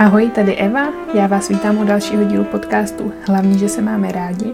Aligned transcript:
Ahoj, 0.00 0.30
tady 0.34 0.56
Eva, 0.56 0.92
já 1.14 1.26
vás 1.26 1.48
vítám 1.48 1.78
u 1.78 1.84
dalšího 1.84 2.24
dílu 2.24 2.44
podcastu 2.44 3.12
Hlavní, 3.26 3.58
že 3.58 3.68
se 3.68 3.82
máme 3.82 4.12
rádi. 4.12 4.52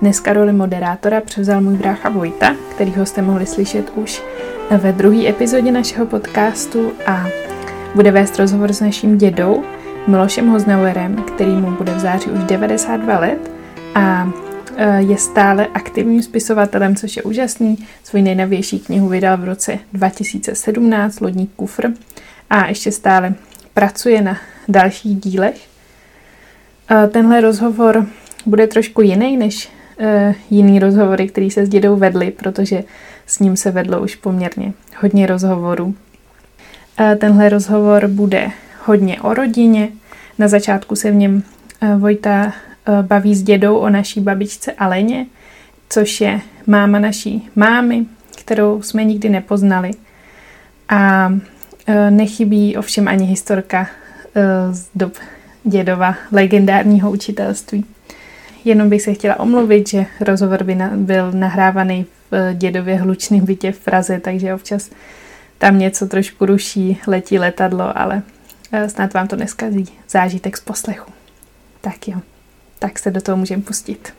Dneska 0.00 0.32
roli 0.32 0.52
moderátora 0.52 1.20
převzal 1.20 1.60
můj 1.60 1.76
brácha 1.76 2.08
Vojta, 2.08 2.56
kterýho 2.70 3.06
jste 3.06 3.22
mohli 3.22 3.46
slyšet 3.46 3.92
už 3.94 4.22
ve 4.70 4.92
druhé 4.92 5.28
epizodě 5.28 5.72
našeho 5.72 6.06
podcastu 6.06 6.92
a 7.06 7.26
bude 7.94 8.10
vést 8.10 8.38
rozhovor 8.38 8.72
s 8.72 8.80
naším 8.80 9.18
dědou 9.18 9.64
Milošem 10.06 10.48
Hoznauerem, 10.48 11.16
který 11.16 11.50
mu 11.50 11.70
bude 11.70 11.94
v 11.94 11.98
září 11.98 12.30
už 12.30 12.44
92 12.44 13.18
let 13.18 13.50
a 13.94 14.30
e, 14.76 15.02
je 15.02 15.16
stále 15.16 15.66
aktivním 15.74 16.22
spisovatelem, 16.22 16.96
což 16.96 17.16
je 17.16 17.22
úžasný. 17.22 17.86
Svůj 18.04 18.22
nejnovější 18.22 18.80
knihu 18.80 19.08
vydal 19.08 19.36
v 19.36 19.44
roce 19.44 19.78
2017, 19.92 21.20
Lodník 21.20 21.50
kufr, 21.56 21.90
a 22.50 22.66
ještě 22.66 22.92
stále 22.92 23.34
pracuje 23.74 24.22
na 24.22 24.36
dalších 24.68 25.16
dílech. 25.16 25.68
Tenhle 27.10 27.40
rozhovor 27.40 28.06
bude 28.46 28.66
trošku 28.66 29.02
jiný 29.02 29.36
než 29.36 29.70
e, 29.98 30.34
jiný 30.50 30.78
rozhovory, 30.78 31.28
který 31.28 31.50
se 31.50 31.66
s 31.66 31.68
dědou 31.68 31.96
vedli, 31.96 32.30
protože 32.30 32.84
s 33.26 33.38
ním 33.38 33.56
se 33.56 33.70
vedlo 33.70 34.00
už 34.00 34.16
poměrně 34.16 34.72
hodně 35.00 35.26
rozhovorů. 35.26 35.94
Tenhle 37.18 37.48
rozhovor 37.48 38.08
bude 38.08 38.50
hodně 38.84 39.20
o 39.20 39.34
rodině. 39.34 39.88
Na 40.38 40.48
začátku 40.48 40.96
se 40.96 41.10
v 41.10 41.14
něm 41.14 41.42
e, 41.80 41.96
Vojta 41.96 42.44
e, 42.44 42.52
baví 43.02 43.34
s 43.34 43.42
dědou 43.42 43.76
o 43.76 43.90
naší 43.90 44.20
babičce 44.20 44.72
Aleně, 44.72 45.26
což 45.88 46.20
je 46.20 46.40
máma 46.66 46.98
naší 46.98 47.48
mámy, 47.56 48.06
kterou 48.38 48.82
jsme 48.82 49.04
nikdy 49.04 49.28
nepoznali. 49.28 49.90
A 50.88 51.32
nechybí 52.10 52.76
ovšem 52.76 53.08
ani 53.08 53.26
historka 53.26 53.86
Eh, 53.86 54.07
z 54.70 54.88
dob 54.94 55.12
dědova 55.64 56.14
legendárního 56.32 57.10
učitelství. 57.10 57.84
Jenom 58.64 58.88
bych 58.88 59.02
se 59.02 59.14
chtěla 59.14 59.40
omluvit, 59.40 59.88
že 59.88 60.06
rozhovor 60.20 60.64
by 60.64 60.76
byl 60.96 61.32
nahrávaný 61.32 62.06
v 62.30 62.34
eh, 62.34 62.54
dědově 62.54 62.96
hlučném 62.96 63.44
bytě 63.44 63.72
v 63.72 63.78
Praze, 63.78 64.20
takže 64.20 64.54
občas 64.54 64.90
tam 65.58 65.78
něco 65.78 66.06
trošku 66.06 66.46
ruší, 66.46 67.00
letí 67.06 67.38
letadlo, 67.38 67.98
ale 67.98 68.22
eh, 68.72 68.88
snad 68.88 69.14
vám 69.14 69.28
to 69.28 69.36
neskazí 69.36 69.84
zážitek 70.08 70.56
z 70.56 70.60
poslechu. 70.60 71.12
Tak 71.80 72.08
jo, 72.08 72.18
tak 72.78 72.98
se 72.98 73.10
do 73.10 73.20
toho 73.20 73.36
můžeme 73.36 73.62
pustit. 73.62 74.12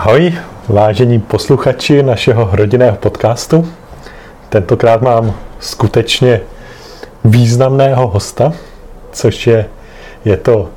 Ahoj, 0.00 0.32
vážení 0.68 1.20
posluchači 1.20 2.02
našeho 2.02 2.48
rodinného 2.52 2.96
podcastu. 2.96 3.68
Tentokrát 4.48 5.02
mám 5.02 5.34
skutečně 5.58 6.40
významného 7.24 8.06
hosta, 8.06 8.52
což 9.12 9.46
je, 9.46 9.66
je 10.24 10.36
to 10.36 10.68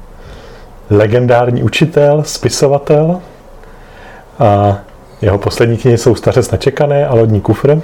legendární 0.89 1.63
učitel, 1.63 2.23
spisovatel 2.23 3.21
a 4.39 4.77
jeho 5.21 5.37
poslední 5.37 5.77
knihy 5.77 5.97
jsou 5.97 6.15
Stařec 6.15 6.51
nečekané 6.51 7.07
a 7.07 7.15
Lodní 7.15 7.41
kufr, 7.41 7.81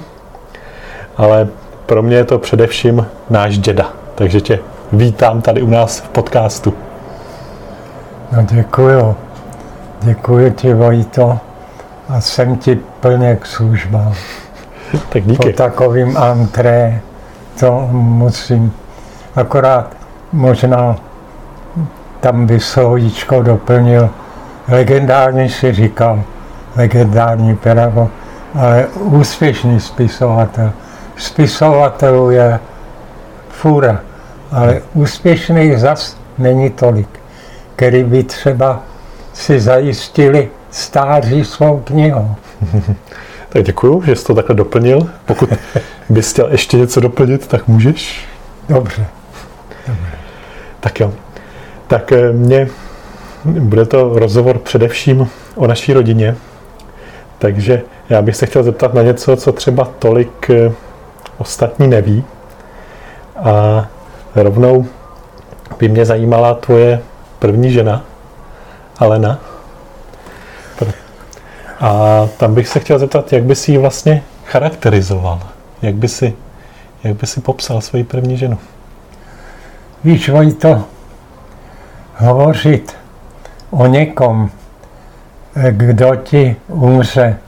ale 1.16 1.48
pro 1.86 2.02
mě 2.02 2.16
je 2.16 2.24
to 2.24 2.38
především 2.38 3.06
náš 3.30 3.58
děda, 3.58 3.92
takže 4.14 4.40
tě 4.40 4.58
vítám 4.92 5.42
tady 5.42 5.62
u 5.62 5.70
nás 5.70 6.00
v 6.00 6.08
podcastu. 6.08 6.74
No 8.32 8.42
děkuju. 8.42 9.29
Děkuji 10.02 10.50
ti, 10.50 10.74
Vojto, 10.74 11.38
a 12.08 12.20
jsem 12.20 12.56
ti 12.56 12.76
plně 13.00 13.36
k 13.36 13.46
službám. 13.46 14.14
tak 15.08 15.22
díky. 15.24 15.36
Po 15.36 15.56
takovým 15.56 16.16
antré 16.16 17.00
to 17.60 17.88
musím. 17.92 18.72
Akorát 19.36 19.96
možná 20.32 20.96
tam 22.20 22.46
by 22.46 22.60
slovíčko 22.60 23.42
doplnil. 23.42 24.10
Legendární 24.68 25.48
si 25.48 25.72
říkal, 25.72 26.22
legendární 26.76 27.56
pedagog, 27.56 28.10
ale 28.54 28.86
úspěšný 28.94 29.80
spisovatel. 29.80 30.72
Spisovatelů 31.16 32.30
je 32.30 32.60
fůra, 33.48 34.00
ale 34.52 34.80
úspěšných 34.94 35.78
zas 35.78 36.16
není 36.38 36.70
tolik, 36.70 37.08
který 37.76 38.04
by 38.04 38.22
třeba 38.22 38.80
si 39.40 39.60
zajistili 39.60 40.48
stáří 40.70 41.44
svou 41.44 41.78
knihou. 41.78 42.34
tak 43.48 43.64
děkuju, 43.64 44.02
že 44.06 44.16
jsi 44.16 44.24
to 44.24 44.34
takhle 44.34 44.54
doplnil. 44.54 45.06
Pokud 45.26 45.50
bys 46.08 46.32
chtěl 46.32 46.48
ještě 46.50 46.76
něco 46.76 47.00
doplnit, 47.00 47.46
tak 47.46 47.68
můžeš. 47.68 48.26
Dobře. 48.68 49.06
Dobře. 49.86 50.12
Tak 50.80 51.00
jo. 51.00 51.12
Tak 51.86 52.12
eh, 52.12 52.32
mě 52.32 52.68
bude 53.44 53.84
to 53.84 54.18
rozhovor 54.18 54.58
především 54.58 55.28
o 55.56 55.66
naší 55.66 55.92
rodině, 55.92 56.36
takže 57.38 57.82
já 58.08 58.22
bych 58.22 58.36
se 58.36 58.46
chtěl 58.46 58.62
zeptat 58.62 58.94
na 58.94 59.02
něco, 59.02 59.36
co 59.36 59.52
třeba 59.52 59.88
tolik 59.98 60.50
eh, 60.50 60.72
ostatní 61.38 61.88
neví. 61.88 62.24
A 63.36 63.86
rovnou 64.34 64.86
by 65.78 65.88
mě 65.88 66.04
zajímala 66.04 66.54
tvoje 66.54 67.00
první 67.38 67.72
žena, 67.72 68.04
Alena. 69.00 69.38
A 71.80 72.20
tam 72.36 72.54
bych 72.54 72.68
se 72.68 72.80
chtěl 72.80 72.98
zeptat, 72.98 73.32
jak 73.32 73.44
by 73.44 73.54
si 73.54 73.72
ji 73.72 73.78
vlastně 73.78 74.22
charakterizoval? 74.44 75.40
Jak 75.82 75.94
by 75.94 76.08
si, 76.08 76.34
jak 77.04 77.16
by 77.16 77.26
si 77.26 77.40
popsal 77.40 77.80
svoji 77.80 78.04
první 78.04 78.36
ženu? 78.36 78.58
Víš, 80.04 80.30
to 80.58 80.84
hovořit 82.16 82.96
o 83.70 83.86
někom, 83.86 84.50
kdo 85.70 86.16
ti 86.16 86.56
umře 86.68 87.38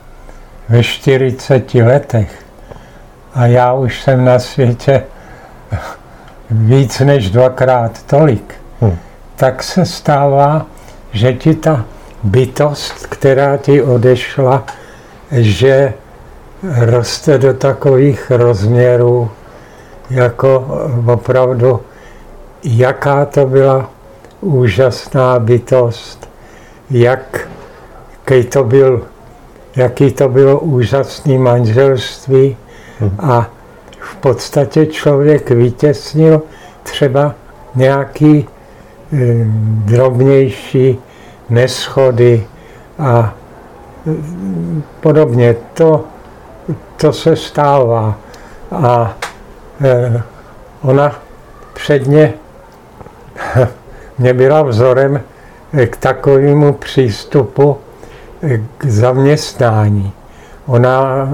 ve 0.69 0.83
40 0.83 1.73
letech 1.73 2.45
a 3.33 3.45
já 3.45 3.73
už 3.73 4.01
jsem 4.01 4.25
na 4.25 4.39
světě 4.39 5.03
víc 6.51 6.99
než 6.99 7.29
dvakrát 7.29 8.03
tolik, 8.03 8.55
hmm. 8.81 8.97
tak 9.35 9.63
se 9.63 9.85
stává, 9.85 10.65
že 11.13 11.33
ti 11.33 11.55
ta 11.55 11.85
bytost, 12.23 13.07
která 13.07 13.57
ti 13.57 13.81
odešla, 13.81 14.65
že 15.31 15.93
roste 16.79 17.37
do 17.37 17.53
takových 17.53 18.31
rozměrů, 18.31 19.29
jako 20.09 20.67
opravdu, 21.05 21.81
jaká 22.63 23.25
to 23.25 23.45
byla 23.45 23.89
úžasná 24.41 25.39
bytost, 25.39 26.29
jak, 26.89 27.47
to 28.49 28.63
byl, 28.63 29.01
jaký 29.75 30.11
to 30.11 30.29
bylo 30.29 30.59
úžasné 30.59 31.37
manželství 31.37 32.57
hmm. 32.99 33.15
a 33.19 33.49
v 33.99 34.15
podstatě 34.15 34.85
člověk 34.85 35.49
vytěsnil 35.49 36.41
třeba 36.83 37.35
nějaký 37.75 38.47
drobnější 39.85 40.99
neschody 41.49 42.45
a 42.99 43.33
podobně. 45.01 45.55
To, 45.73 46.03
to 46.97 47.13
se 47.13 47.35
stává. 47.35 48.15
A 48.71 49.13
e, 49.81 50.21
ona 50.81 51.15
předně 51.73 52.33
mě 54.17 54.33
byla 54.33 54.61
vzorem 54.61 55.21
k 55.85 55.97
takovému 55.97 56.73
přístupu 56.73 57.77
k 58.77 58.85
zaměstnání. 58.85 60.13
Ona 60.65 61.29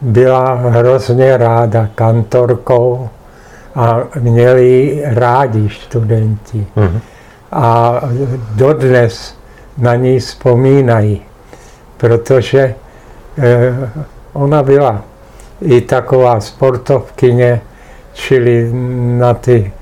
byla 0.00 0.54
hrozně 0.54 1.36
ráda 1.36 1.88
kantorkou 1.94 3.08
a 3.74 4.00
měli 4.20 5.02
rádi 5.04 5.68
studenti. 5.68 6.66
Mm-hmm. 6.76 7.00
A 7.52 8.00
dodnes 8.54 9.34
na 9.78 9.94
ní 9.94 10.18
vzpomínají, 10.18 11.22
protože 11.96 12.74
eh, 13.38 13.74
ona 14.32 14.62
byla 14.62 15.02
i 15.62 15.80
taková 15.80 16.40
sportovkyně, 16.40 17.60
čili 18.12 18.70
na 19.18 19.34
ty 19.34 19.72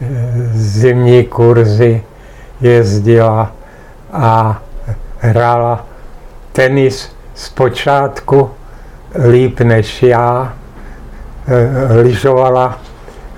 eh, 0.00 0.06
zimní 0.52 1.24
kurzy 1.24 2.02
jezdila 2.60 3.52
a 4.12 4.62
hrála 5.18 5.86
tenis 6.52 7.12
zpočátku 7.34 8.50
líp 9.30 9.60
než 9.60 10.02
já, 10.02 10.52
eh, 11.48 12.02
lyžovala 12.02 12.78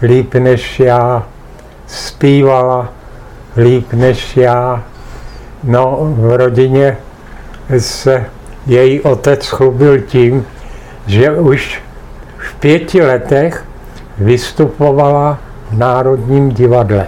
líp 0.02 0.34
než 0.34 0.80
já, 0.80 1.22
zpívala 1.86 2.88
líp 3.56 3.92
než 3.92 4.36
já, 4.36 4.82
No, 5.64 5.98
v 6.00 6.36
rodině 6.36 6.96
se 7.78 8.24
její 8.66 9.00
otec 9.00 9.46
chlubil 9.46 10.00
tím, 10.00 10.46
že 11.06 11.30
už 11.30 11.82
v 12.38 12.54
pěti 12.54 13.02
letech 13.02 13.64
vystupovala 14.18 15.38
v 15.70 15.78
Národním 15.78 16.48
divadle. 16.48 17.06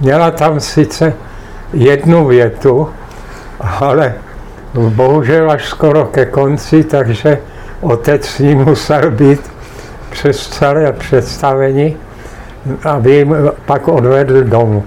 Měla 0.00 0.30
tam 0.30 0.60
sice 0.60 1.12
jednu 1.72 2.26
větu, 2.26 2.88
ale 3.60 4.14
bohužel 4.74 5.50
až 5.50 5.68
skoro 5.68 6.04
ke 6.04 6.26
konci, 6.26 6.84
takže 6.84 7.38
otec 7.80 8.26
s 8.26 8.38
ním 8.38 8.58
musel 8.58 9.10
být 9.10 9.40
přes 10.10 10.48
celé 10.48 10.92
představení, 10.92 11.96
aby 12.84 13.14
jim 13.14 13.36
pak 13.66 13.88
odvedl 13.88 14.44
domů. 14.44 14.84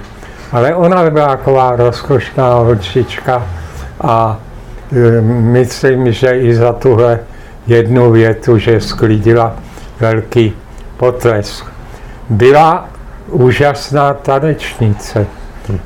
Ale 0.51 0.75
ona 0.75 1.09
byla 1.09 1.27
taková 1.27 1.75
rozkošná 1.75 2.53
holčička 2.53 3.47
a 4.01 4.39
e, 4.91 5.21
myslím, 5.21 6.11
že 6.11 6.39
i 6.39 6.55
za 6.55 6.73
tuhle 6.73 7.19
jednu 7.67 8.11
větu, 8.11 8.57
že 8.57 8.81
sklidila 8.81 9.55
velký 9.99 10.53
potlesk. 10.97 11.65
Byla 12.29 12.89
úžasná 13.27 14.13
tanečnice. 14.13 15.25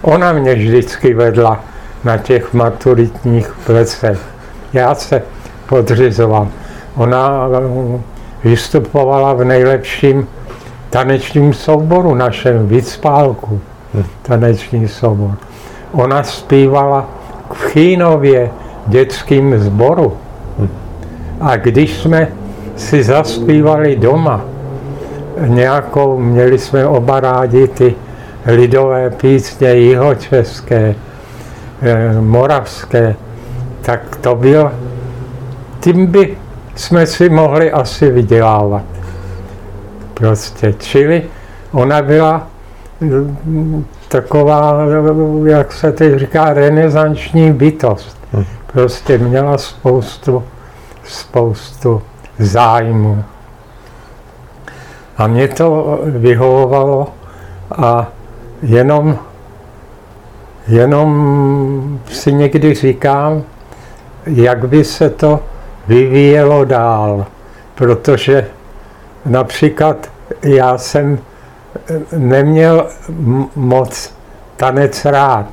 Ona 0.02 0.34
mě 0.34 0.56
vždycky 0.56 1.14
vedla 1.14 1.60
na 2.04 2.18
těch 2.18 2.54
maturitních 2.54 3.52
plecech. 3.66 4.20
Já 4.74 4.96
se 4.96 5.22
podřizoval. 5.70 6.48
Ona 6.96 7.48
eh, 7.54 8.17
vystupovala 8.44 9.34
v 9.34 9.44
nejlepším 9.44 10.28
tanečním 10.90 11.54
souboru 11.54 12.16
našem, 12.16 12.68
Vycpálku, 12.68 13.62
taneční 14.22 14.88
soubor. 14.88 15.32
Ona 15.92 16.24
zpívala 16.24 17.10
v 17.54 17.64
Chínově 17.64 18.50
dětským 18.88 19.60
sboru. 19.60 20.18
A 21.42 21.56
když 21.56 21.98
jsme 21.98 22.28
si 22.76 23.04
zaspívali 23.04 23.96
doma 23.96 24.42
nějakou, 25.48 26.18
měli 26.18 26.60
jsme 26.60 26.88
oba 26.88 27.20
rádi 27.20 27.68
ty 27.68 27.96
lidové 28.46 29.10
písně 29.10 29.74
jihočeské, 29.74 30.96
eh, 31.82 32.22
moravské, 32.22 33.16
tak 33.82 34.16
to 34.16 34.36
byl, 34.36 34.72
tím 35.80 36.06
by 36.06 36.38
jsme 36.78 37.08
si 37.08 37.30
mohli 37.30 37.72
asi 37.72 38.12
vydělávat. 38.12 38.84
Prostě, 40.14 40.74
čili 40.74 41.24
ona 41.72 42.02
byla 42.02 42.48
mm, 43.02 43.86
taková, 44.08 44.78
jak 45.46 45.74
se 45.74 45.92
teď 45.92 46.16
říká, 46.16 46.54
renesanční 46.54 47.54
bytost. 47.54 48.18
Hm. 48.34 48.44
Prostě 48.72 49.18
měla 49.18 49.58
spoustu, 49.58 50.44
spoustu 51.04 52.02
zájmu. 52.40 53.24
A 55.18 55.28
mě 55.28 55.48
to 55.48 56.00
vyhovovalo 56.06 57.08
a 57.72 58.08
jenom, 58.62 59.18
jenom 60.68 62.00
si 62.12 62.34
někdy 62.34 62.74
říkám, 62.74 63.44
jak 64.26 64.68
by 64.68 64.84
se 64.84 65.10
to 65.10 65.40
vyvíjelo 65.88 66.66
dál, 66.66 67.26
protože 67.76 68.48
například 69.26 70.12
já 70.44 70.78
jsem 70.78 71.20
neměl 72.18 72.88
moc 73.56 74.14
tanec 74.58 75.06
rád. 75.06 75.46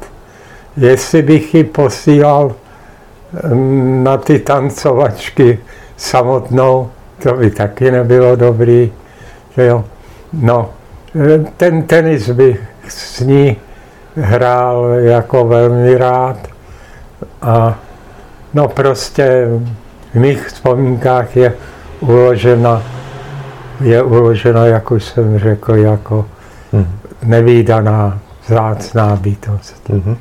Jestli 0.76 1.22
bych 1.22 1.54
ji 1.54 1.64
posílal 1.64 2.52
na 4.02 4.16
ty 4.16 4.38
tancovačky 4.38 5.58
samotnou, 5.96 6.90
to 7.22 7.34
by 7.34 7.50
taky 7.50 7.90
nebylo 7.90 8.36
dobrý. 8.36 8.92
Že 9.56 9.64
jo? 9.64 9.84
No, 10.32 10.70
ten 11.56 11.82
tenis 11.82 12.30
bych 12.30 12.60
s 12.88 13.20
ní 13.20 13.56
hrál 14.16 14.86
jako 14.94 15.44
velmi 15.44 15.98
rád 15.98 16.36
a 17.42 17.78
no 18.54 18.68
prostě 18.68 19.48
v 20.14 20.16
mých 20.16 20.46
vzpomínkách 20.46 21.36
je 21.36 21.52
uložena, 22.00 22.82
je 23.80 24.02
uložena, 24.02 24.66
jak 24.66 24.90
už 24.90 25.04
jsem 25.04 25.38
řekl, 25.38 25.74
jako 25.74 26.26
hmm. 26.72 26.98
nevýdaná, 27.22 28.18
vzácná 28.46 29.16
bytost. 29.16 29.88
Hmm. 29.88 30.16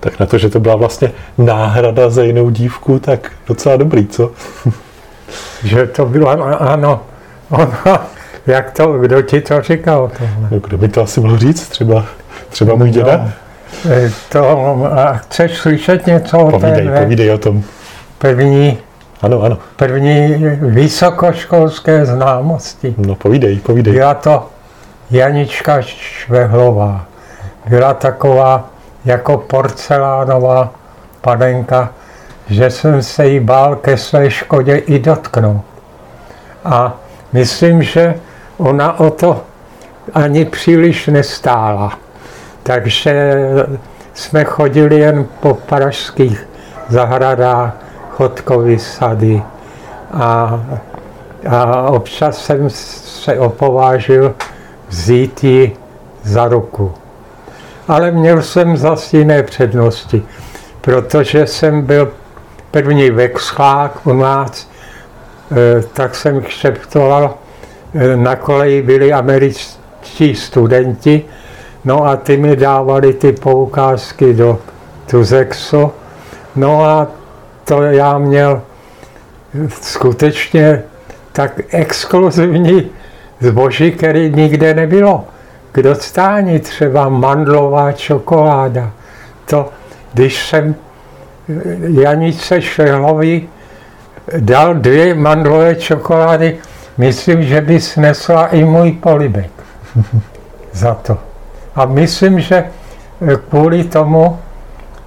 Tak 0.00 0.18
na 0.18 0.26
to, 0.26 0.38
že 0.38 0.48
to 0.48 0.60
byla 0.60 0.76
vlastně 0.76 1.12
náhrada 1.38 2.10
za 2.10 2.22
jinou 2.22 2.50
dívku, 2.50 2.98
tak 2.98 3.32
docela 3.46 3.76
dobrý, 3.76 4.06
co? 4.06 4.30
že 5.64 5.86
to 5.86 6.06
bylo, 6.06 6.28
ano, 6.62 7.00
ona, 7.50 8.06
jak 8.46 8.70
to, 8.70 8.92
kdo 8.92 9.22
ti 9.22 9.40
to 9.40 9.62
říkal? 9.62 10.10
Tohle? 10.18 10.48
No, 10.50 10.60
kdo 10.60 10.78
by 10.78 10.88
to 10.88 11.02
asi 11.02 11.20
mohl 11.20 11.38
říct? 11.38 11.68
Třeba, 11.68 12.06
třeba 12.48 12.74
můj 12.74 12.90
děda? 12.90 13.16
No, 13.16 13.32
to, 14.28 14.84
a 14.98 15.12
chceš 15.12 15.56
slyšet 15.56 16.06
něco 16.06 16.38
o 16.38 16.50
povídej, 16.50 16.88
té 16.88 17.02
povídej 17.02 17.30
o 17.30 17.38
tom. 17.38 17.62
První, 18.18 18.78
ano, 19.22 19.42
ano. 19.42 19.58
První 19.76 20.34
vysokoškolské 20.60 22.06
známosti. 22.06 22.94
No 22.98 23.14
povídej, 23.14 23.56
povídej. 23.56 23.94
Byla 23.94 24.14
to 24.14 24.48
Janička 25.10 25.82
Švehlová. 25.82 27.06
Byla 27.68 27.94
taková 27.94 28.68
jako 29.04 29.38
porcelánová 29.38 30.70
panenka, 31.20 31.90
že 32.46 32.70
jsem 32.70 33.02
se 33.02 33.26
jí 33.26 33.40
bál 33.40 33.76
ke 33.76 33.96
své 33.96 34.30
škodě 34.30 34.76
i 34.76 34.98
dotknout. 34.98 35.64
A 36.64 36.94
myslím, 37.32 37.82
že 37.82 38.14
ona 38.58 39.00
o 39.00 39.10
to 39.10 39.40
ani 40.14 40.44
příliš 40.44 41.06
nestála. 41.06 41.98
Takže 42.62 43.34
jsme 44.14 44.44
chodili 44.44 44.98
jen 44.98 45.26
po 45.40 45.54
pražských 45.54 46.48
zahradách, 46.88 47.81
chodkový 48.22 48.78
sady 48.78 49.42
a, 50.12 50.60
a 51.48 51.82
občas 51.90 52.44
jsem 52.44 52.70
se 52.70 53.38
opovážil 53.38 54.34
vzít 54.88 55.44
ji 55.44 55.76
za 56.22 56.48
ruku. 56.48 56.92
Ale 57.88 58.10
měl 58.10 58.42
jsem 58.42 58.76
zase 58.76 59.16
jiné 59.16 59.42
přednosti, 59.42 60.22
protože 60.80 61.46
jsem 61.46 61.82
byl 61.82 62.12
první 62.70 63.10
vexlák 63.10 64.06
u 64.06 64.12
nás, 64.12 64.70
eh, 65.50 65.82
tak 65.92 66.14
jsem 66.14 66.40
kšeptoval, 66.40 67.34
eh, 67.94 68.16
na 68.16 68.36
koleji 68.36 68.82
byli 68.82 69.12
američtí 69.12 70.34
studenti, 70.34 71.24
no 71.84 72.06
a 72.06 72.16
ty 72.16 72.36
mi 72.36 72.56
dávali 72.56 73.12
ty 73.12 73.32
poukázky 73.32 74.34
do 74.34 74.58
Tuzexu, 75.10 75.90
no 76.56 76.84
a 76.84 77.21
to 77.72 77.82
já 77.82 78.18
měl 78.18 78.62
skutečně 79.82 80.82
tak 81.32 81.60
exkluzivní 81.70 82.90
zboží, 83.40 83.92
který 83.92 84.32
nikde 84.32 84.74
nebylo. 84.74 85.24
K 85.72 85.82
dostání 85.82 86.60
třeba 86.60 87.08
mandlová 87.08 87.92
čokoláda. 87.92 88.90
To, 89.44 89.70
když 90.12 90.46
jsem 90.46 90.74
Janice 91.88 92.62
Šehlovi 92.62 93.48
dal 94.38 94.74
dvě 94.74 95.14
mandlové 95.14 95.74
čokolády, 95.74 96.58
myslím, 96.98 97.42
že 97.42 97.60
by 97.60 97.80
snesla 97.80 98.46
i 98.46 98.64
můj 98.64 98.92
polibek 98.92 99.50
za 100.72 100.94
to. 100.94 101.18
A 101.74 101.84
myslím, 101.84 102.40
že 102.40 102.64
kvůli 103.48 103.84
tomu 103.84 104.38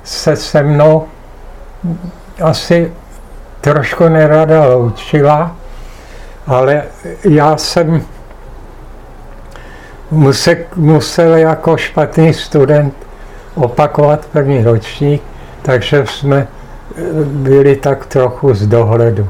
se 0.03 0.35
se 0.35 0.63
mnou 0.63 1.05
asi 2.41 2.91
trošku 3.61 4.09
nerada 4.09 4.65
loučila, 4.65 5.55
ale 6.47 6.83
já 7.23 7.57
jsem 7.57 8.01
musel, 10.11 10.55
musel 10.75 11.35
jako 11.35 11.77
špatný 11.77 12.33
student 12.33 12.93
opakovat 13.55 14.25
první 14.31 14.63
ročník, 14.63 15.21
takže 15.61 16.05
jsme 16.05 16.47
eh, 16.47 17.01
byli 17.23 17.75
tak 17.75 18.05
trochu 18.05 18.53
z 18.53 18.67
dohledu. 18.67 19.29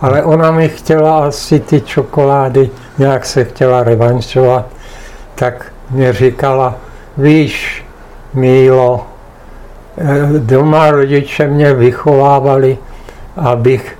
Ale 0.00 0.22
ona 0.22 0.50
mi 0.50 0.68
chtěla 0.68 1.18
asi 1.18 1.60
ty 1.60 1.80
čokolády, 1.80 2.70
nějak 2.98 3.26
se 3.26 3.44
chtěla 3.44 3.82
revanšovat, 3.82 4.66
tak 5.34 5.72
mě 5.90 6.12
říkala, 6.12 6.74
víš, 7.16 7.84
Mílo, 8.34 9.06
doma 10.38 10.90
rodiče 10.90 11.46
mě 11.46 11.74
vychovávali, 11.74 12.78
abych 13.36 13.98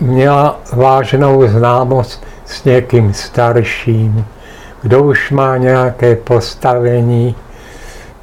měla 0.00 0.60
vážnou 0.72 1.48
známost 1.48 2.24
s 2.46 2.64
někým 2.64 3.14
starším, 3.14 4.26
kdo 4.82 5.02
už 5.02 5.30
má 5.30 5.56
nějaké 5.56 6.16
postavení. 6.16 7.34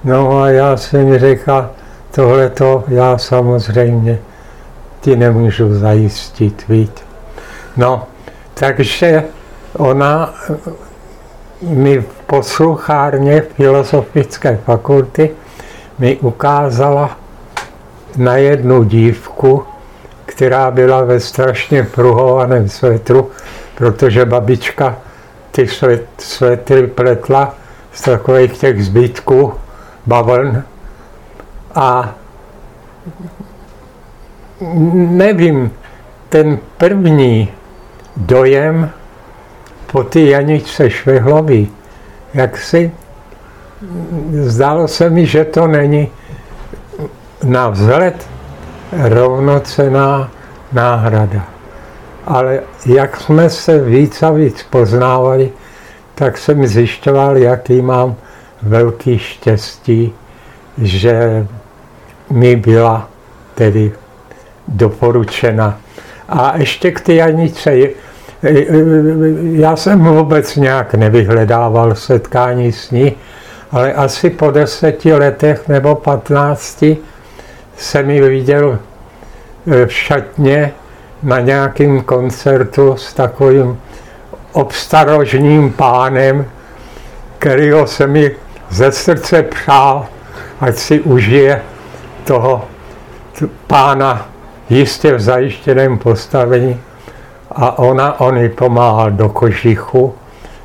No 0.04 0.42
a 0.42 0.50
já 0.50 0.78
jsem 0.78 1.20
řekla, 1.20 1.70
tohle 2.12 2.50
to 2.50 2.84
já 2.88 3.18
samozřejmě 3.18 4.20
ti 5.02 5.16
nemůžu 5.16 5.80
zajistit, 5.80 6.68
víte. 6.68 7.02
No, 7.78 8.04
takže 8.54 9.24
ona 9.78 10.34
mi 11.62 12.00
v 12.00 12.06
posluchárně 12.28 13.42
Filozofické 13.42 14.60
fakulty 14.66 15.30
mi 16.02 16.18
ukázala 16.18 17.18
na 18.18 18.36
jednu 18.38 18.84
dívku, 18.84 19.64
která 20.26 20.72
byla 20.72 21.04
ve 21.04 21.20
strašně 21.20 21.84
pruhovaném 21.84 22.70
svetru, 22.70 23.32
protože 23.76 24.26
babička 24.26 24.98
ty 25.52 25.68
svetry 26.18 26.88
pletla 26.88 27.56
z 27.94 28.02
takových 28.02 28.58
těch 28.58 28.86
zbytků 28.86 29.54
bavln. 30.06 30.64
A 31.76 32.16
nevím, 34.94 35.72
ten 36.30 36.60
první 36.78 37.52
dojem 38.18 38.90
po 39.92 40.04
ty 40.04 40.30
Janičce 40.30 40.90
Švehlový, 40.90 41.72
jak 42.34 42.58
si 42.58 42.92
zdálo 44.34 44.88
se 44.88 45.10
mi, 45.10 45.26
že 45.26 45.46
to 45.46 45.68
není 45.68 46.10
na 47.44 47.70
vzhled 47.70 48.28
rovnocená 48.92 50.32
náhrada. 50.74 51.46
Ale 52.26 52.60
jak 52.86 53.18
jsme 53.18 53.50
se 53.50 53.80
víc 53.80 54.24
a 54.24 54.32
víc 54.32 54.64
poznávali, 54.70 55.52
tak 56.16 56.38
jsem 56.38 56.68
zjišťoval, 56.68 57.38
jaký 57.38 57.82
mám 57.82 58.16
velký 58.62 59.20
štěstí, 59.20 60.14
že 60.78 61.48
mi 62.30 62.56
byla 62.56 63.10
tedy 63.56 63.92
doporučena. 64.68 65.78
A 66.30 66.58
ještě 66.58 66.92
k 66.92 67.02
té 67.02 67.14
Janice. 67.14 67.78
Já 69.42 69.76
jsem 69.76 70.00
vůbec 70.00 70.56
nějak 70.56 70.94
nevyhledával 70.96 71.96
setkání 71.96 72.72
s 72.72 72.92
ní, 72.92 73.16
ale 73.72 73.94
asi 73.94 74.30
po 74.30 74.52
deseti 74.52 75.14
letech 75.14 75.68
nebo 75.68 75.96
patnácti 75.96 76.98
jsem 77.78 78.10
ji 78.10 78.22
viděl 78.22 78.80
v 79.66 79.88
šatně 79.88 80.72
na 81.24 81.40
nějakém 81.40 82.02
koncertu 82.02 82.96
s 82.98 83.14
takovým 83.14 83.80
obstarožním 84.52 85.74
pánem, 85.74 86.46
kterýho 87.40 87.88
se 87.88 88.08
mi 88.08 88.36
ze 88.70 88.92
srdce 88.92 89.44
přál, 89.44 90.06
ať 90.62 90.76
si 90.76 91.00
užije 91.00 91.62
toho 92.24 92.66
pána 93.68 94.30
jistě 94.70 95.14
v 95.14 95.22
zajištěném 95.22 95.98
postavení. 95.98 96.80
A 97.52 97.80
ona, 97.80 98.20
on 98.20 98.38
ji 98.38 98.50
pomáhal 98.50 99.12
do 99.12 99.30
kožichu, 99.30 100.16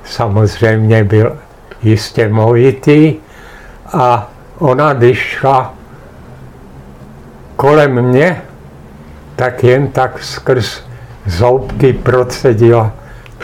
samozřejmě 0.05 1.05
byl 1.05 1.37
jistě 1.83 2.29
movitý 2.29 3.15
a 3.93 4.31
ona, 4.59 4.93
když 4.93 5.19
šla 5.19 5.75
kolem 7.57 8.03
mě, 8.03 8.43
tak 9.37 9.65
jen 9.65 9.89
tak 9.89 10.23
skrz 10.23 10.83
zoubky 11.27 11.93
procedila, 11.93 12.93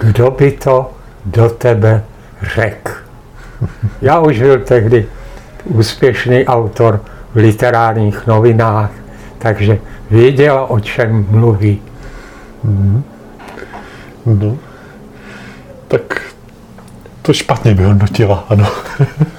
kdo 0.01 0.31
by 0.31 0.53
to 0.53 0.91
do 1.27 1.49
tebe 1.49 2.05
řekl. 2.43 2.93
Já 4.03 4.19
už 4.19 4.39
byl 4.39 4.59
tehdy 4.59 5.07
úspěšný 5.65 6.47
autor 6.47 7.01
v 7.35 7.37
literárních 7.37 8.27
novinách, 8.27 8.91
takže 9.39 9.79
věděla, 10.11 10.71
o 10.71 10.81
čem 10.81 11.27
mluví. 11.31 11.83
Mm. 12.65 13.05
No. 14.27 14.72
To 17.23 17.33
špatně 17.33 17.75
vyhodnotila, 17.75 18.45
ano. 18.49 18.67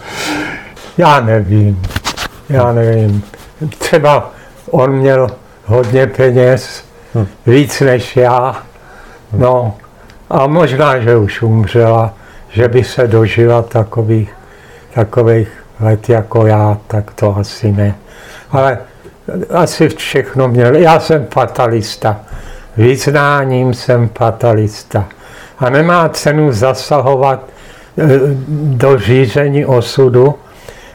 Já 0.97 1.19
nevím, 1.19 1.81
já 2.49 2.73
nevím. 2.73 3.23
Třeba 3.77 4.31
on 4.71 4.91
měl 4.91 5.27
hodně 5.65 6.07
peněz, 6.07 6.83
hm. 7.15 7.27
víc 7.45 7.81
než 7.81 8.17
já, 8.17 8.63
no 9.33 9.75
a 10.29 10.47
možná, 10.47 10.99
že 10.99 11.17
už 11.17 11.41
umřela, 11.41 12.13
že 12.49 12.67
by 12.67 12.83
se 12.83 13.07
dožila 13.07 13.61
takových, 13.61 14.33
takových 14.93 15.49
let 15.79 16.09
jako 16.09 16.45
já, 16.45 16.77
tak 16.87 17.13
to 17.13 17.37
asi 17.37 17.71
ne. 17.71 17.95
Ale 18.51 18.77
asi 19.49 19.89
všechno 19.89 20.47
měl. 20.47 20.75
Já 20.75 20.99
jsem 20.99 21.27
fatalista. 21.33 22.19
Vyznáním 22.77 23.73
jsem 23.73 24.09
fatalista. 24.17 25.05
A 25.59 25.69
nemá 25.69 26.09
cenu 26.09 26.51
zasahovat 26.51 27.52
do 28.53 28.97
řízení 28.97 29.65
osudu, 29.65 30.35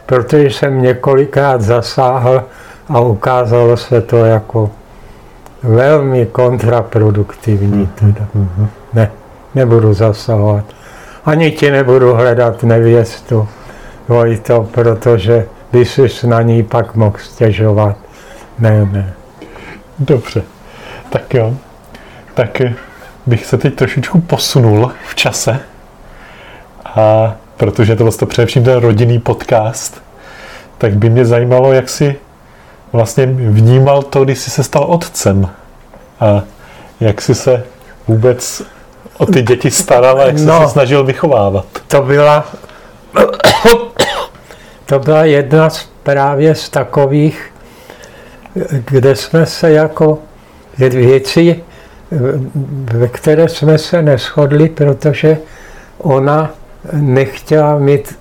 protože 0.06 0.50
jsem 0.50 0.82
několikrát 0.82 1.60
zasáhl 1.60 2.44
a 2.88 3.00
ukázalo 3.00 3.76
se 3.76 4.00
to 4.00 4.16
jako 4.24 4.70
velmi 5.62 6.26
kontraproduktivní. 6.26 7.78
Mhm, 7.78 7.88
teda. 7.94 8.26
Mhm. 8.34 8.68
Ne, 8.94 9.10
nebudu 9.54 9.94
zasahovat. 9.94 10.64
Ani 11.24 11.50
ti 11.50 11.70
nebudu 11.70 12.14
hledat 12.14 12.62
nevěstu, 12.62 13.48
Vojto, 14.08 14.68
protože 14.72 15.46
by 15.72 15.84
si 15.84 16.26
na 16.26 16.42
ní 16.42 16.62
pak 16.62 16.94
mohl 16.94 17.16
stěžovat. 17.18 17.96
Ne, 18.58 18.88
ne. 18.92 19.12
Dobře, 19.98 20.42
tak 21.10 21.34
jo. 21.34 21.54
Tak 22.34 22.62
bych 23.26 23.46
se 23.46 23.58
teď 23.58 23.74
trošičku 23.74 24.20
posunul 24.20 24.92
v 25.08 25.14
čase. 25.14 25.60
A 26.98 27.36
protože 27.56 27.96
to 27.96 28.04
vlastně 28.04 28.26
především 28.26 28.64
ten 28.64 28.78
rodinný 28.78 29.18
podcast, 29.18 30.02
tak 30.78 30.96
by 30.96 31.10
mě 31.10 31.24
zajímalo, 31.24 31.72
jak 31.72 31.88
si 31.88 32.16
vlastně 32.92 33.26
vnímal 33.26 34.02
to, 34.02 34.24
když 34.24 34.38
jsi 34.38 34.50
se 34.50 34.62
stal 34.62 34.84
otcem. 34.84 35.48
A 36.20 36.42
jak 37.00 37.22
jsi 37.22 37.34
se 37.34 37.64
vůbec 38.08 38.62
o 39.18 39.26
ty 39.26 39.42
děti 39.42 39.70
staral 39.70 40.20
a 40.20 40.26
jak 40.26 40.38
jsi 40.38 40.44
no, 40.44 40.62
se 40.62 40.72
snažil 40.72 41.04
vychovávat. 41.04 41.66
To 41.88 42.02
byla, 42.02 42.44
to 44.86 44.98
byla 44.98 45.24
jedna 45.24 45.70
z 45.70 45.88
právě 46.02 46.54
z 46.54 46.68
takových 46.68 47.52
kde 48.70 49.16
jsme 49.16 49.46
se 49.46 49.70
jako 49.70 50.18
věci, 50.78 51.64
ve 52.92 53.08
které 53.08 53.48
jsme 53.48 53.78
se 53.78 54.02
neschodli, 54.02 54.68
protože 54.68 55.38
ona 55.98 56.50
nechtěla 56.92 57.78
mít 57.78 58.18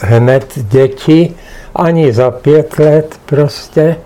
hned 0.00 0.52
děti, 0.56 1.34
ani 1.74 2.12
za 2.12 2.30
pět 2.30 2.78
let 2.78 3.20
prostě. 3.26 3.96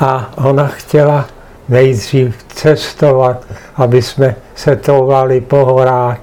A 0.00 0.32
ona 0.36 0.66
chtěla 0.66 1.26
nejdřív 1.68 2.36
cestovat, 2.48 3.44
aby 3.76 4.02
jsme 4.02 4.36
se 4.54 4.76
touvali 4.76 5.40
po 5.40 5.64
horách, 5.64 6.18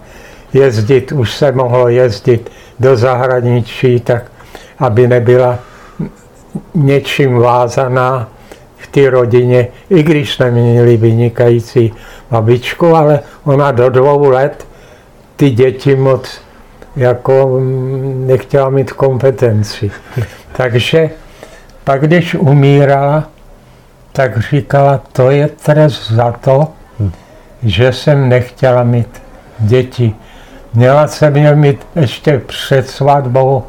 jezdit, 0.53 1.11
už 1.11 1.33
se 1.33 1.51
mohlo 1.51 1.87
jezdit 1.87 2.51
do 2.79 2.95
zahraničí, 2.95 3.99
tak 3.99 4.31
aby 4.79 5.07
nebyla 5.07 5.59
něčím 6.73 7.37
vázaná 7.37 8.27
té 8.91 9.09
rodině, 9.09 9.67
i 9.89 10.03
když 10.03 10.39
měli 10.49 10.97
vynikající 10.97 11.93
babičku, 12.31 12.95
ale 12.95 13.19
ona 13.43 13.71
do 13.71 13.89
dvou 13.89 14.29
let 14.29 14.67
ty 15.35 15.49
děti 15.49 15.95
moc 15.95 16.40
jako 16.95 17.59
mm, 17.59 18.27
nechtěla 18.27 18.69
mít 18.69 18.91
kompetenci. 18.91 19.91
Takže 20.57 21.09
pak, 21.83 22.01
když 22.01 22.35
umírala, 22.35 23.23
tak 24.11 24.39
říkala, 24.39 25.01
to 25.11 25.31
je 25.31 25.47
trest 25.47 26.11
za 26.11 26.31
to, 26.31 26.67
že 27.63 27.93
jsem 27.93 28.29
nechtěla 28.29 28.83
mít 28.83 29.21
děti. 29.59 30.15
Měla 30.73 31.07
jsem 31.07 31.37
je 31.37 31.55
mít 31.55 31.87
ještě 31.95 32.39
před 32.39 32.89
svatbou, 32.89 33.63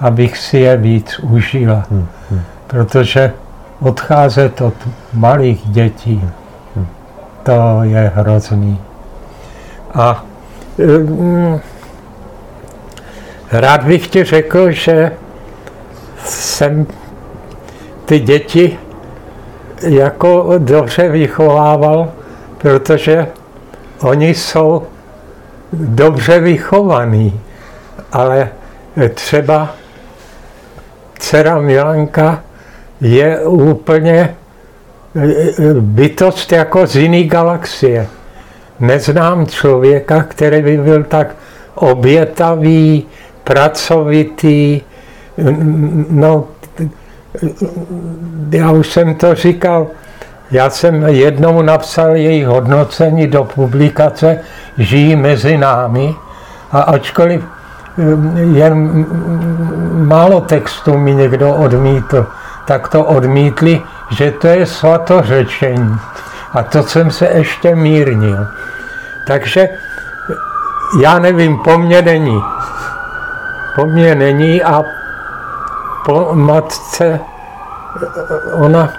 abych 0.00 0.38
si 0.38 0.58
je 0.58 0.76
víc 0.76 1.18
užila. 1.18 1.86
Hmm, 1.90 2.06
hmm. 2.30 2.40
Protože 2.66 3.32
odcházet 3.80 4.60
od 4.60 4.74
malých 5.12 5.62
dětí, 5.66 6.30
to 7.42 7.80
je 7.82 8.12
hrozný. 8.14 8.80
A 9.94 10.24
um, 10.76 11.60
rád 13.52 13.84
bych 13.84 14.08
ti 14.08 14.24
řekl, 14.24 14.70
že 14.70 15.12
jsem 16.24 16.86
ty 18.04 18.20
děti 18.20 18.78
jako 19.82 20.50
dobře 20.58 21.08
vychovával, 21.08 22.12
protože 22.58 23.26
oni 24.00 24.34
jsou 24.34 24.82
dobře 25.72 26.40
vychovaní, 26.40 27.40
ale 28.12 28.48
třeba 29.14 29.74
dcera 31.18 31.58
Milanka 31.58 32.42
je 33.00 33.40
úplně 33.40 34.34
bytost 35.80 36.52
jako 36.52 36.86
z 36.86 36.96
jiné 36.96 37.22
galaxie. 37.22 38.06
Neznám 38.80 39.46
člověka, 39.46 40.22
který 40.22 40.62
by 40.62 40.76
byl 40.76 41.04
tak 41.04 41.36
obětavý, 41.74 43.06
pracovitý, 43.44 44.80
no, 46.10 46.44
já 48.50 48.70
už 48.70 48.92
jsem 48.92 49.14
to 49.14 49.34
říkal, 49.34 49.86
já 50.50 50.70
jsem 50.70 51.02
jednou 51.02 51.62
napsal 51.62 52.16
její 52.16 52.44
hodnocení 52.44 53.26
do 53.26 53.44
publikace 53.44 54.40
Žijí 54.78 55.16
mezi 55.16 55.58
námi 55.58 56.14
a 56.72 56.80
ačkoliv 56.80 57.44
jen 58.52 59.06
málo 59.92 60.40
textu 60.40 60.98
mi 60.98 61.14
někdo 61.14 61.54
odmítl, 61.54 62.26
tak 62.66 62.88
to 62.88 63.04
odmítli, 63.04 63.82
že 64.10 64.30
to 64.30 64.46
je 64.46 64.66
svatořečení. 64.66 65.96
A 66.52 66.62
to 66.62 66.82
jsem 66.82 67.10
se 67.10 67.26
ještě 67.26 67.74
mírnil. 67.74 68.46
Takže 69.26 69.68
já 71.02 71.18
nevím, 71.18 71.58
po 71.58 71.78
mně 71.78 72.02
není. 72.02 72.42
Po 73.74 73.86
mně 73.86 74.14
není 74.14 74.62
a 74.62 74.82
po 76.04 76.30
matce 76.32 77.20
ona 78.52 78.92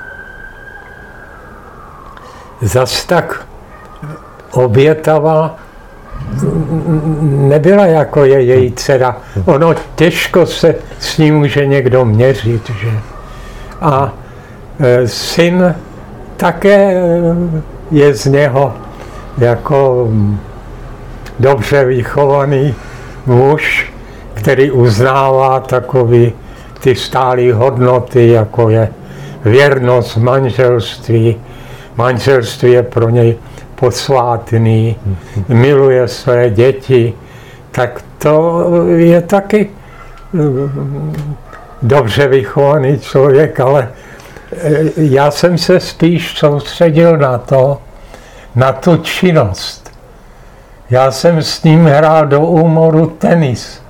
zas 2.62 3.06
tak 3.06 3.46
obětavá 4.52 5.56
nebyla 7.22 7.86
jako 7.86 8.26
je 8.26 8.42
její 8.42 8.72
dcera. 8.72 9.18
Ono 9.46 9.76
těžko 9.96 10.46
se 10.46 10.76
s 11.00 11.18
ní 11.18 11.32
může 11.32 11.66
někdo 11.66 12.06
měřit, 12.06 12.70
že? 12.70 12.92
A 13.82 14.14
e, 14.80 15.08
syn 15.08 15.76
také 16.38 16.94
e, 16.94 17.02
je 17.92 18.14
z 18.14 18.26
něho 18.26 18.74
jako 19.38 20.10
dobře 21.40 21.86
vychovaný 21.86 22.76
muž, 23.26 23.94
který 24.46 24.72
uznává 24.72 25.60
takový 25.60 26.34
ty 26.80 26.96
stálé 26.96 27.54
hodnoty, 27.54 28.28
jako 28.28 28.70
je 28.70 28.90
věrnost 29.46 30.18
manželství. 30.18 31.36
Manželství 31.98 32.72
je 32.72 32.84
pro 32.84 33.10
něj 33.10 33.36
posvátný, 33.76 34.96
miluje 35.48 36.08
své 36.08 36.50
děti, 36.50 37.14
tak 37.72 38.02
to 38.18 38.66
je 38.96 39.22
taky 39.22 39.70
mm, 40.34 41.16
dobře 41.82 42.28
vychovaný 42.28 43.00
člověk, 43.00 43.60
ale 43.60 43.90
e, 44.52 44.84
já 44.98 45.32
jsem 45.32 45.58
se 45.58 45.80
spíš 45.80 46.38
soustředil 46.38 47.18
na 47.18 47.38
to, 47.38 47.82
na 48.56 48.72
tu 48.72 48.98
činnost. 48.98 49.92
Já 50.90 51.12
jsem 51.12 51.44
s 51.44 51.64
ním 51.64 51.86
hrál 51.86 52.28
do 52.28 52.42
úmoru 52.42 53.08
tenis. 53.08 53.85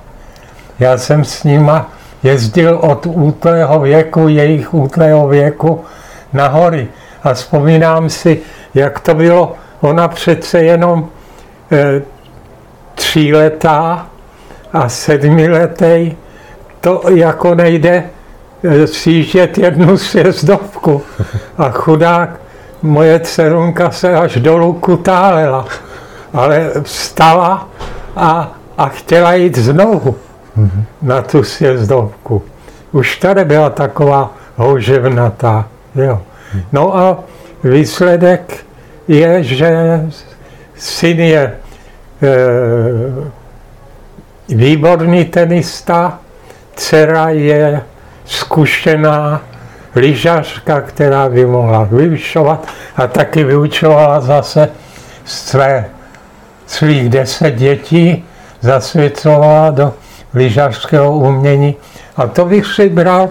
Já 0.80 0.98
jsem 0.98 1.24
s 1.24 1.44
nima 1.44 1.90
jezdil 2.22 2.78
od 2.82 3.06
útlého 3.06 3.80
věku, 3.80 4.28
jejich 4.28 4.74
útlého 4.74 5.28
věku 5.28 5.84
na 6.32 6.48
hory. 6.48 6.88
A 7.22 7.34
vzpomínám 7.34 8.10
si, 8.10 8.40
jak 8.74 9.00
to 9.00 9.14
bylo 9.14 9.54
Ona 9.80 10.08
přece 10.08 10.62
jenom 10.62 11.08
e, 11.72 12.02
tříletá 12.94 14.06
a 14.72 14.88
sedmiletý, 14.88 16.16
to 16.80 17.02
jako 17.14 17.54
nejde 17.54 18.04
e, 18.64 18.86
sjíždět 18.86 19.58
jednu 19.58 19.98
sjezdovku. 19.98 21.02
A 21.58 21.70
chudák 21.70 22.30
moje 22.82 23.20
dcerunka 23.20 23.90
se 23.90 24.14
až 24.14 24.36
dolů 24.36 24.72
kutálela, 24.72 25.66
ale 26.32 26.70
vstala 26.82 27.68
a, 28.16 28.52
a 28.78 28.88
chtěla 28.88 29.34
jít 29.34 29.58
znovu 29.58 30.16
mm-hmm. 30.58 30.84
na 31.02 31.22
tu 31.22 31.44
sjezdovku. 31.44 32.42
Už 32.92 33.16
tady 33.16 33.44
byla 33.44 33.70
taková 33.70 34.34
houževnatá. 34.56 35.68
Jo. 35.94 36.22
No 36.72 36.96
a 36.96 37.18
výsledek 37.64 38.64
je, 39.08 39.42
že 39.42 40.00
syn 40.76 41.20
je 41.20 41.42
e, 41.42 41.52
výborný 44.48 45.24
tenista, 45.24 46.18
dcera 46.76 47.28
je 47.28 47.82
zkušená 48.24 49.42
lyžařka, 49.94 50.80
která 50.80 51.28
by 51.28 51.46
mohla 51.46 51.84
vyučovat 51.84 52.66
a 52.96 53.06
taky 53.06 53.44
vyučovala 53.44 54.20
zase 54.20 54.68
své, 55.24 55.84
svých 56.66 57.08
deset 57.08 57.50
dětí, 57.50 58.24
zasvěcovala 58.60 59.70
do 59.70 59.94
lyžařského 60.36 61.12
umění. 61.12 61.76
A 62.16 62.26
to 62.26 62.44
bych 62.44 62.66
si 62.66 62.88
bral 62.88 63.28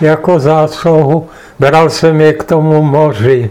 jako 0.00 0.38
zásluhu. 0.38 1.28
Bral 1.58 1.90
jsem 1.90 2.20
je 2.20 2.32
k 2.32 2.44
tomu 2.44 2.82
moři, 2.82 3.50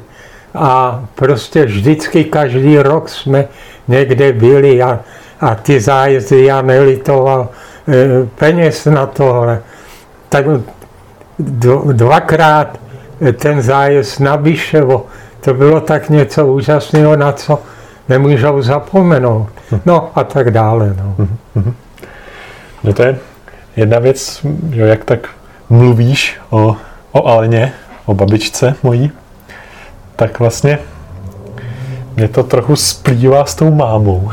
a 0.55 1.03
prostě 1.15 1.65
vždycky 1.65 2.23
každý 2.23 2.77
rok 2.77 3.09
jsme 3.09 3.45
někde 3.87 4.33
byli 4.33 4.81
a, 4.81 4.99
a 5.41 5.55
ty 5.55 5.79
zájezdy 5.79 6.45
já 6.45 6.61
nelitoval 6.61 7.49
e, 7.87 8.25
peněz 8.35 8.85
na 8.85 9.05
tohle. 9.05 9.61
Tak 10.29 10.45
dvakrát 11.91 12.79
ten 13.35 13.61
zájezd 13.61 14.19
na 14.19 14.37
Biševo, 14.37 15.05
to 15.41 15.53
bylo 15.53 15.81
tak 15.81 16.09
něco 16.09 16.47
úžasného, 16.47 17.15
na 17.15 17.31
co 17.31 17.59
nemůžou 18.09 18.61
zapomenout. 18.61 19.49
No 19.85 20.11
a 20.15 20.23
tak 20.23 20.51
dále. 20.51 20.95
No. 20.97 21.15
No 22.83 22.93
to 22.93 23.03
je 23.03 23.17
jedna 23.75 23.99
věc, 23.99 24.45
jo, 24.69 24.85
jak 24.85 25.05
tak 25.05 25.29
mluvíš 25.69 26.37
o, 26.49 26.75
o 27.11 27.27
Aleně, 27.27 27.73
o 28.05 28.13
babičce 28.13 28.75
mojí, 28.83 29.11
tak 30.15 30.39
vlastně 30.39 30.79
mě 32.15 32.27
to 32.27 32.43
trochu 32.43 32.75
splývá 32.75 33.45
s 33.45 33.55
tou 33.55 33.71
mámou. 33.71 34.31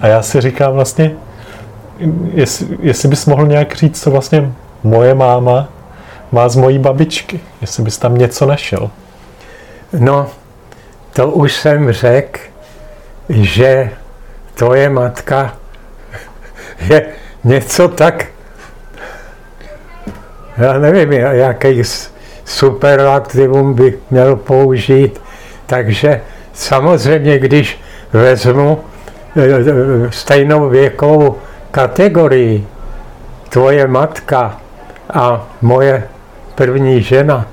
A 0.00 0.06
já 0.06 0.22
si 0.22 0.40
říkám 0.40 0.72
vlastně, 0.72 1.10
jestli, 2.34 2.78
jestli 2.80 3.08
bys 3.08 3.26
mohl 3.26 3.46
nějak 3.46 3.74
říct, 3.74 4.02
co 4.02 4.10
vlastně 4.10 4.52
moje 4.82 5.14
máma 5.14 5.68
má 6.32 6.48
z 6.48 6.56
mojí 6.56 6.78
babičky, 6.78 7.40
jestli 7.60 7.82
bys 7.82 7.98
tam 7.98 8.18
něco 8.18 8.46
našel. 8.46 8.90
No, 9.98 10.26
to 11.12 11.30
už 11.30 11.52
jsem 11.52 11.92
řekl, 11.92 12.40
že 13.28 13.90
tvoje 14.54 14.88
matka 14.88 15.56
je 16.80 17.06
něco 17.44 17.88
tak, 17.88 18.26
já 20.58 20.78
nevím, 20.78 21.12
jaký 21.12 21.82
superlativum 22.44 23.74
bych 23.74 23.94
měl 24.10 24.36
použít. 24.36 25.20
Takže 25.66 26.20
samozřejmě, 26.52 27.38
když 27.38 27.80
vezmu 28.12 28.80
e, 29.36 29.42
e, 29.42 29.62
stejnou 30.10 30.68
věkovou 30.68 31.36
kategorii, 31.70 32.66
tvoje 33.48 33.86
matka 33.86 34.60
a 35.10 35.46
moje 35.62 36.08
první 36.54 37.02
žena, 37.02 37.46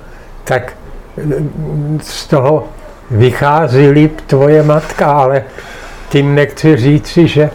tak 0.44 0.74
e, 1.18 1.22
z 2.02 2.28
toho 2.28 2.68
vychází 3.12 3.90
líp 3.90 4.22
tvoje 4.22 4.64
matka, 4.64 5.06
ale 5.06 5.44
tím 6.10 6.36
nechci 6.36 6.76
říci, 6.78 7.28
že 7.28 7.50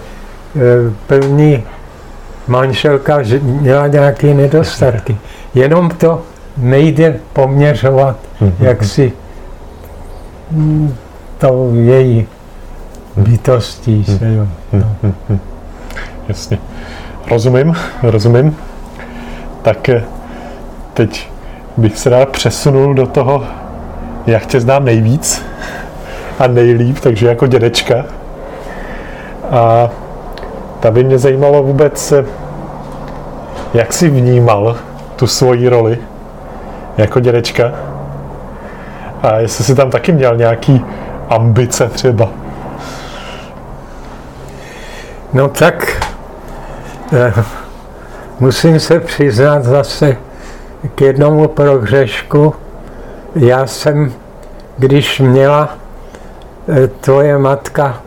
první 1.06 1.64
manželka 2.50 3.18
měla 3.42 3.86
nějaké 3.86 4.34
nedostatky. 4.34 5.16
Jenom 5.54 5.90
to 5.90 6.22
nejde 6.56 7.16
poměřovat, 7.32 8.16
mm-hmm. 8.40 8.52
jak 8.60 8.84
si 8.84 9.12
mm, 10.50 10.94
to 11.38 11.70
její 11.74 12.26
bytostí 13.16 14.04
se, 14.04 14.34
jo. 14.34 14.46
No. 14.72 15.12
Jasně. 16.28 16.58
Rozumím, 17.30 17.74
rozumím. 18.02 18.56
Tak 19.62 19.88
eh, 19.88 20.04
teď 20.94 21.30
bych 21.76 21.98
se 21.98 22.10
rád 22.10 22.28
přesunul 22.28 22.94
do 22.94 23.06
toho, 23.06 23.44
jak 24.26 24.46
tě 24.46 24.60
znám 24.60 24.84
nejvíc 24.84 25.42
a 26.38 26.46
nejlíp, 26.46 26.98
takže 26.98 27.28
jako 27.28 27.46
dědečka. 27.46 28.04
A 29.50 29.90
ta 30.80 30.90
by 30.90 31.04
mě 31.04 31.18
zajímalo 31.18 31.62
vůbec, 31.62 32.12
eh, 32.12 32.24
jak 33.74 33.92
jsi 33.92 34.08
vnímal 34.08 34.76
tu 35.16 35.26
svoji 35.26 35.68
roli 35.68 35.98
jako 36.96 37.20
dědečka? 37.20 37.72
A 39.22 39.36
jestli 39.36 39.64
jsi 39.64 39.74
tam 39.74 39.90
taky 39.90 40.12
měl 40.12 40.36
nějaký 40.36 40.84
ambice 41.28 41.88
třeba? 41.88 42.28
No 45.32 45.48
tak 45.48 46.06
eh, 47.12 47.44
musím 48.40 48.80
se 48.80 49.00
přiznat 49.00 49.64
zase, 49.64 50.16
k 50.94 51.00
jednomu 51.00 51.48
prohřešku. 51.48 52.54
Já 53.34 53.66
jsem, 53.66 54.12
když 54.78 55.20
měla 55.20 55.68
eh, 56.68 56.88
tvoje 56.88 57.38
matka 57.38 58.00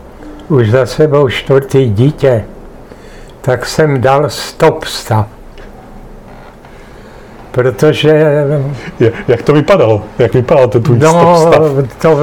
už 0.48 0.70
za 0.70 0.86
sebou 0.86 1.28
čtvrtý 1.28 1.90
dítě, 1.90 2.44
tak 3.40 3.66
jsem 3.66 4.00
dal 4.00 4.30
stop 4.30 4.84
stav. 4.84 5.33
Protože... 7.54 8.44
Jak 9.28 9.42
to 9.42 9.52
vypadalo? 9.52 10.02
Jak 10.18 10.34
vypadalo 10.34 10.68
to 10.68 10.80
tvůj 10.80 10.98
no, 10.98 11.36
stav? 11.40 11.62
To, 12.02 12.18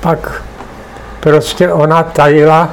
pak 0.00 0.42
prostě 1.20 1.72
ona 1.72 2.02
tajila, 2.02 2.70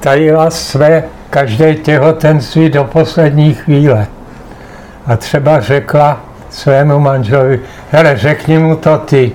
tajila 0.00 0.50
své 0.50 1.04
každé 1.30 1.74
těhotenství 1.74 2.68
do 2.68 2.84
poslední 2.84 3.54
chvíle. 3.54 4.06
A 5.06 5.16
třeba 5.16 5.60
řekla 5.60 6.20
svému 6.50 6.98
manželovi, 6.98 7.60
hele, 7.90 8.16
řekni 8.16 8.58
mu 8.58 8.76
to 8.76 8.98
ty, 8.98 9.32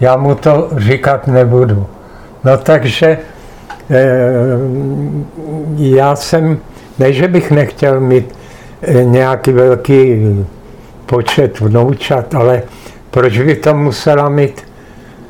já 0.00 0.16
mu 0.16 0.34
to 0.34 0.68
říkat 0.76 1.26
nebudu. 1.26 1.86
No 2.44 2.56
takže 2.56 3.06
e, 3.06 3.18
já 5.76 6.16
jsem, 6.16 6.58
ne, 6.98 7.12
že 7.12 7.28
bych 7.28 7.50
nechtěl 7.50 8.00
mít 8.00 8.34
e, 8.82 9.04
nějaký 9.04 9.52
velký 9.52 10.24
počet 11.08 11.60
vnoučat, 11.60 12.34
ale 12.34 12.62
proč 13.10 13.38
by 13.38 13.56
to 13.56 13.74
musela 13.74 14.28
mít 14.28 14.62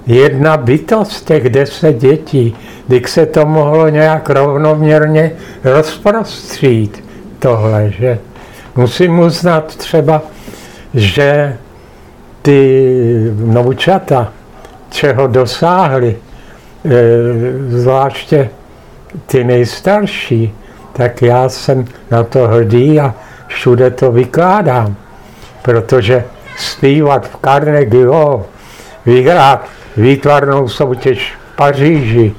jedna 0.07 0.57
bytost 0.57 1.27
těch 1.27 1.51
deset 1.51 1.97
dětí, 1.97 2.57
když 2.87 3.11
se 3.11 3.27
to 3.27 3.47
mohlo 3.47 3.89
nějak 3.89 4.31
rovnoměrně 4.31 5.33
rozprostřít 5.65 7.05
tohle, 7.39 7.91
že? 7.91 8.19
Musím 8.77 9.19
uznat 9.19 9.77
třeba, 9.77 10.23
že 10.95 11.57
ty 12.43 13.31
vnoučata, 13.33 14.33
čeho 14.91 15.27
dosáhli, 15.27 16.17
e, 16.85 16.91
zvláště 17.69 18.49
ty 19.27 19.45
nejstarší, 19.45 20.55
tak 20.93 21.23
já 21.23 21.49
jsem 21.49 21.85
na 22.11 22.25
to 22.25 22.49
hrdý 22.49 23.01
a 23.01 23.15
všude 23.47 23.91
to 23.91 24.13
vykládám, 24.13 24.97
protože 25.69 26.25
zpívat 26.57 27.29
v 27.29 27.37
Carnegie 27.45 28.07
Hall, 28.07 28.45
vyhrát 29.07 29.69
výtvarnou 29.97 30.69
soutěž 30.69 31.35
v 31.53 31.57
Paříži, 31.57 32.35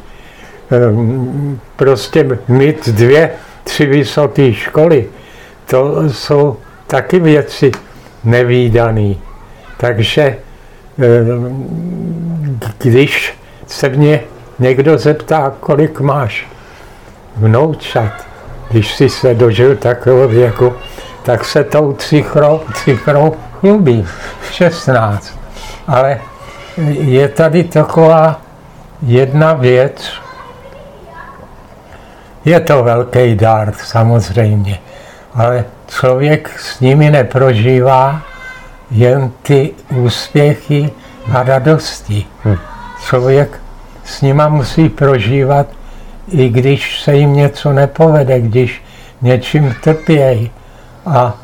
ehm, 0.71 1.59
prostě 1.75 2.39
mít 2.47 2.89
dvě, 2.89 3.31
tři 3.63 3.85
vysoké 3.85 4.53
školy, 4.53 5.05
to 5.65 6.09
jsou 6.09 6.57
taky 6.87 7.19
věci 7.19 7.71
nevýdané. 8.23 9.13
Takže 9.77 10.37
ehm, 10.99 12.59
když 12.77 13.33
se 13.67 13.89
mě 13.89 14.21
někdo 14.59 14.97
zeptá, 14.97 15.53
kolik 15.59 15.99
máš 15.99 16.47
vnoučat, 17.37 18.27
když 18.71 18.95
si 18.95 19.09
se 19.09 19.33
dožil 19.33 19.75
takového 19.75 20.27
věku, 20.27 20.73
tak 21.29 21.45
se 21.45 21.63
tou 21.63 21.93
cifrou, 21.93 22.61
cifrou 22.73 23.35
chlubím. 23.59 24.07
16. 24.51 25.39
Ale 25.87 26.19
je 26.87 27.27
tady 27.27 27.63
taková 27.63 28.41
jedna 29.01 29.53
věc, 29.53 30.11
je 32.45 32.59
to 32.59 32.83
velký 32.83 33.35
dar 33.35 33.73
samozřejmě, 33.83 34.79
ale 35.33 35.65
člověk 35.87 36.59
s 36.59 36.79
nimi 36.79 37.09
neprožívá 37.09 38.21
jen 38.91 39.31
ty 39.41 39.71
úspěchy 39.95 40.91
a 41.33 41.43
radosti. 41.43 42.25
Hm. 42.45 42.57
Člověk 43.07 43.61
s 44.05 44.21
nima 44.21 44.47
musí 44.47 44.89
prožívat, 44.89 45.67
i 46.31 46.49
když 46.49 47.01
se 47.01 47.15
jim 47.15 47.33
něco 47.33 47.73
nepovede, 47.73 48.41
když 48.41 48.83
něčím 49.21 49.75
trpějí. 49.83 50.51
A 51.05 51.37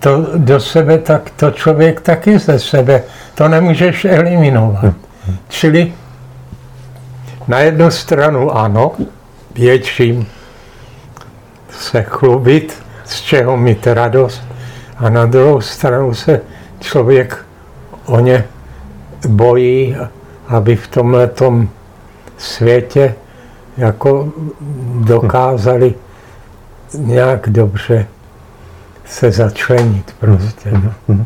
to 0.00 0.26
do 0.36 0.60
sebe, 0.60 0.98
tak 0.98 1.30
to 1.30 1.50
člověk 1.50 2.00
taky 2.00 2.38
ze 2.38 2.58
sebe, 2.58 3.02
to 3.34 3.48
nemůžeš 3.48 4.04
eliminovat. 4.04 4.94
Čili 5.48 5.92
na 7.48 7.58
jednu 7.58 7.90
stranu 7.90 8.56
ano, 8.56 8.92
větším 9.54 10.26
se 11.70 12.02
chlubit, 12.02 12.82
z 13.04 13.20
čeho 13.20 13.56
mít 13.56 13.86
radost, 13.86 14.42
a 14.98 15.08
na 15.08 15.26
druhou 15.26 15.60
stranu 15.60 16.14
se 16.14 16.40
člověk 16.80 17.44
o 18.06 18.20
ně 18.20 18.44
bojí, 19.28 19.96
aby 20.48 20.76
v 20.76 20.88
tomhle 20.88 21.30
světě 22.38 23.14
jako 23.76 24.32
dokázali 24.94 25.94
nějak 26.94 27.48
dobře 27.48 28.06
se 29.12 29.30
začlenit 29.30 30.14
prostě. 30.20 30.70
No, 30.70 30.94
mm-hmm. 31.08 31.24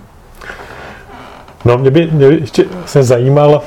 no 1.65 1.79
mě 1.79 1.91
by, 1.91 2.09
mě 2.13 2.27
ještě 2.27 2.65
se 2.87 3.03
zajímal, 3.03 3.63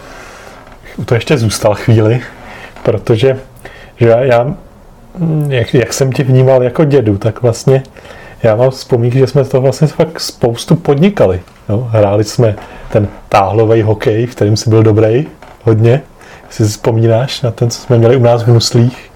to 1.05 1.15
ještě 1.15 1.37
zůstal 1.37 1.75
chvíli, 1.75 2.21
protože 2.83 3.39
že 3.95 4.07
já, 4.07 4.19
já 4.19 4.55
jak, 5.47 5.73
jak 5.73 5.93
jsem 5.93 6.11
tě 6.11 6.23
vnímal 6.23 6.63
jako 6.63 6.83
dědu, 6.83 7.17
tak 7.17 7.41
vlastně 7.41 7.83
já 8.43 8.55
mám 8.55 8.69
vzpomínky, 8.69 9.19
že 9.19 9.27
jsme 9.27 9.43
to 9.43 9.61
vlastně 9.61 9.87
fakt 9.87 10.19
spoustu 10.19 10.75
podnikali. 10.75 11.41
Jo? 11.69 11.87
Hráli 11.91 12.23
jsme 12.23 12.55
ten 12.91 13.07
táhlový 13.29 13.81
hokej, 13.81 14.25
v 14.25 14.35
kterém 14.35 14.57
si 14.57 14.69
byl 14.69 14.83
dobrý, 14.83 15.27
hodně. 15.63 16.01
Si 16.49 16.63
vzpomínáš 16.63 17.41
na 17.41 17.51
ten, 17.51 17.69
co 17.69 17.81
jsme 17.81 17.97
měli 17.97 18.15
u 18.15 18.23
nás 18.23 18.43
v 18.43 18.47
Nuslích. 18.47 19.11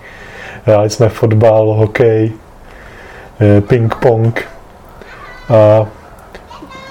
Hráli 0.65 0.89
jsme 0.89 1.09
fotbal, 1.09 1.73
hokej, 1.73 2.31
eh, 3.41 3.61
ping-pong, 3.61 4.41
a 5.49 5.85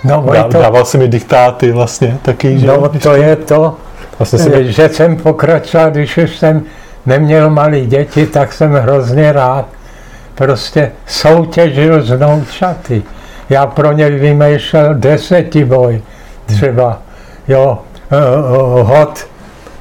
no, 0.05 0.25
dá, 0.33 0.43
to, 0.43 0.59
dával 0.59 0.85
si 0.85 0.99
mi 0.99 1.09
diktáty 1.09 1.73
vlastně 1.73 2.19
taky, 2.23 2.59
že? 2.59 2.67
No, 2.67 2.89
to 2.89 3.15
je 3.15 3.37
to, 3.37 3.77
vlastně 4.19 4.39
si... 4.39 4.55
Eh, 4.55 4.65
že 4.65 4.89
jsem 4.89 5.17
pokračoval, 5.17 5.91
když 5.91 6.19
už 6.19 6.39
jsem 6.39 6.63
neměl 7.07 7.51
malé 7.51 7.81
děti, 7.81 8.27
tak 8.27 8.53
jsem 8.53 8.75
hrozně 8.75 9.33
rád 9.33 9.67
prostě 10.35 10.93
soutěžil 11.07 12.03
s 12.03 12.19
noučaty. 12.19 13.03
Já 13.51 13.67
pro 13.67 13.93
ně 13.93 14.11
vymýšlel 14.11 14.95
desetiboj 14.95 16.03
třeba, 16.47 17.03
jo, 17.49 17.79
eh, 18.11 18.17
eh, 18.17 18.83
hod, 18.83 19.27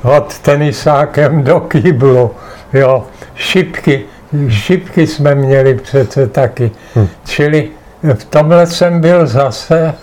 hod 0.01 0.39
tenisákem 0.39 1.43
do 1.43 1.59
kýblu, 1.59 2.31
jo, 2.73 3.03
šipky, 3.35 4.03
šipky 4.49 5.07
jsme 5.07 5.35
měli 5.35 5.75
přece 5.75 6.27
taky. 6.27 6.71
Hmm. 6.95 7.07
Čili 7.25 7.69
v 8.03 8.25
tomhle 8.25 8.67
jsem 8.67 9.01
byl 9.01 9.27
zase 9.27 9.93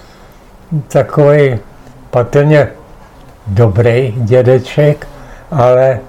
takový 0.88 1.58
patrně 2.10 2.68
dobrý 3.46 4.14
dědeček, 4.16 5.06
ale 5.50 5.86
e, 5.88 6.00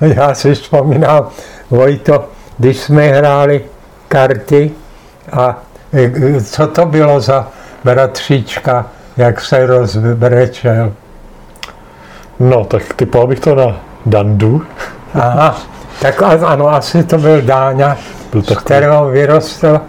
já 0.14 0.34
si 0.34 0.54
vzpomínám, 0.54 1.28
Vojto, 1.70 2.28
když 2.58 2.80
jsme 2.80 3.08
hráli 3.08 3.64
karty 4.08 4.70
a 5.32 5.58
e, 5.92 6.40
co 6.40 6.66
to 6.66 6.86
bylo 6.86 7.20
za 7.20 7.48
bratříčka, 7.84 8.86
jak 9.16 9.40
se 9.40 9.66
rozbrečel. 9.66 10.92
No, 12.40 12.64
tak 12.64 12.94
typoval 12.94 13.26
bych 13.26 13.40
to 13.40 13.54
na 13.54 13.80
Dandu. 14.06 14.66
Aha, 15.14 15.69
tak 16.00 16.22
ano, 16.22 16.68
asi 16.68 17.04
to 17.04 17.18
byl 17.18 17.42
Dáňa, 17.42 17.96
byl 18.32 18.42
z 18.42 18.56
kterého 18.56 19.08
vyrostl 19.10 19.80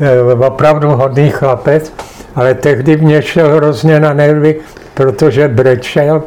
eh, 0.00 0.34
opravdu 0.46 0.88
hodný 0.88 1.30
chlapec, 1.30 1.92
ale 2.34 2.54
tehdy 2.54 2.96
mě 2.96 3.22
šel 3.22 3.56
hrozně 3.56 4.00
na 4.00 4.12
nervy, 4.12 4.60
protože 4.94 5.48
brečel 5.48 6.22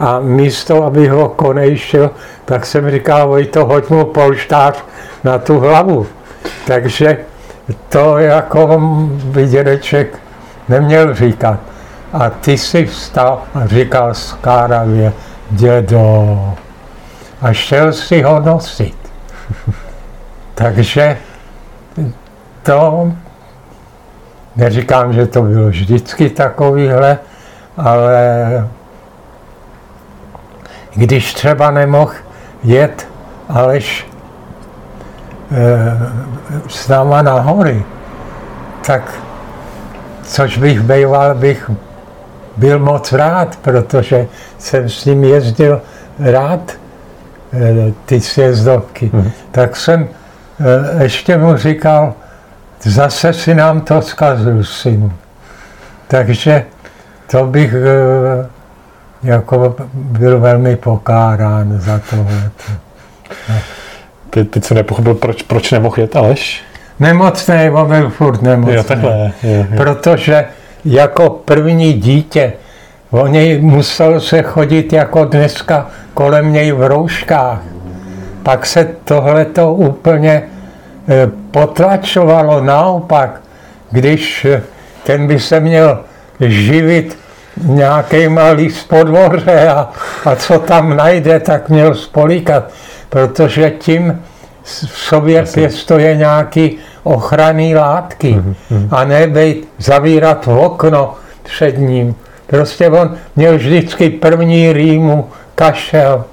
a 0.00 0.20
místo, 0.20 0.84
aby 0.84 1.08
ho 1.08 1.28
konejšil, 1.28 2.10
tak 2.44 2.66
jsem 2.66 2.90
říkal, 2.90 3.36
to 3.50 3.64
hoď 3.64 3.88
mu 3.90 4.04
polštář 4.04 4.84
na 5.24 5.38
tu 5.38 5.58
hlavu. 5.58 6.06
Takže 6.66 7.18
to 7.88 8.18
jako 8.18 8.80
by 9.24 9.46
dědeček 9.46 10.18
neměl 10.68 11.14
říkat. 11.14 11.60
A 12.12 12.30
ty 12.30 12.58
si 12.58 12.86
vstal 12.86 13.42
a 13.54 13.66
říkal 13.66 14.14
skáravě, 14.14 15.12
dědo, 15.50 16.54
a 17.42 17.52
šel 17.52 17.92
si 17.92 18.22
ho 18.22 18.40
nosit. 18.40 18.96
Takže 20.54 21.18
to, 22.62 23.12
neříkám, 24.56 25.12
že 25.12 25.26
to 25.26 25.42
bylo 25.42 25.68
vždycky 25.68 26.30
takovýhle, 26.30 27.18
ale 27.76 28.68
když 30.94 31.34
třeba 31.34 31.70
nemohl 31.70 32.12
jet 32.62 33.08
Aleš 33.48 34.06
s 36.68 36.88
náma 36.88 37.22
na 37.22 37.40
hory, 37.40 37.84
tak 38.86 39.14
což 40.22 40.58
bych 40.58 40.80
býval, 40.80 41.34
bych 41.34 41.70
byl 42.56 42.78
moc 42.78 43.12
rád, 43.12 43.56
protože 43.56 44.26
jsem 44.58 44.88
s 44.88 45.04
ním 45.04 45.24
jezdil 45.24 45.82
rád 46.18 46.60
ty 48.06 48.20
sjezdovky. 48.20 49.10
Hmm. 49.12 49.30
Tak 49.50 49.76
jsem 49.76 50.08
eh, 50.60 51.02
ještě 51.02 51.38
mu 51.38 51.56
říkal, 51.56 52.14
zase 52.82 53.32
si 53.32 53.54
nám 53.54 53.80
to 53.80 54.02
zkazil, 54.02 54.64
synu. 54.64 55.12
Takže 56.08 56.64
to 57.30 57.46
bych 57.46 57.74
eh, 57.74 58.46
jako 59.22 59.76
byl 59.94 60.40
velmi 60.40 60.76
pokárán 60.76 61.80
za 61.80 62.00
tohle. 62.10 62.50
Ty, 64.30 64.44
teď 64.44 64.64
se 64.64 64.74
nepochopil, 64.74 65.14
proč, 65.14 65.42
proč 65.42 65.70
nemohl 65.70 66.00
jet 66.00 66.16
Aleš? 66.16 66.62
Nemocný, 67.00 67.70
on 67.72 67.88
byl 67.88 68.10
furt 68.10 68.42
nemocný. 68.42 68.74
Jo, 68.74 68.82
takhle, 68.82 69.32
jo, 69.42 69.50
jo. 69.52 69.64
Protože 69.76 70.44
jako 70.84 71.30
první 71.30 71.92
dítě, 71.92 72.52
on 73.10 73.60
musel 73.60 74.20
se 74.20 74.42
chodit 74.42 74.92
jako 74.92 75.24
dneska 75.24 75.86
kolem 76.14 76.52
něj 76.52 76.72
v 76.72 76.88
rouškách. 76.88 77.58
Pak 78.42 78.66
se 78.66 78.88
tohleto 79.04 79.72
úplně 79.74 80.42
eh, 81.08 81.30
potlačovalo 81.50 82.60
naopak, 82.60 83.40
když 83.90 84.44
eh, 84.44 84.62
ten 85.04 85.26
by 85.26 85.38
se 85.38 85.60
měl 85.60 86.00
živit 86.40 87.18
nějakýma 87.56 88.48
líst 88.48 88.88
podvoře 88.88 89.68
a, 89.68 89.88
a 90.24 90.36
co 90.36 90.58
tam 90.58 90.96
najde, 90.96 91.40
tak 91.40 91.68
měl 91.68 91.94
spolíkat, 91.94 92.70
protože 93.08 93.70
tím 93.70 94.22
v 94.62 94.98
sobě 94.98 95.44
pěstuje 95.54 96.16
nějaký 96.16 96.78
ochranný 97.02 97.74
látky 97.74 98.34
mm-hmm. 98.34 98.88
a 98.90 99.04
ne 99.04 99.26
být 99.26 99.68
zavírat 99.78 100.46
v 100.46 100.58
okno 100.58 101.14
před 101.42 101.78
ním. 101.78 102.14
Prostě 102.50 102.90
on 102.90 103.16
měl 103.36 103.56
vždycky 103.56 104.10
první 104.10 104.72
rýmu 104.72 105.28
kašel 105.54 106.24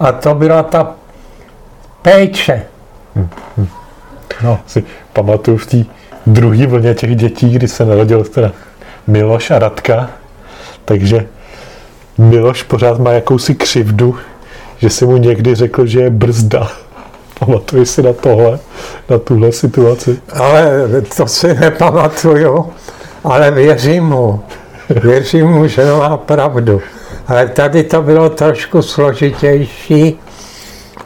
a 0.00 0.12
to 0.12 0.34
byla 0.34 0.62
ta 0.62 0.94
péče. 2.02 2.62
Mm-hmm. 3.16 3.66
No. 4.42 4.58
Si 4.66 4.84
pamatuju 5.12 5.56
v 5.56 5.66
té 5.66 5.84
druhé 6.26 6.66
vlně 6.66 6.94
těch 6.94 7.16
dětí, 7.16 7.50
kdy 7.50 7.68
se 7.68 7.84
narodil 7.84 8.24
teda 8.24 8.52
Miloš 9.06 9.50
a 9.50 9.58
Radka, 9.58 10.10
takže 10.84 11.26
Miloš 12.18 12.62
pořád 12.62 12.98
má 12.98 13.12
jakousi 13.12 13.54
křivdu, 13.54 14.16
že 14.78 14.90
si 14.90 15.06
mu 15.06 15.16
někdy 15.16 15.54
řekl, 15.54 15.86
že 15.86 16.00
je 16.00 16.10
brzda. 16.10 16.68
Pamatuji 17.38 17.86
si 17.86 18.02
na 18.02 18.12
tohle, 18.12 18.58
na 19.08 19.18
tuhle 19.18 19.52
situaci? 19.52 20.20
Ale 20.32 20.86
to 21.16 21.26
si 21.26 21.54
nepamatuju, 21.54 22.72
ale 23.24 23.50
věřím 23.50 24.04
mu. 24.04 24.42
Věřím 25.00 25.46
mu, 25.46 25.66
že 25.66 25.84
má 25.84 26.16
pravdu. 26.16 26.80
Ale 27.26 27.48
tady 27.48 27.84
to 27.84 28.02
bylo 28.02 28.30
trošku 28.30 28.82
složitější 28.82 30.20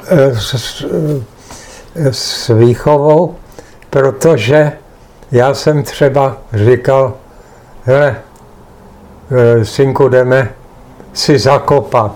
eh, 0.09 0.35
s, 0.35 0.85
s 2.11 2.49
výchovou, 2.59 3.35
protože 3.90 4.72
já 5.33 5.55
jsem 5.55 5.83
třeba 5.83 6.37
říkal, 6.53 7.14
hele, 7.85 8.16
eh, 9.31 9.64
synku, 9.64 10.09
jdeme 10.09 10.49
si 11.12 11.38
zakopat. 11.38 12.12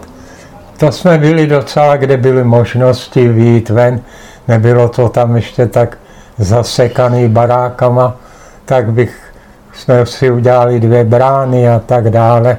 To 0.77 0.93
jsme 0.93 1.19
byli 1.19 1.47
docela, 1.47 1.97
kde 1.97 2.17
byly 2.17 2.45
možnosti 2.45 3.29
výjít 3.29 3.71
ven. 3.71 4.01
Nebylo 4.49 4.89
to 4.89 5.09
tam 5.09 5.37
ještě 5.37 5.67
tak 5.67 5.99
zasekaný 6.39 7.29
barákama, 7.29 8.17
tak 8.65 8.93
bych 8.93 9.30
jsme 9.73 10.07
si 10.07 10.31
udělali 10.31 10.81
dvě 10.81 11.05
brány 11.05 11.69
a 11.69 11.79
tak 11.79 12.11
dále. 12.11 12.59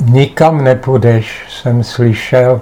Nikam 0.00 0.64
nepůjdeš, 0.64 1.44
jsem 1.48 1.84
slyšel. 1.84 2.60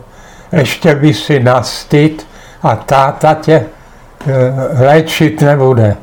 Ještě 0.52 0.94
by 0.94 1.14
si 1.14 1.40
nastyt 1.40 2.26
a 2.62 2.76
táta 2.76 3.34
tě 3.34 3.52
e, 3.54 3.64
léčit 4.84 5.42
nebude. 5.42 5.96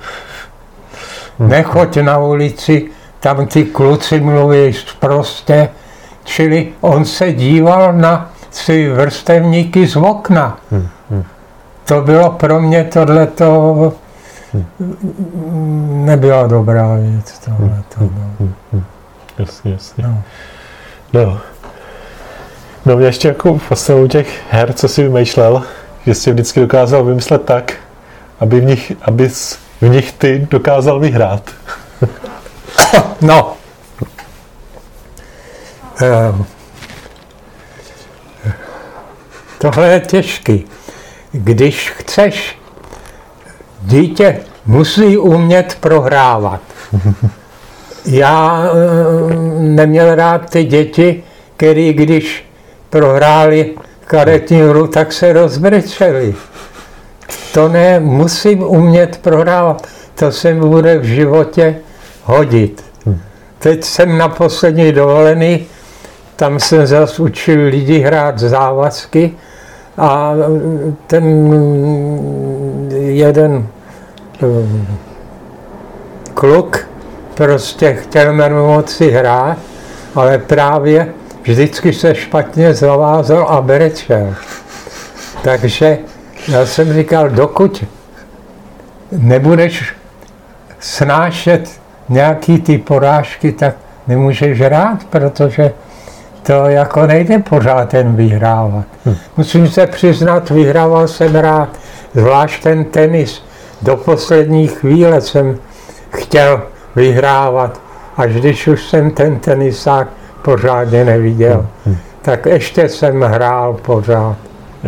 Nechoď 1.40 1.98
na 1.98 2.18
ulici, 2.18 2.90
tam 3.20 3.48
ty 3.48 3.64
kluci 3.64 4.20
mluví 4.20 4.76
prostě, 5.00 5.70
Čili 6.30 6.68
on 6.82 7.06
se 7.06 7.34
díval 7.34 7.94
na 7.94 8.32
své 8.52 8.90
vrstevníky 8.90 9.88
z 9.88 9.96
okna. 9.96 10.58
Hmm, 10.72 10.88
hmm. 11.10 11.24
To 11.86 12.02
bylo 12.02 12.30
pro 12.30 12.62
mě 12.62 12.84
tohleto. 12.84 13.94
Nebyla 16.06 16.48
dobrá 16.48 16.96
věc. 16.96 17.40
Tohleto, 17.40 18.00
hmm, 18.00 18.16
no. 18.16 18.32
Hmm, 18.40 18.54
hmm. 18.72 18.84
Jasně, 19.38 19.72
jasně. 19.72 20.04
No. 20.04 20.24
no. 21.14 21.40
No 22.86 22.98
mě 22.98 23.06
ještě 23.06 23.28
jako 23.28 23.60
vlastně 23.70 23.96
u 23.96 24.08
těch 24.08 24.42
her, 24.52 24.74
co 24.74 24.88
si 24.88 25.04
vymýšlel, 25.04 25.64
že 26.06 26.16
jsi 26.16 26.32
vždycky 26.32 26.60
dokázal 26.60 27.06
vymyslet 27.06 27.46
tak, 27.46 27.74
aby 28.40 28.62
v 28.62 28.66
nich, 28.66 28.92
aby 29.02 29.30
v 29.82 29.90
nich 29.90 30.12
ty 30.12 30.48
dokázal 30.52 31.00
vyhrát. 31.00 31.50
no, 33.22 33.54
Ehm, 36.02 36.46
tohle 39.58 39.88
je 39.88 40.00
těžký. 40.00 40.66
Když 41.32 41.90
chceš, 41.90 42.59
dítě 43.82 44.40
musí 44.66 45.18
umět 45.18 45.78
prohrávat. 45.80 46.62
Já 48.06 48.64
ehm, 48.64 49.76
neměl 49.76 50.16
rád 50.16 50.50
ty 50.50 50.64
děti, 50.64 51.24
který 51.58 51.94
když 51.94 52.46
prohráli 52.90 53.76
karetní 54.06 54.62
hru, 54.62 54.88
tak 54.88 55.14
se 55.14 55.34
rozbrečeli. 55.34 56.36
To 57.54 57.68
ne, 57.68 58.00
musím 58.00 58.64
umět 58.64 59.20
prohrávat. 59.22 59.88
To 60.16 60.32
se 60.32 60.54
mi 60.54 60.60
bude 60.60 60.98
v 60.98 61.04
životě 61.04 61.76
hodit. 62.24 62.84
Teď 63.60 63.84
jsem 63.84 64.18
na 64.18 64.30
poslední 64.30 64.92
dovolený 64.92 65.66
tam 66.40 66.60
jsem 66.60 66.88
zase 66.88 67.22
učil 67.22 67.66
lidi 67.66 68.00
hrát 68.00 68.40
závazky 68.40 69.32
a 69.98 70.34
ten 71.08 71.24
jeden 73.10 73.68
um, 74.42 74.88
kluk 76.34 76.88
prostě 77.34 77.94
chtěl 77.94 78.52
moci 78.66 79.12
hrát, 79.12 79.58
ale 80.16 80.38
právě 80.38 81.08
vždycky 81.44 81.94
se 81.94 82.16
špatně 82.16 82.74
zavázal 82.74 83.48
a 83.50 83.62
berečel. 83.62 84.36
Takže 85.44 85.98
já 86.48 86.66
jsem 86.66 86.94
říkal, 86.94 87.30
dokud 87.30 87.84
nebudeš 89.12 89.94
snášet 90.80 91.70
nějaký 92.10 92.62
ty 92.62 92.78
porážky, 92.78 93.52
tak 93.52 93.76
nemůžeš 94.08 94.62
hrát, 94.62 95.04
protože 95.10 95.72
to 96.44 96.54
jako 96.54 97.08
nejde 97.08 97.40
pořád 97.40 97.90
ten 97.90 98.16
vyhrávat. 98.16 98.86
Hm. 99.06 99.16
Musím 99.38 99.68
se 99.68 99.88
přiznat, 99.88 100.50
vyhrával 100.50 101.08
jsem 101.08 101.36
rád, 101.36 101.70
zvlášť 102.14 102.64
ten 102.64 102.86
tenis. 102.86 103.44
Do 103.82 103.98
poslední 103.98 104.68
chvíle 104.68 105.22
jsem 105.22 105.60
chtěl 106.10 106.62
vyhrávat, 106.96 107.82
až 108.18 108.34
když 108.34 108.68
už 108.68 108.90
jsem 108.90 109.12
ten 109.12 109.40
tenisák 109.40 110.08
pořádně 110.42 111.06
neviděl, 111.06 111.66
hm. 111.86 111.98
tak 112.22 112.46
ještě 112.46 112.90
jsem 112.90 113.22
hrál 113.22 113.74
pořád. 113.74 114.36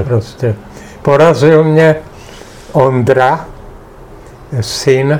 Prostě. 0.03 0.55
Porazil 1.01 1.63
mě 1.63 1.95
Ondra, 2.71 3.45
syn 4.61 5.19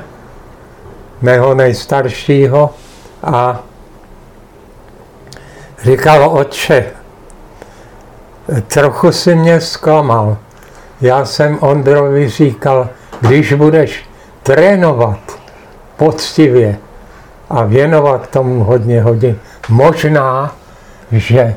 mého 1.22 1.54
nejstaršího 1.54 2.70
a 3.24 3.60
Říkal, 5.84 6.30
otče, 6.30 6.86
trochu 8.68 9.12
si 9.12 9.36
mě 9.36 9.62
zklamal. 9.62 10.38
Já 11.02 11.26
jsem 11.26 11.58
Ondrovi 11.62 12.30
říkal, 12.30 12.90
když 13.22 13.54
budeš 13.54 14.06
trénovat 14.44 15.20
poctivě 15.98 16.78
a 17.50 17.64
věnovat 17.64 18.30
tomu 18.30 18.64
hodně 18.64 19.02
hodin, 19.02 19.40
možná, 19.70 20.56
že 21.12 21.56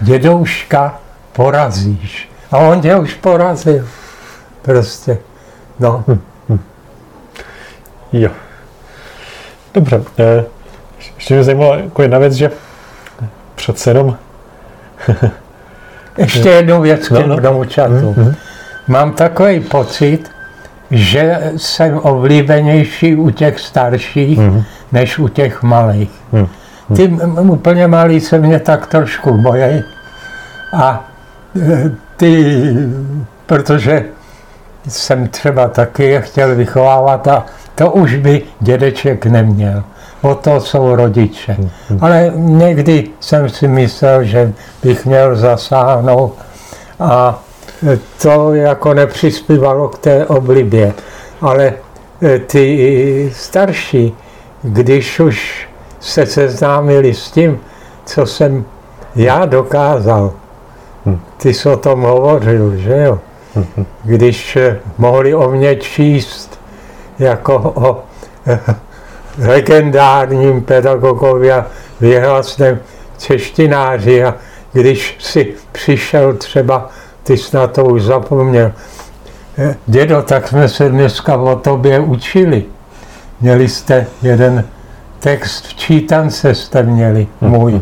dědouška 0.00 0.98
porazíš. 1.32 2.30
A 2.50 2.58
on 2.58 2.80
tě 2.80 2.96
už 2.96 3.14
porazil. 3.14 3.88
Prostě. 4.62 5.18
No. 5.78 6.04
Hm, 6.08 6.20
hm. 6.48 6.60
Jo. 8.12 8.30
Dobře. 9.74 10.02
Eh, 10.18 10.44
ještě 11.16 11.34
mě 11.34 11.44
zajímala 11.44 11.76
jako 11.76 12.02
jedna 12.02 12.18
věc, 12.18 12.32
že 12.32 12.50
přece 13.54 13.90
jenom... 13.90 14.16
Ještě 16.18 16.48
jednu 16.48 16.80
věc 16.80 17.08
k 17.08 17.10
no, 17.10 17.26
no. 17.26 17.40
tomu 17.40 17.64
čatu. 17.64 17.92
Mm-hmm. 17.92 18.34
Mám 18.88 19.12
takový 19.12 19.60
pocit, 19.60 20.30
že 20.90 21.52
jsem 21.56 21.98
oblíbenější 21.98 23.16
u 23.16 23.30
těch 23.30 23.60
starších, 23.60 24.38
Mhm. 24.38 24.62
než 24.92 25.18
u 25.18 25.28
těch 25.28 25.62
malých. 25.62 26.10
Mhm. 26.32 26.46
Ty 26.96 27.08
úplně 27.38 27.86
malí 27.86 28.20
se 28.20 28.38
mě 28.38 28.60
tak 28.60 28.86
trošku 28.86 29.34
bojí. 29.34 29.82
A 30.72 31.04
e, 31.62 31.90
ty, 32.16 32.62
protože 33.46 34.04
jsem 34.88 35.28
třeba 35.28 35.68
taky 35.68 36.04
je 36.04 36.20
chtěl 36.20 36.54
vychovávat 36.54 37.28
a 37.28 37.44
to 37.74 37.90
už 37.90 38.14
by 38.16 38.42
dědeček 38.60 39.26
neměl. 39.26 39.82
O 40.22 40.34
to 40.34 40.60
jsou 40.60 40.96
rodiče. 40.96 41.56
Ale 42.00 42.32
někdy 42.34 43.08
jsem 43.20 43.48
si 43.48 43.68
myslel, 43.68 44.24
že 44.24 44.52
bych 44.82 45.06
měl 45.06 45.36
zasáhnout 45.36 46.34
a 47.00 47.38
to 48.22 48.54
jako 48.54 48.94
nepřispívalo 48.94 49.88
k 49.88 49.98
té 49.98 50.26
oblibě. 50.26 50.94
Ale 51.40 51.74
e, 52.22 52.38
ty 52.38 53.32
starší, 53.34 54.14
když 54.62 55.20
už 55.20 55.68
se 56.00 56.26
seznámili 56.26 57.14
s 57.14 57.30
tím, 57.30 57.60
co 58.04 58.26
jsem 58.26 58.64
já 59.16 59.44
dokázal, 59.44 60.32
ty 61.36 61.54
jsi 61.54 61.68
o 61.68 61.76
tom 61.76 62.00
hovořil, 62.00 62.76
že 62.76 62.96
jo? 62.96 63.18
Když 64.04 64.56
eh, 64.56 64.78
mohli 64.98 65.34
o 65.34 65.50
mě 65.50 65.76
číst 65.76 66.60
jako 67.18 67.72
o 67.74 68.02
eh, 68.46 68.60
legendárním 69.38 70.62
pedagogovi 70.62 71.52
a 71.52 71.66
vyhlasném 72.00 72.80
češtináři 73.18 74.24
a 74.24 74.34
když 74.72 75.16
si 75.18 75.54
přišel 75.72 76.34
třeba, 76.34 76.90
ty 77.26 77.36
jsi 77.36 77.56
na 77.56 77.66
to 77.66 77.84
už 77.84 78.02
zapomněl, 78.02 78.72
eh, 79.58 79.76
dědo, 79.86 80.22
tak 80.22 80.48
jsme 80.48 80.68
se 80.68 80.88
dneska 80.88 81.36
o 81.36 81.56
tobě 81.56 82.00
učili. 82.00 82.64
Měli 83.40 83.68
jste 83.68 84.06
jeden 84.22 84.64
text 85.20 85.66
v 85.66 85.74
čítance 85.74 86.54
jste 86.54 86.82
měli, 86.82 87.26
můj. 87.40 87.80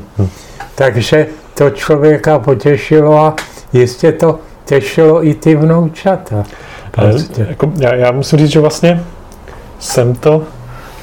Takže 0.75 1.27
to 1.55 1.71
člověka 1.71 2.39
potěšilo 2.39 3.19
a 3.19 3.35
jistě 3.73 4.13
to 4.13 4.39
těšilo 4.65 5.27
i 5.27 5.35
ty 5.35 5.55
vnoučata. 5.55 6.45
Ale 6.95 7.11
Prostě. 7.11 7.47
jako, 7.49 7.73
já, 7.77 7.95
já 7.95 8.13
musím 8.13 8.39
říct, 8.39 8.51
že 8.51 8.61
vlastně 8.61 9.05
jsem 9.79 10.15
to 10.15 10.43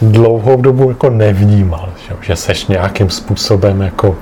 dlouhou 0.01 0.61
dobu 0.61 0.89
jako 0.89 1.09
nevnímal, 1.09 1.89
že, 2.07 2.15
že 2.21 2.35
seš 2.35 2.67
nějakým 2.67 3.09
způsobem 3.09 3.81
jako 3.81 4.15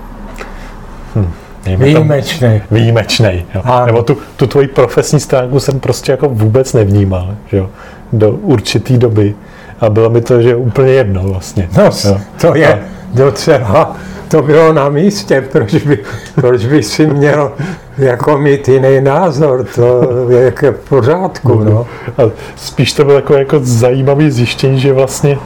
hm, 1.15 1.31
Výjimečný. 1.65 2.61
výjimečnej. 2.71 3.45
Jo. 3.55 3.61
Nebo 3.85 4.03
tu, 4.03 4.17
tu 4.35 4.47
tvoji 4.47 4.67
profesní 4.67 5.19
stránku 5.19 5.59
jsem 5.59 5.79
prostě 5.79 6.11
jako 6.11 6.29
vůbec 6.29 6.73
nevnímal 6.73 7.35
že 7.47 7.57
jo, 7.57 7.69
do 8.13 8.31
určité 8.31 8.97
doby. 8.97 9.35
A 9.79 9.89
bylo 9.89 10.09
mi 10.09 10.21
to, 10.21 10.41
že 10.41 10.55
úplně 10.55 10.91
jedno 10.91 11.23
vlastně. 11.23 11.69
No, 11.77 11.83
jo. 12.05 12.17
to 12.41 12.55
je 12.55 12.73
A- 12.73 12.79
docela, 13.13 13.95
to 14.27 14.41
bylo 14.41 14.73
na 14.73 14.89
místě, 14.89 15.41
proč 15.51 15.75
by, 15.75 15.99
proč 16.35 16.65
by 16.65 16.83
si 16.83 17.07
měl 17.07 17.51
jako 17.97 18.37
mít 18.37 18.67
jiný 18.67 19.01
názor, 19.01 19.65
to 19.75 20.01
je 20.29 20.41
jako 20.41 20.71
v 20.71 20.89
pořádku, 20.89 21.63
no. 21.63 21.87
A 22.17 22.21
spíš 22.55 22.93
to 22.93 23.03
bylo 23.05 23.15
jako, 23.15 23.33
jako 23.33 23.59
zajímavé 23.63 24.31
zjištění, 24.31 24.79
že 24.79 24.93
vlastně 24.93 25.37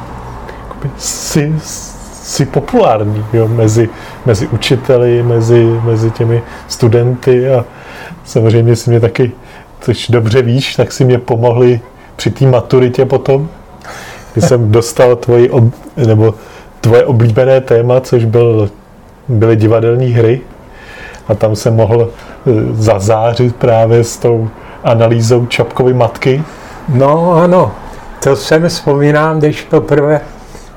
jakoby 0.64 0.90
jsi, 2.34 2.44
jsi 2.44 2.46
populární 2.46 3.26
jo, 3.34 3.48
mezi, 3.48 3.90
mezi 4.26 4.48
učiteli, 4.48 5.24
mezi, 5.24 5.80
mezi 5.84 6.12
těmi 6.12 6.44
studenty 6.68 7.54
a 7.54 7.66
samozřejmě 8.26 8.76
si 8.76 8.90
mě 8.90 9.00
taky, 9.00 9.32
což 9.82 10.10
dobře 10.10 10.42
víš, 10.42 10.76
tak 10.76 10.92
si 10.92 11.06
mě 11.06 11.20
pomohli 11.20 11.82
při 12.16 12.32
té 12.32 12.46
maturitě 12.46 13.06
potom, 13.06 13.50
kdy 14.34 14.42
jsem 14.42 14.72
dostal 14.72 15.16
tvoji, 15.16 15.50
ob, 15.50 15.64
nebo 15.98 16.34
tvoje 16.82 17.06
oblíbené 17.06 17.62
téma, 17.62 18.02
což 18.02 18.26
byl, 18.26 18.70
byly 19.28 19.56
divadelní 19.56 20.08
hry 20.08 20.42
a 21.28 21.36
tam 21.36 21.56
jsem 21.56 21.76
mohl 21.76 22.10
eh, 22.10 22.52
zazářit 22.74 23.56
právě 23.56 24.04
s 24.04 24.18
tou 24.18 24.50
analýzou 24.84 25.46
Čapkovy 25.46 25.94
matky. 25.94 26.44
No 26.90 27.34
ano, 27.34 27.72
to 28.24 28.36
jsem 28.36 28.70
vzpomínám, 28.70 29.40
když 29.40 29.62
poprvé 29.62 30.22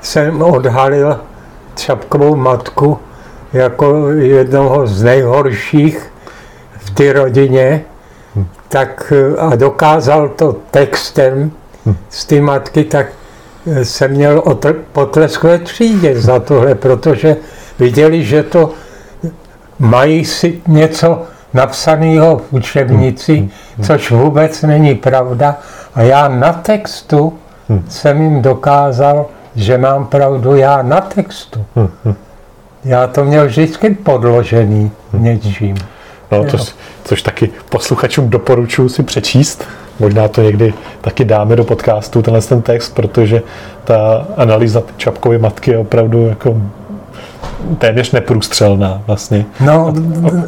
jsem 0.01 0.41
odhalil 0.41 1.17
Čapkovou 1.77 2.35
matku 2.35 2.99
jako 3.53 4.11
jednoho 4.11 4.87
z 4.87 5.03
nejhorších 5.03 6.11
v 6.77 6.89
té 6.89 7.13
rodině, 7.13 7.81
tak 8.69 9.13
eh, 9.15 9.37
a 9.37 9.55
dokázal 9.55 10.29
to 10.29 10.55
textem 10.71 11.51
z 12.09 12.25
té 12.25 12.41
matky, 12.41 12.83
tak 12.83 13.07
eh, 13.67 13.85
jsem 13.85 14.11
měl 14.11 14.43
potlesk 14.91 15.43
ve 15.43 15.59
třídě 15.59 16.21
za 16.21 16.39
tohle, 16.39 16.75
protože 16.75 17.35
viděli, 17.79 18.23
že 18.23 18.43
to 18.43 18.71
mají 19.79 20.25
si 20.25 20.61
něco 20.67 21.21
napsaného 21.53 22.37
v 22.37 22.53
učebnici, 22.53 23.49
což 23.83 24.11
vůbec 24.11 24.61
není 24.61 24.95
pravda. 24.95 25.59
A 25.95 26.01
já 26.01 26.27
na 26.27 26.53
textu 26.53 27.33
jsem 27.89 28.21
jim 28.21 28.41
dokázal, 28.41 29.25
že 29.57 29.77
mám 29.77 30.05
pravdu 30.05 30.55
já 30.55 30.81
na 30.81 31.01
textu. 31.01 31.65
Já 32.85 33.07
to 33.07 33.25
měl 33.25 33.45
vždycky 33.45 33.89
podložený 33.89 34.91
něčím. 35.13 35.75
No, 36.31 36.45
což, 36.45 36.75
což 37.03 37.21
taky 37.21 37.49
posluchačům 37.69 38.29
doporučuji 38.29 38.89
si 38.89 39.03
přečíst. 39.03 39.63
Možná 39.99 40.27
to 40.27 40.41
někdy 40.41 40.73
taky 41.01 41.25
dáme 41.25 41.55
do 41.55 41.63
podcastu, 41.63 42.21
tenhle 42.21 42.41
ten 42.41 42.61
text, 42.61 42.95
protože 42.95 43.41
ta 43.83 44.27
analýza 44.37 44.83
Čapkovy 44.97 45.37
matky 45.37 45.71
je 45.71 45.77
opravdu 45.77 46.27
jako 46.27 46.61
téměř 47.77 48.11
neprůstřelná 48.11 49.01
vlastně. 49.07 49.45
No, 49.59 49.93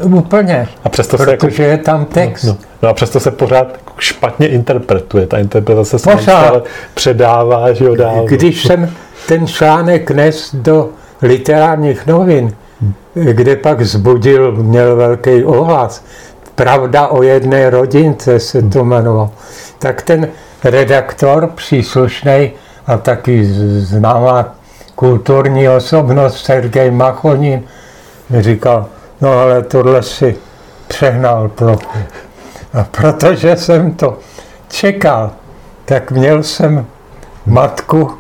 úplně, 0.04 0.68
A 0.84 0.90
přesto 0.90 1.18
se 1.18 1.32
jako, 1.32 1.48
protože 1.48 1.64
je 1.64 1.78
tam 1.78 2.06
text. 2.06 2.44
no, 2.44 2.52
no 2.52 2.69
a 2.88 2.94
přesto 2.94 3.20
se 3.20 3.32
pořád 3.32 3.68
špatně 3.98 4.48
interpretuje. 4.48 5.28
Ta 5.28 5.38
interpretace 5.38 6.00
se 6.00 6.10
neustále 6.10 6.62
předává, 6.94 7.74
že 7.74 7.86
jo, 7.86 7.96
dál. 7.96 8.26
Když 8.26 8.64
jsem 8.64 8.94
ten 9.28 9.48
článek 9.48 10.12
nes 10.12 10.56
do 10.56 10.90
literárních 11.22 12.08
novin, 12.08 12.54
kde 13.14 13.56
pak 13.56 13.82
zbudil, 13.82 14.52
měl 14.52 14.96
velký 14.96 15.44
ohlas, 15.44 16.04
Pravda 16.60 17.08
o 17.08 17.24
jedné 17.24 17.70
rodince 17.70 18.40
se 18.40 18.62
to 18.62 18.80
jmenovalo, 18.80 19.32
tak 19.80 20.02
ten 20.02 20.28
redaktor 20.64 21.48
příslušný 21.56 22.52
a 22.88 22.98
taky 22.98 23.46
známá 23.80 24.56
kulturní 24.96 25.70
osobnost 25.70 26.46
Sergej 26.46 26.92
Machonin 26.92 27.64
mi 28.30 28.42
říkal, 28.42 28.86
no 29.22 29.32
ale 29.32 29.62
tohle 29.62 30.04
si 30.04 30.36
přehnal 30.88 31.50
trochu. 31.50 32.00
A 32.74 32.84
protože 32.84 33.56
jsem 33.56 33.94
to 33.94 34.18
čekal, 34.68 35.32
tak 35.86 36.12
měl 36.12 36.44
jsem 36.44 36.86
matku 37.46 38.12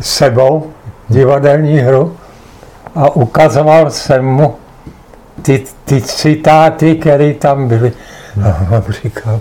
sebou, 0.00 0.72
divadelní 1.08 1.78
hru, 1.78 2.16
a 2.94 3.16
ukazoval 3.16 3.90
jsem 3.90 4.24
mu 4.24 4.56
ty, 5.42 5.64
ty 5.84 6.02
citáty, 6.02 6.96
které 6.96 7.34
tam 7.34 7.68
byly. 7.68 7.92
A 8.44 8.66
on 8.76 8.82
říkal, 9.02 9.40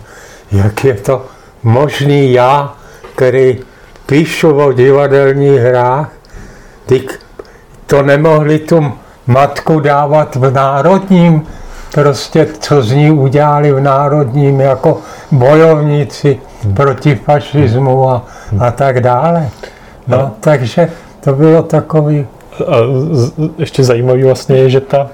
jak 0.52 0.84
je 0.84 0.94
to 0.94 1.26
možný 1.64 2.34
já, 2.34 2.74
který 3.16 3.58
píšu 4.06 4.58
o 4.58 4.72
divadelních 4.72 5.60
hrách, 5.60 6.12
ty 6.86 7.08
to 7.86 8.04
nemohli 8.04 8.60
tu 8.60 8.94
matku 9.28 9.80
dávat 9.80 10.36
v 10.36 10.52
národním, 10.52 11.48
prostě 11.94 12.48
co 12.60 12.82
z 12.82 12.92
ní 12.92 13.12
udělali 13.12 13.72
v 13.72 13.80
národním 13.80 14.60
jako 14.62 14.98
bojovníci 15.32 16.40
proti 16.74 17.16
fašismu 17.16 18.10
a, 18.10 18.26
a 18.60 18.72
tak 18.72 19.02
dále. 19.02 19.50
No, 20.08 20.32
takže 20.40 20.90
to 21.24 21.34
bylo 21.34 21.64
takový, 21.64 22.28
A 22.68 22.76
ještě 23.58 23.84
zajímavý 23.84 24.24
vlastně 24.24 24.56
je, 24.58 24.70
že 24.70 24.82
ta 24.82 25.08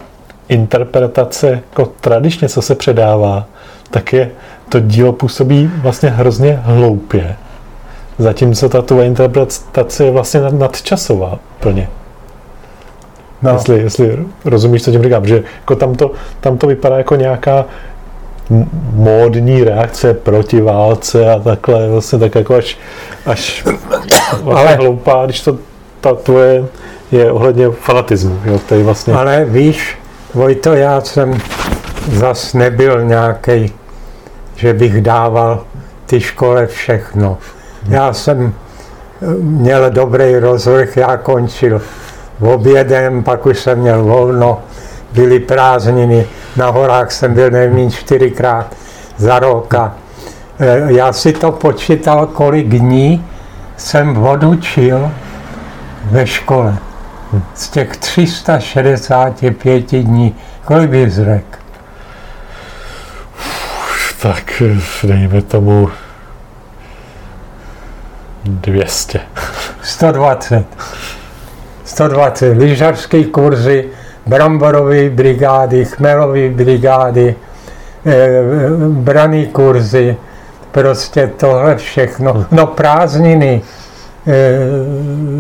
interpretace 0.50 1.50
jako 1.50 1.92
tradičně, 2.02 2.50
co 2.50 2.62
se 2.62 2.76
předává, 2.76 3.46
tak 3.92 4.14
je 4.14 4.32
to 4.70 4.80
dílo 4.80 5.14
působí 5.14 5.72
vlastně 5.82 6.10
hrozně 6.10 6.60
hloupě. 6.64 7.36
Zatímco 8.18 8.70
ta 8.70 8.82
tvoje 8.82 9.08
interpretace 9.08 10.06
je 10.06 10.12
vlastně 10.12 10.42
nad- 10.42 10.54
nadčasová 10.54 11.40
plně. 11.60 11.90
No, 13.46 13.54
Jestli, 13.54 13.80
jestli 13.80 14.20
rozumíš, 14.46 14.84
co 14.84 14.92
tím 14.92 15.04
říkám, 15.04 15.26
že 15.26 15.44
jako 15.60 15.76
tam, 15.76 15.96
to, 15.96 16.12
tam 16.40 16.58
to 16.58 16.68
vypadá 16.68 16.98
jako 16.98 17.16
nějaká 17.16 17.66
módní 18.94 19.64
reakce 19.64 20.14
proti 20.14 20.62
válce 20.62 21.32
a 21.32 21.40
takhle, 21.40 21.90
vlastně 21.90 22.20
tak 22.20 22.36
jako 22.36 22.56
až, 22.56 22.78
až 23.26 23.64
vlastně 24.44 24.54
Ale- 24.54 24.76
hloupá, 24.76 25.26
když 25.26 25.42
to 25.42 25.58
ta 26.02 26.16
tvoje 26.16 26.66
je 27.12 27.32
ohledně 27.32 27.72
fanatismu, 27.72 28.40
jo, 28.46 28.60
který 28.60 28.84
vlastně, 28.84 29.14
ale 29.14 29.46
víš, 29.46 29.98
Vojto, 30.36 30.74
já 30.74 31.02
jsem 31.02 31.38
zas 32.12 32.54
nebyl 32.54 33.04
nějaký, 33.06 33.74
že 34.56 34.74
bych 34.74 35.02
dával 35.02 35.64
ty 36.06 36.22
škole 36.22 36.68
všechno. 36.68 37.38
Já 37.90 38.14
jsem 38.14 38.54
eh, 39.22 39.26
měl 39.40 39.92
dobrý 39.92 40.36
rozvrh, 40.36 40.98
já 40.98 41.18
končil 41.18 41.82
v 42.40 42.48
obědem, 42.48 43.24
pak 43.24 43.46
už 43.46 43.60
jsem 43.60 43.80
měl 43.80 44.04
volno, 44.04 44.62
byly 45.12 45.40
prázdniny, 45.40 46.28
na 46.56 46.70
horách 46.70 47.12
jsem 47.12 47.34
byl 47.34 47.52
nevím 47.52 47.92
čtyřikrát 47.92 48.76
za 49.18 49.40
rok 49.40 49.74
a 49.74 49.96
eh, 50.60 50.82
já 50.88 51.14
si 51.14 51.34
to 51.34 51.52
počítal, 51.52 52.28
kolik 52.28 52.68
dní 52.68 53.26
jsem 53.78 54.26
odučil 54.26 55.12
ve 56.04 56.28
škole. 56.28 56.78
Z 57.54 57.70
těch 57.70 57.98
365 57.98 59.92
dní, 59.92 60.36
kolik 60.66 60.90
bys 60.90 61.14
řekl? 61.14 61.58
Tak 64.22 64.64
dejme 65.04 65.42
tomu 65.42 65.90
200. 68.44 69.22
120. 69.82 70.66
120 71.96 72.58
lyžařské 72.58 73.24
kurzy, 73.24 73.90
bramborové 74.28 75.10
brigády, 75.10 75.86
chmelové 75.86 76.50
brigády, 76.50 77.36
eh, 78.06 78.44
braný 78.90 79.48
kurzy, 79.48 80.18
prostě 80.72 81.32
tohle 81.38 81.76
všechno. 81.76 82.46
No 82.52 82.68
prázdniny, 82.68 83.62
eh, 84.28 84.58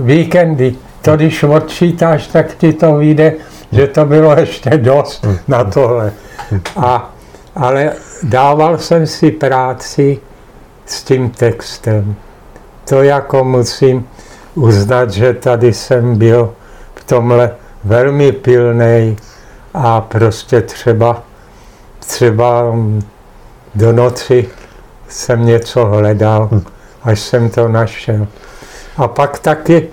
víkendy, 0.04 0.76
to 1.02 1.16
když 1.16 1.44
odčítáš, 1.44 2.28
tak 2.28 2.56
ti 2.56 2.74
to 2.74 2.96
vyjde, 2.96 3.34
že 3.72 3.88
to 3.88 4.06
bylo 4.06 4.40
ještě 4.40 4.70
dost 4.70 5.28
na 5.48 5.64
tohle. 5.64 6.12
A, 6.78 7.14
ale 7.56 7.92
dával 8.24 8.78
jsem 8.78 9.08
si 9.08 9.32
práci 9.32 10.20
s 10.86 11.04
tím 11.04 11.30
textem. 11.30 12.16
To 12.90 13.04
jako 13.04 13.44
musím 13.44 14.08
uznat, 14.56 15.12
že 15.12 15.34
tady 15.34 15.74
jsem 15.74 16.18
byl 16.18 16.54
v 16.96 17.04
tomhle 17.04 17.52
velmi 17.84 18.32
pilný 18.32 19.18
a 19.74 20.02
prostě 20.02 20.62
třeba, 20.62 21.24
třeba 22.00 22.76
do 23.76 23.92
noci 23.92 24.50
jsem 25.08 25.46
něco 25.46 25.86
hledal, 25.86 26.50
až 27.04 27.20
jsem 27.20 27.50
to 27.50 27.68
našel. 27.68 28.28
A 28.98 29.08
pak 29.08 29.40
taky, 29.40 29.88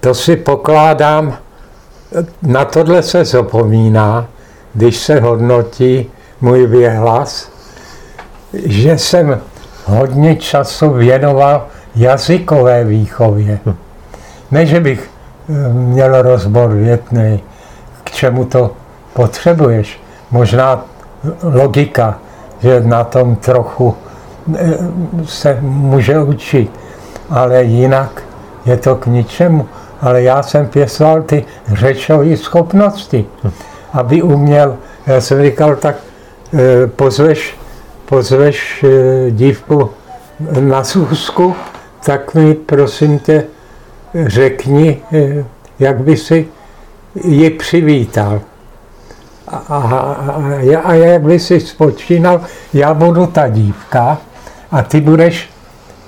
to 0.00 0.14
si 0.14 0.36
pokládám, 0.36 1.38
na 2.42 2.64
tohle 2.64 3.02
se 3.02 3.24
zapomíná, 3.24 4.26
když 4.74 4.96
se 4.96 5.20
hodnotí 5.20 6.10
můj 6.40 6.66
věhlas, 6.66 7.50
že 8.52 8.98
jsem 8.98 9.40
hodně 9.84 10.36
času 10.36 10.90
věnoval 10.90 11.66
jazykové 11.96 12.84
výchově. 12.84 13.58
Ne, 14.50 14.66
že 14.66 14.80
bych 14.80 15.10
eh, 15.48 15.72
měl 15.72 16.22
rozbor 16.22 16.70
větný, 16.70 17.42
k 18.04 18.10
čemu 18.10 18.44
to 18.44 18.70
potřebuješ. 19.12 20.00
Možná 20.30 20.84
logika, 21.42 22.18
že 22.60 22.80
na 22.80 23.04
tom 23.04 23.36
trochu 23.36 23.94
eh, 24.54 24.78
se 25.24 25.58
může 25.60 26.18
učit, 26.18 26.70
ale 27.30 27.64
jinak 27.64 28.22
je 28.66 28.76
to 28.76 28.96
k 28.96 29.06
ničemu. 29.06 29.68
Ale 30.00 30.22
já 30.22 30.42
jsem 30.42 30.66
pěstoval 30.66 31.22
ty 31.22 31.44
řečové 31.72 32.36
schopnosti, 32.36 33.26
aby 33.92 34.22
uměl, 34.22 34.76
já 35.06 35.20
jsem 35.20 35.42
říkal, 35.42 35.76
tak 35.76 35.96
eh, 36.54 36.86
pozveš, 36.86 37.56
pozveš 38.06 38.84
dívku 39.30 39.90
na 40.60 40.84
schůzku, 40.84 41.56
tak 42.04 42.34
mi 42.34 42.54
prosím 42.54 43.18
tě 43.18 43.44
řekni, 44.26 45.02
eh, 45.12 45.44
jak 45.78 46.00
by 46.00 46.16
si 46.16 46.48
ji 47.24 47.50
přivítal. 47.50 48.40
A, 49.48 49.56
a, 49.56 49.78
a, 49.78 50.80
a 50.84 50.92
jak 50.94 51.22
by 51.22 51.38
si 51.38 51.60
spočínal, 51.60 52.40
já 52.74 52.94
budu 52.94 53.26
ta 53.26 53.48
dívka 53.48 54.18
a 54.70 54.82
ty 54.82 55.00
budeš 55.00 55.50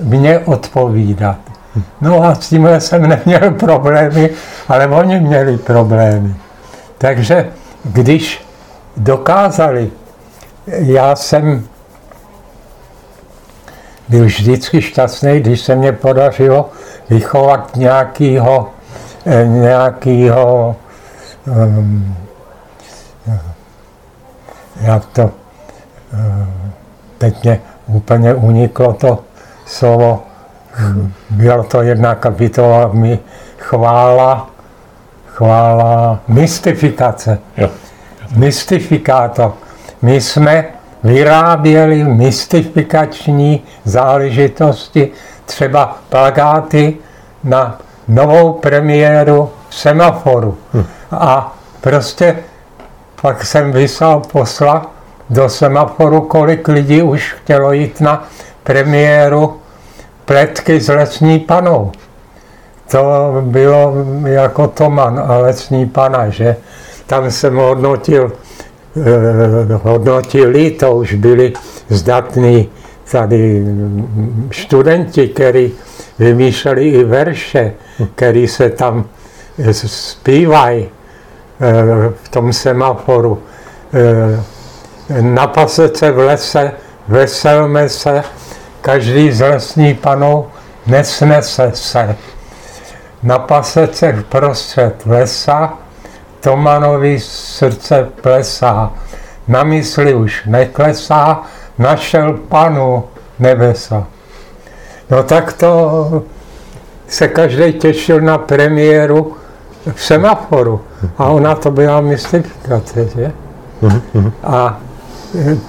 mě 0.03 0.39
odpovídat. 0.39 1.37
No 2.01 2.23
a 2.25 2.35
s 2.35 2.49
tímhle 2.49 2.81
jsem 2.81 3.09
neměl 3.09 3.51
problémy, 3.51 4.31
ale 4.69 4.87
oni 4.87 5.21
měli 5.21 5.59
problémy. 5.59 6.35
Takže 6.99 7.51
když 7.85 8.45
dokázali, 8.97 9.91
já 10.67 11.17
jsem 11.17 11.65
byl 14.09 14.25
vždycky 14.25 14.83
šťastný, 14.83 15.41
když 15.41 15.61
se 15.61 15.75
mě 15.75 15.93
podařilo 15.93 16.71
vychovat 17.11 17.77
nějakého, 17.77 18.71
eh, 19.27 19.47
nějakého 19.47 20.77
um, 21.47 22.17
jak 24.81 25.07
to, 25.07 25.23
um, 25.23 26.73
teď 27.19 27.45
mě 27.45 27.61
úplně 27.87 28.35
uniklo 28.35 28.93
to 28.93 29.19
slovo, 29.67 30.23
byla 31.31 31.63
to 31.63 31.83
jedna 31.83 32.15
kapitola 32.15 32.89
mi 32.93 33.19
chvála, 33.59 34.51
chvála, 35.27 36.21
mystifikace. 36.29 37.39
Jo. 37.57 37.71
Mystifikátor. 38.37 39.53
My 40.03 40.21
jsme 40.21 40.65
vyráběli 41.05 42.05
mystifikační 42.05 43.65
záležitosti, 43.85 45.11
třeba 45.45 45.99
plagáty 46.09 46.97
na 47.45 47.79
novou 48.09 48.53
premiéru 48.53 49.51
semaforu. 49.71 50.59
Hm. 50.75 50.85
A 51.11 51.57
prostě 51.81 52.37
pak 53.23 53.45
jsem 53.45 53.73
vyslal 53.73 54.23
posla 54.33 54.87
do 55.31 55.49
semaforu, 55.49 56.21
kolik 56.21 56.69
lidí 56.69 57.03
už 57.03 57.33
chtělo 57.33 57.73
jít 57.73 58.01
na 58.01 58.25
premiéru 58.63 59.61
pletky 60.25 60.81
s 60.81 60.89
lesní 60.89 61.39
panou. 61.39 61.93
To 62.91 63.33
bylo 63.41 63.95
jako 64.25 64.69
Toman 64.69 65.25
a 65.27 65.39
lesní 65.39 65.87
pana, 65.87 66.29
že 66.29 66.57
tam 67.07 67.31
jsem 67.31 67.57
hodnotil 67.57 68.33
hodnotili, 69.83 70.71
to 70.71 70.97
už 70.97 71.15
byli 71.15 71.53
zdatní 71.89 72.69
tady 73.11 73.65
studenti, 74.53 75.29
kteří 75.29 75.73
vymýšleli 76.19 76.89
i 76.89 77.05
verše, 77.05 77.73
který 78.15 78.49
se 78.49 78.71
tam 78.71 79.05
zpívají 79.73 80.89
eh, 80.89 81.73
v 82.23 82.29
tom 82.29 82.53
semaforu. 82.53 83.43
Eh, 83.95 84.43
na 85.21 85.47
pasece 85.47 86.11
v 86.11 86.19
lese 86.19 86.73
veselme 87.09 87.89
se, 87.89 88.23
každý 88.81 89.33
z 89.33 89.41
lesní 89.41 89.95
panou 89.95 90.47
nesnese 90.87 91.71
se. 91.75 92.17
Na 93.23 93.39
pasece 93.39 94.13
v 94.13 94.25
prostřed 94.25 94.95
lesa 95.07 95.79
Tomanovi 96.47 97.21
srdce 97.21 98.09
plesá, 98.21 98.93
na 99.49 99.65
mysli 99.65 100.15
už 100.15 100.43
neklesá, 100.47 101.43
našel 101.79 102.33
panu 102.49 103.05
nebesa. 103.39 104.07
No 105.11 105.23
tak 105.23 105.53
to 105.53 106.23
se 107.09 107.29
každý 107.29 107.73
těšil 107.73 108.21
na 108.21 108.39
premiéru 108.39 109.37
v 109.95 110.03
semaforu. 110.03 110.81
A 111.19 111.25
ona 111.25 111.55
to 111.55 111.71
byla 111.71 112.01
mystifikace, 112.01 113.09
že? 113.17 113.33
A 114.45 114.81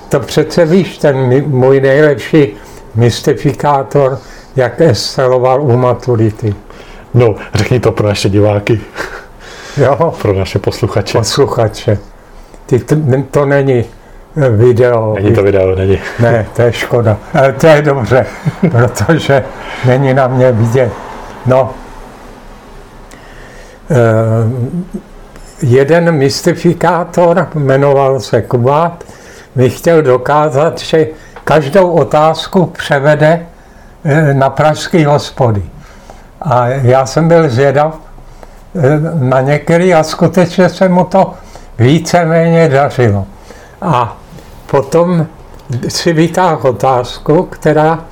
to 0.09 0.19
přece 0.19 0.65
víš, 0.65 0.97
ten 0.97 1.43
můj 1.47 1.81
nejlepší 1.81 2.53
mystifikátor, 2.95 4.19
jak 4.55 4.81
esteloval 4.81 5.61
u 5.61 5.77
maturity. 5.77 6.55
No, 7.13 7.35
řekni 7.53 7.79
to 7.79 7.91
pro 7.91 8.07
naše 8.07 8.29
diváky. 8.29 8.81
Jo. 9.77 10.13
Pro 10.21 10.33
naše 10.33 10.59
posluchače. 10.59 11.17
Posluchače. 11.17 11.97
Ty, 12.65 12.79
to, 12.79 12.95
to 13.31 13.45
není 13.45 13.85
eh, 14.37 14.49
video. 14.49 15.15
Není 15.15 15.35
to 15.35 15.43
video, 15.43 15.75
není. 15.75 15.99
Ne, 16.19 16.47
to 16.55 16.61
je 16.61 16.73
škoda. 16.73 17.17
Ale 17.33 17.53
to 17.53 17.67
je 17.67 17.81
dobře, 17.81 18.25
protože 18.71 19.43
není 19.85 20.13
na 20.13 20.27
mě 20.27 20.51
vidět. 20.51 20.91
No, 21.45 21.73
eh, 23.91 23.95
jeden 25.61 26.11
mystifikátor, 26.11 27.47
jmenoval 27.55 28.19
se 28.19 28.41
Kubát, 28.41 29.03
mi 29.55 29.69
chtěl 29.69 30.01
dokázat, 30.01 30.79
že 30.79 31.07
každou 31.43 31.91
otázku 31.91 32.65
převede 32.65 33.45
eh, 34.05 34.33
na 34.33 34.49
pražské 34.49 35.07
hospody. 35.07 35.63
A 36.41 36.67
já 36.67 37.05
jsem 37.05 37.27
byl 37.27 37.49
zvědav, 37.49 38.06
na 39.13 39.41
některý 39.41 39.93
a 39.93 40.03
skutečně 40.03 40.69
se 40.69 40.89
mu 40.89 41.03
to 41.03 41.33
víceméně 41.79 42.69
dařilo. 42.69 43.25
A 43.81 44.17
potom 44.71 45.27
si 45.87 46.13
vytáhl 46.13 46.69
otázku, 46.69 47.43
která 47.43 48.05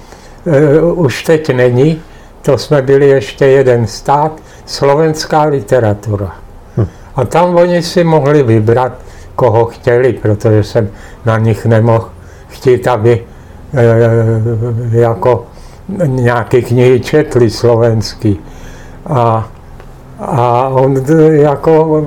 uh, 0.92 1.00
už 1.00 1.24
teď 1.24 1.56
není, 1.56 2.02
to 2.42 2.58
jsme 2.58 2.82
byli 2.82 3.08
ještě 3.08 3.46
jeden 3.46 3.88
stát, 3.88 4.32
slovenská 4.66 5.44
literatura. 5.44 6.32
Hm. 6.78 6.88
A 7.16 7.26
tam 7.26 7.56
oni 7.56 7.84
si 7.84 8.04
mohli 8.04 8.44
vybrat, 8.44 8.92
koho 9.36 9.66
chtěli, 9.66 10.14
protože 10.14 10.64
jsem 10.64 10.90
na 11.26 11.38
nich 11.38 11.66
nemohl 11.66 12.10
chtít, 12.48 12.88
aby 12.88 13.24
e, 13.74 15.00
jako 15.00 15.46
nějaké 16.06 16.62
knihy 16.62 17.00
četli 17.00 17.50
slovenský. 17.50 18.40
A, 19.06 19.50
a 20.20 20.68
on 20.68 20.96
jako 21.32 22.04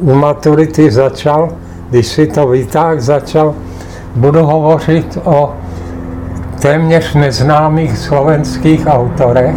u 0.00 0.14
maturity 0.14 0.90
začal, 0.90 1.48
když 1.90 2.06
si 2.06 2.26
to 2.26 2.46
vytáhl, 2.46 3.00
začal, 3.00 3.54
budu 4.16 4.44
hovořit 4.44 5.18
o 5.24 5.52
téměř 6.62 7.14
neznámých 7.14 7.98
slovenských 7.98 8.86
autorech. 8.86 9.54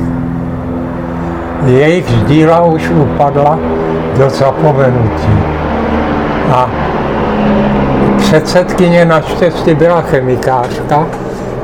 Jejich 1.65 2.05
díla 2.27 2.65
už 2.65 2.89
upadla 2.89 3.59
do 4.17 4.29
zapomenutí. 4.29 5.33
A 6.51 6.69
předsedkyně 8.17 9.05
naštěstí 9.05 9.75
byla 9.75 10.01
chemikářka, 10.01 11.07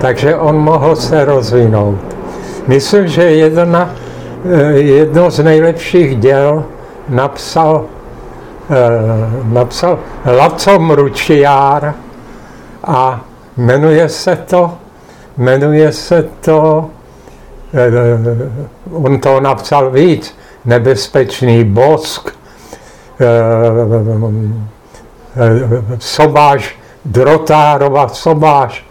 takže 0.02 0.36
on 0.36 0.58
mohl 0.58 0.96
se 0.96 1.26
rozvinout. 1.26 1.98
Myslím, 2.68 3.08
že 3.08 3.24
jedna, 3.24 3.90
jedno 4.74 5.32
z 5.32 5.44
nejlepších 5.44 6.16
děl 6.16 6.66
napsal, 7.10 7.86
eh, 8.70 8.76
napsal 9.44 10.00
Laco 10.38 10.80
Mručiár 10.80 11.94
a 12.84 13.22
jmenuje 13.58 14.10
se 14.10 14.36
to, 14.36 14.78
jmenuje 15.38 15.92
se 15.92 16.30
to, 16.42 16.90
eh, 17.74 17.90
on 18.92 19.20
to 19.20 19.40
napsal 19.40 19.92
víc, 19.92 20.36
Nebezpečný 20.66 21.64
bosk, 21.64 22.30
Sobáš, 26.00 26.76
Drotárova 27.06 28.08
Sobáš 28.08 28.86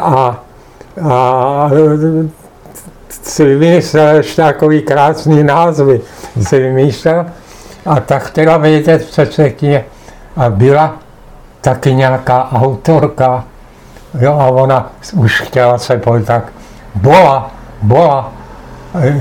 a, 0.00 0.42
a 1.08 1.70
si 3.22 3.44
vymyslel 3.44 4.16
ještě 4.16 4.42
takový 4.42 4.82
krásný 4.82 5.44
názvy, 5.44 6.00
si 6.42 6.60
vymýšlel 6.60 7.26
a 7.86 8.00
tak 8.00 8.22
chtěla 8.22 8.56
vědět 8.56 9.08
předsedkyně 9.08 9.84
a 10.36 10.50
byla 10.50 10.94
taky 11.60 11.94
nějaká 11.94 12.48
autorka, 12.52 13.44
jo, 14.20 14.38
a 14.38 14.46
ona 14.46 14.92
už 15.16 15.40
chtěla 15.40 15.78
se 15.78 15.96
pojít 15.96 16.26
tak, 16.26 16.44
bola, 16.94 17.50
bola, 17.82 18.32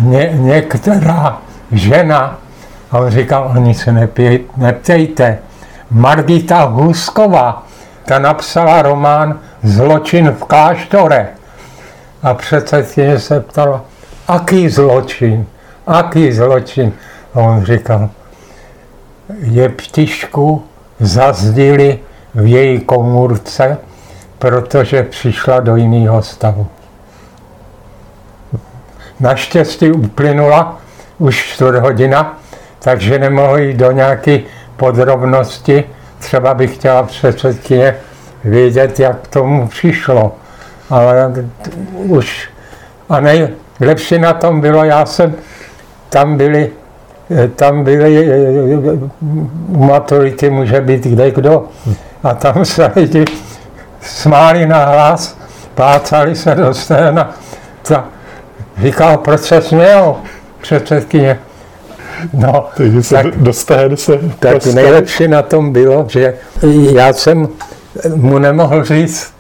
ně, 0.02 0.30
některá 0.34 1.38
žena, 1.72 2.38
a 2.91 3.00
on 3.00 3.10
říkal, 3.10 3.52
oni 3.58 3.74
se 3.74 3.91
neptejte, 4.58 5.38
Margita 5.91 6.64
Husková, 6.64 7.64
ta 8.06 8.20
napsala 8.20 8.82
román 8.82 9.39
Zločin 9.64 10.32
v 10.32 10.44
kláštore. 10.44 11.28
A 12.24 12.34
předsedkyně 12.34 13.19
se 13.19 13.39
ptala, 13.39 13.86
aký 14.28 14.69
zločin, 14.69 15.45
aký 15.88 16.32
zločin. 16.32 16.93
A 17.34 17.39
on 17.39 17.65
říkal, 17.65 18.09
je 19.39 19.69
ptišku 19.69 20.63
zazdili 20.99 21.99
v 22.36 22.45
její 22.45 22.80
komůrce, 22.80 23.78
protože 24.39 25.03
přišla 25.03 25.59
do 25.59 25.76
jiného 25.76 26.21
stavu. 26.21 26.67
Naštěstí 29.19 29.91
uplynula 29.91 30.78
už 31.17 31.53
čtvrt 31.53 31.80
hodina, 31.80 32.39
takže 32.80 33.19
nemohu 33.19 33.57
jít 33.57 33.78
do 33.78 33.91
nějaké 33.91 34.39
podrobnosti. 34.78 35.84
Třeba 36.19 36.53
bych 36.53 36.76
chtěla 36.76 37.03
předsedkyně 37.03 37.95
vědět, 38.43 38.99
jak 38.99 39.21
k 39.21 39.28
tomu 39.28 39.67
přišlo. 39.67 40.36
Ale 40.94 41.32
už 41.94 42.50
a 43.10 43.20
nejlepší 43.20 44.20
na 44.20 44.34
tom 44.34 44.62
bylo, 44.62 44.84
já 44.84 45.06
jsem 45.06 45.36
tam 46.10 46.38
byli, 46.38 46.70
tam 47.56 47.84
byli 47.84 48.30
u 49.68 49.84
maturity 49.84 50.50
může 50.50 50.82
být 50.82 51.04
kde 51.04 51.32
kdo. 51.32 51.66
A 52.24 52.34
tam 52.34 52.66
se 52.66 52.91
lidi 52.96 53.26
smáli 54.02 54.66
na 54.66 54.86
hlas, 54.86 55.38
plácali 55.76 56.36
se 56.36 56.56
do 56.56 56.74
sténa. 56.74 57.34
Říkal, 58.82 59.18
proč 59.18 59.41
se 59.41 59.62
směl 59.62 60.16
předsedkyně? 60.62 61.39
No, 62.34 62.66
Takže 62.78 63.04
se 63.04 63.16
tak, 63.16 63.26
dostane 63.38 63.98
se 63.98 64.18
tak 64.39 64.52
prostě. 64.52 64.74
nejlepší 64.74 65.28
na 65.28 65.41
tom 65.41 65.74
bylo, 65.74 66.06
že 66.10 66.34
já 66.94 67.14
jsem 67.14 67.48
mu 68.16 68.39
nemohl 68.39 68.84
říct 68.84 69.33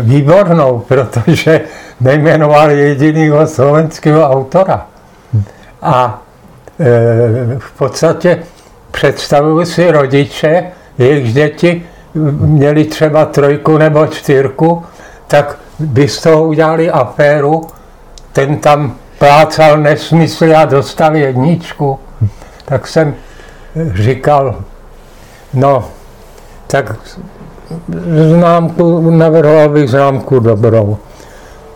výbornou, 0.00 0.78
protože 0.88 1.60
nejmenoval 2.00 2.70
jedinýho 2.70 3.46
slovenského 3.46 4.30
autora. 4.30 4.86
A 5.82 6.22
e, 6.80 7.58
v 7.58 7.72
podstatě 7.78 8.38
představuji 8.90 9.66
si 9.66 9.90
rodiče, 9.90 10.64
jejich 10.98 11.32
děti 11.32 11.82
měli 12.40 12.84
třeba 12.84 13.24
trojku 13.24 13.78
nebo 13.78 14.06
čtyřku, 14.06 14.84
tak 15.26 15.58
by 15.78 16.08
z 16.08 16.22
toho 16.22 16.44
udělali 16.44 16.90
aféru, 16.90 17.66
ten 18.32 18.56
tam 18.56 18.96
plácal 19.18 19.78
nesmysly 19.78 20.54
a 20.54 20.64
dostal 20.64 21.16
jedničku, 21.16 21.98
tak 22.64 22.86
jsem 22.86 23.14
říkal, 23.94 24.62
no, 25.54 25.84
tak 26.66 26.96
známku, 28.28 29.10
navrhoval 29.10 29.68
bych 29.68 29.90
známku 29.90 30.38
dobrou. 30.38 30.98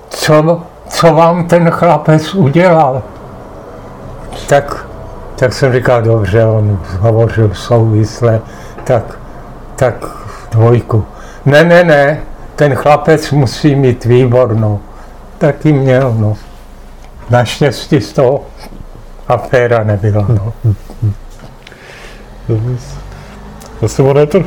Co, 0.08 0.62
co 0.88 1.14
vám 1.14 1.46
ten 1.46 1.70
chlapec 1.70 2.34
udělal? 2.34 3.02
Tak, 4.48 4.86
tak 5.36 5.52
jsem 5.52 5.72
říkal, 5.72 6.02
dobře, 6.02 6.46
on 6.46 6.80
hovořil 6.98 7.54
souvisle, 7.54 8.40
tak, 8.84 9.18
tak 9.76 9.94
dvojku. 10.50 11.04
Ne, 11.44 11.64
ne, 11.64 11.84
ne, 11.84 12.20
ten 12.56 12.74
chlapec 12.74 13.30
musí 13.30 13.74
mít 13.74 14.04
výbornou. 14.04 14.80
Taky 15.38 15.72
měl, 15.72 16.14
no. 16.18 16.36
Naštěstí 17.30 18.00
z 18.00 18.12
toho 18.12 18.40
aféra 19.28 19.84
nebyla. 19.84 20.26
No. 20.28 20.52
Zase 23.82 24.02
ono 24.02 24.20
je 24.20 24.26
to 24.26 24.44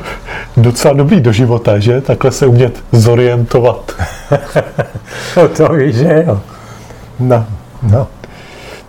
docela 0.57 0.93
dobrý 0.93 1.21
do 1.21 1.31
života, 1.31 1.79
že? 1.79 2.01
Takhle 2.01 2.31
se 2.31 2.45
umět 2.47 2.83
zorientovat. 2.91 3.91
no 5.37 5.47
to 5.47 5.67
víš, 5.73 5.95
že 5.95 6.23
jo. 6.27 6.41
No, 7.19 7.45
no. 7.83 8.07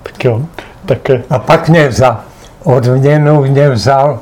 Tak 0.03 0.25
jo. 0.25 0.43
Tak... 0.87 0.99
A 1.31 1.39
pak 1.39 1.69
mě 1.69 1.89
vzal, 1.89 2.21
odměnu 2.63 3.43
mě 3.43 3.71
vzal, 3.71 4.19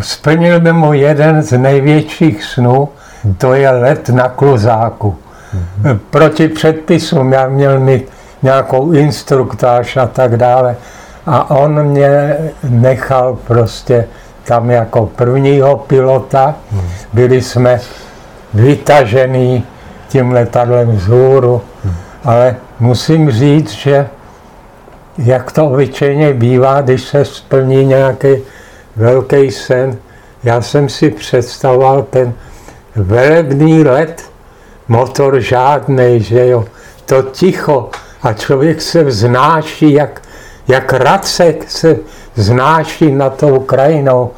splnil 0.00 0.60
by 0.60 0.72
mu 0.72 0.92
jeden 0.92 1.42
z 1.42 1.58
největších 1.58 2.44
snů, 2.44 2.88
to 3.38 3.54
je 3.54 3.70
let 3.70 4.08
na 4.08 4.28
kluzáku. 4.28 5.16
Mm-hmm. 5.54 5.98
Proti 6.10 6.48
předpisům 6.48 7.32
já 7.32 7.48
měl 7.48 7.80
mít 7.80 8.08
nějakou 8.42 8.92
instruktáž 8.92 9.96
a 9.96 10.06
tak 10.06 10.36
dále. 10.36 10.76
A 11.26 11.50
on 11.50 11.82
mě 11.82 12.36
nechal 12.68 13.38
prostě 13.46 14.06
tam 14.44 14.70
jako 14.70 15.06
prvního 15.06 15.76
pilota. 15.76 16.54
Byli 17.12 17.42
jsme 17.42 17.80
vytažený 18.54 19.64
tím 20.08 20.32
letadlem 20.32 20.90
vzhůru, 20.90 21.62
mm. 21.84 21.92
ale 22.24 22.56
musím 22.80 23.30
říct, 23.30 23.70
že 23.70 24.08
jak 25.18 25.52
to 25.52 25.66
obyčejně 25.66 26.34
bývá, 26.34 26.80
když 26.80 27.02
se 27.02 27.24
splní 27.24 27.84
nějaký 27.84 28.28
velký 28.96 29.50
sen, 29.50 29.96
já 30.44 30.62
jsem 30.62 30.88
si 30.88 31.10
představoval 31.10 32.02
ten 32.02 32.32
velebný 32.96 33.84
let 33.84 34.22
motor 34.88 35.40
žádný, 35.40 36.20
že 36.20 36.46
jo, 36.46 36.64
to 37.06 37.22
ticho 37.22 37.90
a 38.22 38.32
člověk 38.32 38.82
se 38.82 39.04
vznáší, 39.04 39.92
jak, 39.92 40.22
jak 40.70 40.92
racek 40.92 41.70
se 41.70 41.96
vznáší 42.34 43.12
na 43.12 43.30
tou 43.30 43.58
krajinou. 43.58 44.30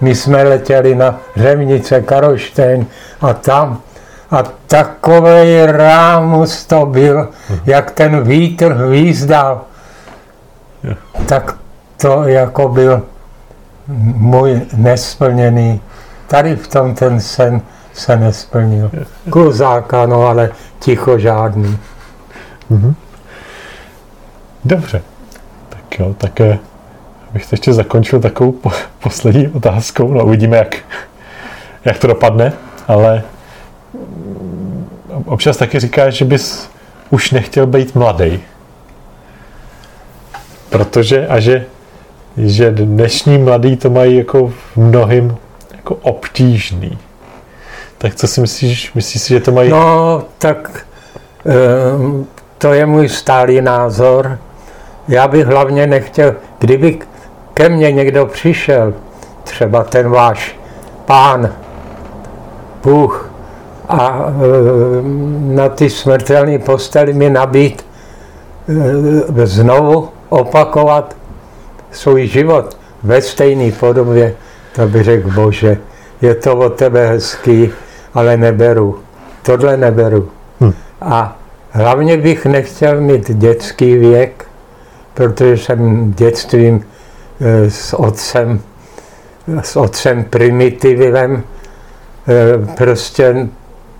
My 0.00 0.14
jsme 0.14 0.42
letěli 0.42 0.94
na 0.94 1.20
Řevnice, 1.36 2.00
Karoštejn 2.00 2.86
a 3.20 3.32
tam 3.34 3.80
a 4.30 4.42
takový 4.66 5.66
rámus 5.66 6.66
to 6.66 6.86
byl, 6.86 7.28
jak 7.66 7.90
ten 7.90 8.22
vítr 8.22 8.72
hvízdal. 8.72 9.60
Tak 11.26 11.56
to 11.96 12.22
jako 12.22 12.68
byl 12.68 13.02
můj 14.16 14.60
nesplněný. 14.76 15.80
Tady 16.26 16.56
v 16.56 16.68
tom 16.68 16.94
ten 16.94 17.20
sen 17.20 17.60
se 17.92 18.16
nesplnil. 18.16 18.90
Kluzáka, 19.30 20.06
no 20.06 20.26
ale 20.26 20.50
ticho 20.78 21.18
žádný. 21.18 21.78
Dobře. 24.64 25.02
Tak 25.88 25.98
jo, 25.98 26.14
tak 26.18 26.40
eh, 26.40 26.58
bych 27.32 27.46
to 27.46 27.54
ještě 27.54 27.72
zakončil 27.72 28.20
takovou 28.20 28.52
po, 28.52 28.70
poslední 29.02 29.48
otázkou. 29.48 30.12
No 30.12 30.24
uvidíme, 30.24 30.56
jak, 30.56 30.76
jak 31.84 31.98
to 31.98 32.06
dopadne, 32.06 32.52
ale 32.88 33.22
mm, 33.94 34.88
občas 35.26 35.56
taky 35.56 35.80
říkáš, 35.80 36.14
že 36.14 36.24
bys 36.24 36.70
už 37.10 37.30
nechtěl 37.30 37.66
být 37.66 37.94
mladý. 37.94 38.40
Protože 40.70 41.26
a 41.26 41.40
že, 41.40 41.66
že 42.36 42.70
dnešní 42.70 43.38
mladí 43.38 43.76
to 43.76 43.90
mají 43.90 44.16
jako 44.16 44.48
v 44.48 44.76
mnohým 44.76 45.36
jako 45.72 45.94
obtížný. 45.94 46.98
Tak 47.98 48.14
co 48.14 48.26
si 48.26 48.40
myslíš? 48.40 48.92
Myslíš 48.94 49.22
si, 49.22 49.28
že 49.28 49.40
to 49.40 49.52
mají... 49.52 49.70
No, 49.70 50.22
tak 50.38 50.86
ehm, 51.44 52.26
to 52.58 52.72
je 52.72 52.86
můj 52.86 53.08
stálý 53.08 53.60
názor. 53.60 54.38
Já 55.08 55.28
bych 55.28 55.46
hlavně 55.46 55.86
nechtěl, 55.86 56.34
kdyby 56.58 56.98
ke 57.54 57.68
mně 57.68 57.92
někdo 57.92 58.26
přišel, 58.26 58.94
třeba 59.44 59.84
ten 59.84 60.10
váš 60.10 60.56
pán, 61.06 61.50
Bůh, 62.84 63.30
a 63.88 64.26
ehm, 64.26 65.54
na 65.54 65.68
ty 65.68 65.90
smrtelné 65.90 66.58
posteli 66.58 67.12
mi 67.12 67.30
nabít 67.30 67.86
e, 69.38 69.46
znovu 69.46 70.08
opakovat 70.28 71.16
svůj 71.92 72.26
život 72.26 72.76
ve 73.02 73.22
stejné 73.22 73.72
podobě, 73.72 74.34
to 74.74 74.86
by 74.86 75.02
řekl, 75.02 75.30
bože, 75.30 75.78
je 76.22 76.34
to 76.34 76.56
od 76.56 76.76
tebe 76.76 77.06
hezký, 77.06 77.70
ale 78.14 78.36
neberu. 78.36 78.98
Tohle 79.42 79.76
neberu. 79.76 80.28
Hm. 80.60 80.72
A 81.00 81.36
hlavně 81.70 82.16
bych 82.16 82.46
nechtěl 82.46 83.00
mít 83.00 83.30
dětský 83.30 83.96
věk, 83.96 84.47
protože 85.18 85.56
jsem 85.56 86.12
dětstvím 86.12 86.84
eh, 87.40 87.70
s 87.70 87.96
otcem, 87.96 88.60
s 89.62 89.76
otcem 89.76 90.24
primitivem, 90.24 91.42
eh, 92.28 92.74
prostě 92.76 93.48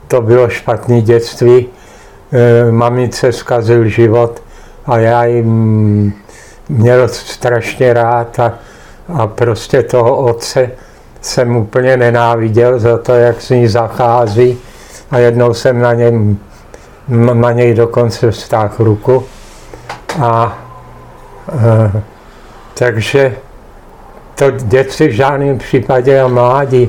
to 0.08 0.22
bylo 0.22 0.48
špatné 0.48 1.00
dětství, 1.00 1.66
eh, 2.32 2.72
mamice 2.72 3.32
zkazil 3.32 3.88
život 3.88 4.42
a 4.86 4.98
já 4.98 5.24
jim 5.24 6.12
měl 6.68 7.08
strašně 7.08 7.92
rád 7.92 8.38
a, 8.38 8.58
a 9.14 9.26
prostě 9.26 9.82
toho 9.82 10.16
otce 10.16 10.70
jsem 11.20 11.56
úplně 11.56 11.96
nenáviděl 11.96 12.78
za 12.78 12.98
to, 12.98 13.12
jak 13.12 13.40
s 13.42 13.50
ní 13.50 13.68
zachází 13.68 14.58
a 15.10 15.18
jednou 15.18 15.54
jsem 15.54 15.80
na, 15.80 15.94
něm, 15.94 16.38
na 17.32 17.52
něj 17.52 17.74
dokonce 17.74 18.30
vztáhl 18.30 18.74
ruku. 18.78 19.24
A 20.22 20.67
takže 22.74 23.36
to 24.34 24.50
děti 24.50 25.08
v 25.08 25.12
žádném 25.12 25.58
případě 25.58 26.20
a 26.20 26.28
mládí, 26.28 26.88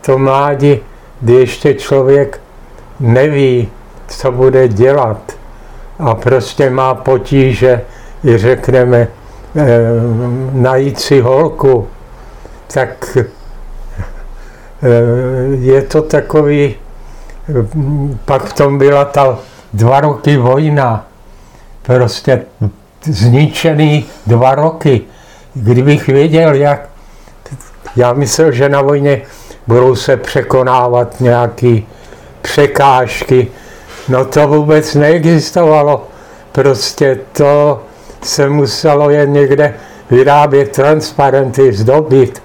to 0.00 0.18
mládí, 0.18 0.80
kdy 1.20 1.32
ještě 1.32 1.74
člověk 1.74 2.40
neví, 3.00 3.68
co 4.08 4.32
bude 4.32 4.68
dělat 4.68 5.20
a 5.98 6.14
prostě 6.14 6.70
má 6.70 6.94
potíže, 6.94 7.80
i 8.24 8.38
řekneme, 8.38 8.98
e, 8.98 9.08
najít 10.52 11.00
si 11.00 11.20
holku, 11.20 11.88
tak 12.74 13.18
Eh, 14.82 15.56
je 15.60 15.82
to 15.82 16.02
takový, 16.02 16.74
pak 18.24 18.42
v 18.44 18.52
tom 18.52 18.78
byla 18.78 19.04
ta 19.04 19.38
dva 19.72 20.00
roky 20.00 20.36
vojna, 20.36 21.06
prostě 21.82 22.42
zničený 23.04 24.04
dva 24.26 24.54
roky. 24.54 25.00
Kdybych 25.54 26.06
věděl, 26.06 26.54
jak, 26.54 26.88
já 27.96 28.12
myslel, 28.12 28.52
že 28.52 28.68
na 28.68 28.82
vojně 28.82 29.22
budou 29.66 29.94
se 29.96 30.16
překonávat 30.16 31.20
nějaké 31.20 31.78
překážky, 32.42 33.48
no 34.08 34.24
to 34.24 34.48
vůbec 34.48 34.94
neexistovalo. 34.94 36.06
Prostě 36.52 37.18
to 37.32 37.82
se 38.22 38.48
muselo 38.48 39.10
jen 39.10 39.32
někde 39.32 39.74
vyrábět 40.10 40.72
transparenty, 40.72 41.72
zdobit 41.72 42.42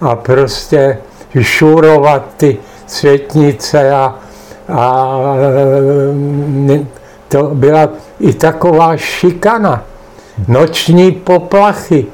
a 0.00 0.16
prostě 0.16 0.98
šurovat 1.40 2.22
ty 2.36 2.56
světnice 2.86 3.90
a, 3.90 4.14
a 4.72 5.14
to 7.28 7.42
byla 7.42 7.88
i 8.20 8.32
taková 8.32 8.96
šikana. 8.96 9.84
Noční 10.48 11.12
poplachy, 11.12 12.06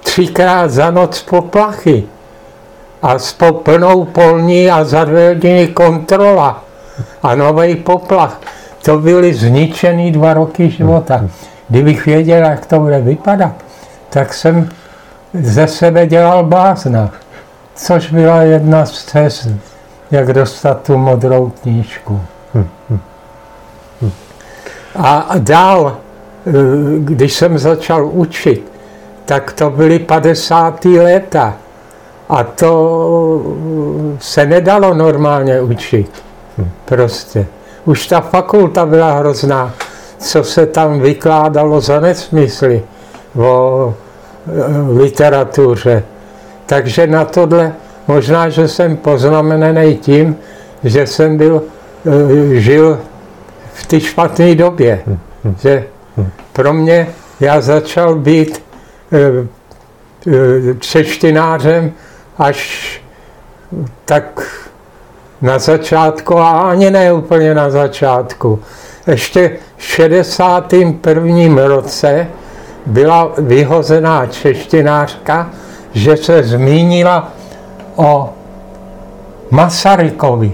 třikrát 0.00 0.70
za 0.70 0.90
noc 0.90 1.22
poplachy 1.22 2.04
a 3.02 3.18
s 3.18 3.36
plnou 3.62 4.04
polní 4.04 4.70
a 4.70 4.84
za 4.84 5.04
dvě 5.04 5.28
hodiny 5.28 5.68
kontrola 5.68 6.64
a 7.22 7.34
nový 7.34 7.76
poplach. 7.76 8.40
To 8.82 8.98
byly 8.98 9.34
zničený 9.34 10.12
dva 10.12 10.34
roky 10.34 10.70
života. 10.70 11.24
Kdybych 11.68 12.06
věděl, 12.06 12.38
jak 12.38 12.66
to 12.66 12.80
bude 12.80 13.00
vypadat, 13.00 13.52
tak 14.10 14.34
jsem 14.34 14.68
ze 15.34 15.66
sebe 15.66 16.06
dělal 16.06 16.44
blázna 16.44 17.10
což 17.78 18.10
byla 18.10 18.42
jedna 18.42 18.86
z 18.86 19.04
cest, 19.04 19.48
jak 20.10 20.32
dostat 20.32 20.82
tu 20.82 20.98
modrou 20.98 21.52
knížku. 21.62 22.20
A 24.96 25.26
dál, 25.38 25.96
když 26.98 27.32
jsem 27.32 27.58
začal 27.58 28.06
učit, 28.06 28.72
tak 29.24 29.52
to 29.52 29.70
byly 29.70 29.98
50. 29.98 30.84
léta. 30.84 31.56
A 32.28 32.44
to 32.44 33.42
se 34.20 34.46
nedalo 34.46 34.94
normálně 34.94 35.60
učit. 35.60 36.10
Prostě. 36.84 37.46
Už 37.84 38.06
ta 38.06 38.20
fakulta 38.20 38.86
byla 38.86 39.12
hrozná, 39.18 39.74
co 40.18 40.44
se 40.44 40.66
tam 40.66 41.00
vykládalo 41.00 41.80
za 41.80 42.00
nesmysly 42.00 42.82
o 43.36 43.94
eh, 44.46 44.52
literatuře. 45.00 46.02
Takže 46.66 47.06
na 47.06 47.24
tohle 47.24 47.72
možná, 48.08 48.48
že 48.48 48.68
jsem 48.68 48.96
poznamenaný 48.96 49.96
tím, 49.96 50.36
že 50.84 51.06
jsem 51.06 51.36
byl, 51.36 51.62
eh, 52.06 52.60
žil 52.60 52.98
v 53.74 53.86
té 53.86 54.00
špatné 54.00 54.54
době. 54.54 55.00
Hmm, 55.06 55.18
hmm. 55.44 55.56
Že 55.60 55.84
pro 56.52 56.72
mě 56.72 57.08
já 57.40 57.60
začal 57.60 58.14
být 58.14 58.62
eh, 59.12 59.46
eh, 60.26 60.74
češtinářem 60.78 61.92
až 62.38 63.02
tak 64.04 64.42
na 65.42 65.58
začátku 65.58 66.38
a 66.38 66.50
ani 66.50 66.90
ne 66.90 67.12
úplně 67.12 67.54
na 67.54 67.70
začátku. 67.70 68.60
Ještě 69.06 69.56
v 69.76 69.82
61. 69.82 71.66
roce 71.66 72.26
byla 72.86 73.32
vyhozená 73.38 74.26
češtinářka, 74.26 75.50
že 75.92 76.16
se 76.16 76.42
zmínila 76.42 77.32
o 77.96 78.30
Masarykovi. 79.50 80.52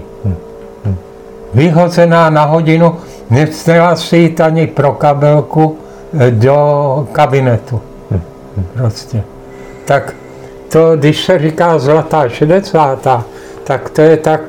Vyhozená 1.53 2.29
na 2.29 2.43
hodinu, 2.43 2.97
nechtěla 3.29 3.95
si 3.95 4.17
jít 4.17 4.41
ani 4.41 4.67
pro 4.67 4.91
kabelku 4.91 5.77
eh, 6.19 6.31
do 6.31 7.07
kabinetu. 7.11 7.81
Prostě. 8.73 9.23
Tak 9.85 10.13
to, 10.69 10.97
když 10.97 11.25
se 11.25 11.39
říká 11.39 11.79
zlatá 11.79 12.29
60. 12.29 13.07
tak 13.63 13.89
to 13.89 14.01
je 14.01 14.17
tak 14.17 14.41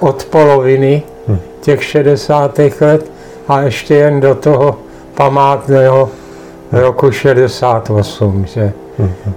od 0.00 0.24
poloviny 0.24 1.02
těch 1.60 1.84
60. 1.84 2.58
let 2.80 3.10
a 3.48 3.60
ještě 3.60 3.94
jen 3.94 4.20
do 4.20 4.34
toho 4.34 4.78
památného 5.14 6.10
roku 6.72 7.10
68. 7.10 8.44
Že? 8.46 8.72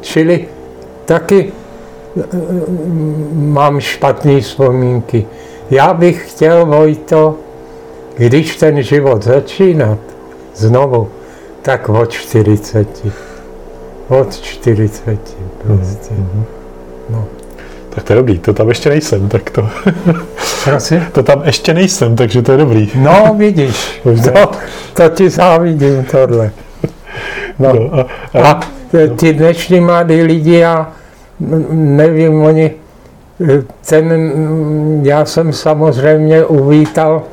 Čili 0.02 0.48
taky 1.06 1.52
eh, 2.18 2.24
mám 3.34 3.80
špatné 3.80 4.42
vzpomínky. 4.42 5.26
Já 5.70 5.94
bych 5.94 6.32
chtěl, 6.32 6.66
Vojto, 6.66 7.36
když 8.18 8.56
ten 8.56 8.82
život 8.82 9.24
začínat 9.24 9.98
znovu, 10.56 11.10
tak 11.62 11.90
od 11.90 12.12
40. 12.12 13.06
Od 14.08 14.42
40 14.42 15.20
prostě. 15.64 16.14
Mm-hmm. 16.14 16.44
No. 17.10 17.26
Tak 17.90 18.04
to 18.04 18.14
je 18.14 18.18
dobrý, 18.18 18.40
to 18.40 18.54
tam 18.54 18.70
ještě 18.70 18.90
nejsem, 18.90 19.30
tak 19.30 19.50
to... 19.50 19.70
Prosím? 20.64 21.06
To 21.12 21.24
tam 21.24 21.42
ještě 21.46 21.74
nejsem, 21.74 22.16
takže 22.16 22.42
to 22.42 22.52
je 22.52 22.58
dobrý. 22.58 22.92
No, 22.96 23.36
vidíš, 23.38 24.02
to, 24.34 24.52
to 24.94 25.10
ti 25.10 25.30
závidím 25.30 26.04
tohle. 26.04 26.52
No. 27.60 27.74
no 27.74 28.00
a, 28.00 28.06
a, 28.42 28.52
a 28.52 28.62
ty 29.16 29.34
dnešní 29.34 29.80
mladí 29.80 30.22
lidi, 30.22 30.54
já 30.54 30.92
nevím, 31.72 32.42
oni 32.42 32.72
ten, 33.90 34.32
já 35.04 35.26
jsem 35.26 35.54
samozřejmě 35.54 36.46
uvítal 36.46 37.24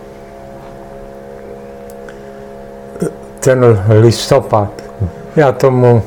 ten 3.44 3.82
listopad. 4.00 4.68
Já 5.36 5.52
tomu 5.52 6.02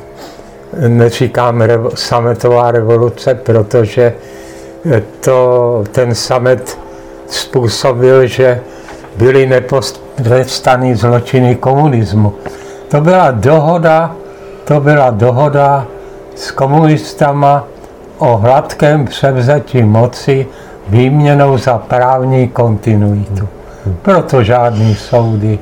neříkám 0.88 1.60
revo, 1.60 1.90
sametová 1.94 2.70
revoluce, 2.70 3.34
protože 3.34 4.14
to, 5.20 5.84
ten 5.92 6.14
samet 6.14 6.78
způsobil, 7.26 8.26
že 8.26 8.60
byly 9.16 9.46
nepotrestaný 9.46 10.94
zločiny 10.94 11.54
komunismu. 11.54 12.32
To 12.88 13.00
byla 13.00 13.30
dohoda, 13.30 14.14
to 14.64 14.80
byla 14.80 15.10
dohoda 15.10 15.86
s 16.34 16.50
komunistama 16.50 17.64
o 18.18 18.36
hladkém 18.36 19.04
převzetí 19.04 19.82
moci 19.82 20.46
výměnou 20.88 21.58
za 21.58 21.78
právní 21.78 22.48
kontinuitu. 22.48 23.48
Proto 24.02 24.42
žádný 24.42 24.94
soudy 24.94 25.58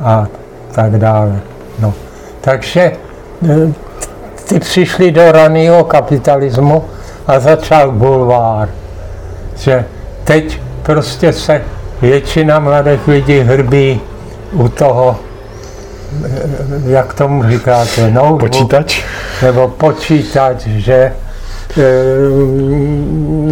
a 0.00 0.26
tak 0.72 0.98
dále. 0.98 1.40
No. 1.78 1.94
Takže 2.40 2.80
e, 2.80 2.92
ty 4.48 4.60
přišli 4.60 5.10
do 5.10 5.32
raného 5.32 5.84
kapitalismu 5.84 6.84
a 7.26 7.40
začal 7.40 7.92
bulvár. 7.92 8.68
Že 9.56 9.84
teď 10.24 10.60
prostě 10.82 11.32
se 11.32 11.62
většina 12.02 12.58
mladých 12.58 13.08
lidí 13.08 13.38
hrbí 13.38 14.00
u 14.52 14.68
toho, 14.68 15.16
e, 16.24 16.90
jak 16.90 17.14
tomu 17.14 17.48
říkáte, 17.48 18.10
notebook, 18.10 18.40
Počítač? 18.40 19.04
nebo 19.42 19.68
počítač, 19.68 20.66
že 20.66 20.94
e, 20.94 21.12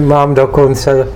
mám 0.02 0.34
dokonce, 0.34 1.06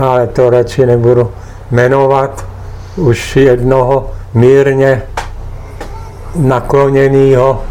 ale 0.00 0.26
to 0.26 0.50
radši 0.50 0.86
nebudu 0.86 1.30
jmenovat, 1.70 2.51
už 2.96 3.36
jednoho 3.36 4.10
mírně 4.34 5.02
nakloněného 6.36 7.62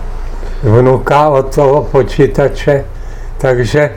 vnuka 0.63 1.29
od 1.29 1.55
toho 1.55 1.81
počítače, 1.83 2.85
takže 3.37 3.79
e, 3.79 3.91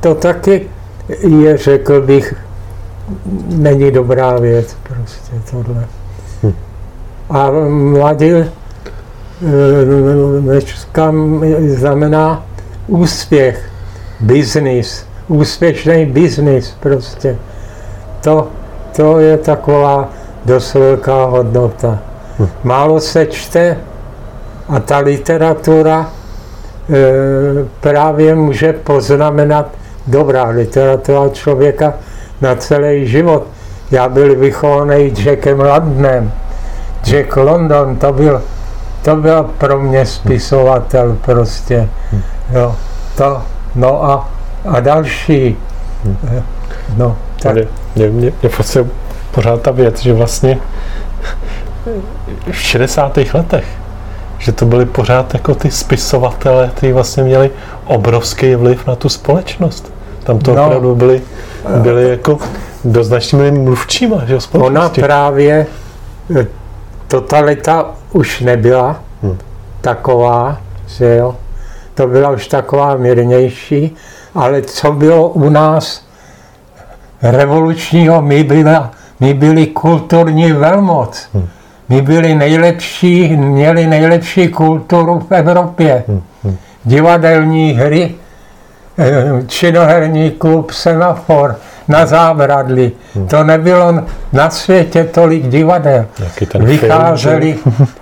to 0.00 0.14
taky 0.14 0.66
je, 1.42 1.56
řekl 1.56 2.00
bych, 2.00 2.34
není 3.48 3.90
dobrá 3.90 4.38
věc 4.38 4.76
prostě 4.82 5.32
tohle. 5.50 5.86
A 7.30 7.50
mladí 7.68 8.30
dneska 10.40 11.12
znamená 11.66 12.46
úspěch, 12.86 13.70
biznis, 14.20 15.06
úspěšný 15.28 16.06
biznis 16.06 16.74
prostě. 16.80 17.36
To, 18.24 18.48
to 18.96 19.18
je 19.18 19.36
taková 19.38 20.08
dost 20.44 20.74
velká 20.74 21.24
hodnota. 21.24 21.98
Málo 22.62 23.00
se 23.00 23.26
čte 23.26 23.76
a 24.68 24.80
ta 24.80 24.98
literatura 24.98 26.06
e, 26.90 27.04
právě 27.80 28.34
může 28.34 28.72
poznamenat 28.72 29.66
dobrá 30.06 30.44
literatura 30.44 31.28
člověka 31.28 31.94
na 32.40 32.54
celý 32.54 33.06
život. 33.06 33.46
Já 33.90 34.08
byl 34.08 34.36
vychovaný 34.36 35.14
Jackem 35.24 35.60
Londonem. 35.60 36.32
Jack 37.04 37.36
London, 37.36 37.96
to 37.96 38.12
byl, 38.12 38.42
to 39.02 39.16
byl 39.16 39.50
pro 39.58 39.80
mě 39.80 40.06
spisovatel 40.06 41.16
prostě. 41.24 41.88
Jo, 42.52 42.76
to, 43.16 43.42
no 43.74 44.04
a, 44.04 44.30
a 44.68 44.80
další. 44.80 45.56
No, 46.96 47.16
tak. 47.42 47.83
Mě, 47.94 48.08
mě, 48.08 48.32
mě, 48.42 48.50
prostě 48.50 48.86
pořád 49.30 49.62
ta 49.62 49.70
věc, 49.70 50.02
že 50.02 50.12
vlastně 50.12 50.58
v 52.50 52.56
60. 52.56 53.18
letech, 53.34 53.64
že 54.38 54.52
to 54.52 54.66
byly 54.66 54.86
pořád 54.86 55.34
jako 55.34 55.54
ty 55.54 55.70
spisovatele, 55.70 56.70
kteří 56.74 56.92
vlastně 56.92 57.22
měli 57.22 57.50
obrovský 57.86 58.54
vliv 58.54 58.86
na 58.86 58.96
tu 58.96 59.08
společnost. 59.08 59.92
Tam 60.24 60.38
to 60.38 60.54
no, 60.54 60.66
opravdu 60.66 60.94
byli, 60.94 61.22
byli 61.76 62.10
jako 62.10 62.38
do 62.84 63.04
značnými 63.04 63.50
mluvčíma, 63.50 64.24
že 64.26 64.38
Ona 64.52 64.88
právě, 64.88 65.66
eh, 66.40 66.46
totalita 67.08 67.86
už 68.12 68.40
nebyla 68.40 69.00
hmm. 69.22 69.38
taková, 69.80 70.56
že 70.86 71.16
jo, 71.16 71.36
to 71.94 72.06
byla 72.06 72.30
už 72.30 72.48
taková 72.48 72.96
mírnější, 72.96 73.96
ale 74.34 74.62
co 74.62 74.92
bylo 74.92 75.28
u 75.28 75.50
nás 75.50 76.03
revolučního, 77.22 78.22
my, 78.22 78.44
byla, 78.44 78.90
my 79.20 79.34
byli 79.34 79.66
kulturní 79.66 80.52
velmoc. 80.52 81.28
Hmm. 81.34 81.48
My 81.88 82.02
byli 82.02 82.34
nejlepší, 82.34 83.36
měli 83.36 83.86
nejlepší 83.86 84.48
kulturu 84.48 85.18
v 85.18 85.32
Evropě. 85.32 86.04
Hmm. 86.08 86.22
Hmm. 86.44 86.56
Divadelní 86.84 87.72
hry, 87.72 88.14
eh, 88.98 89.24
činoherní 89.46 90.30
klub 90.30 90.70
Semafor 90.70 91.56
na 91.88 92.06
zábradli. 92.06 92.92
Hmm. 93.14 93.26
To 93.26 93.44
nebylo 93.44 93.94
na 94.32 94.50
světě 94.50 95.04
tolik 95.04 95.48
divadel. 95.48 96.06
Vycházely, 96.58 97.58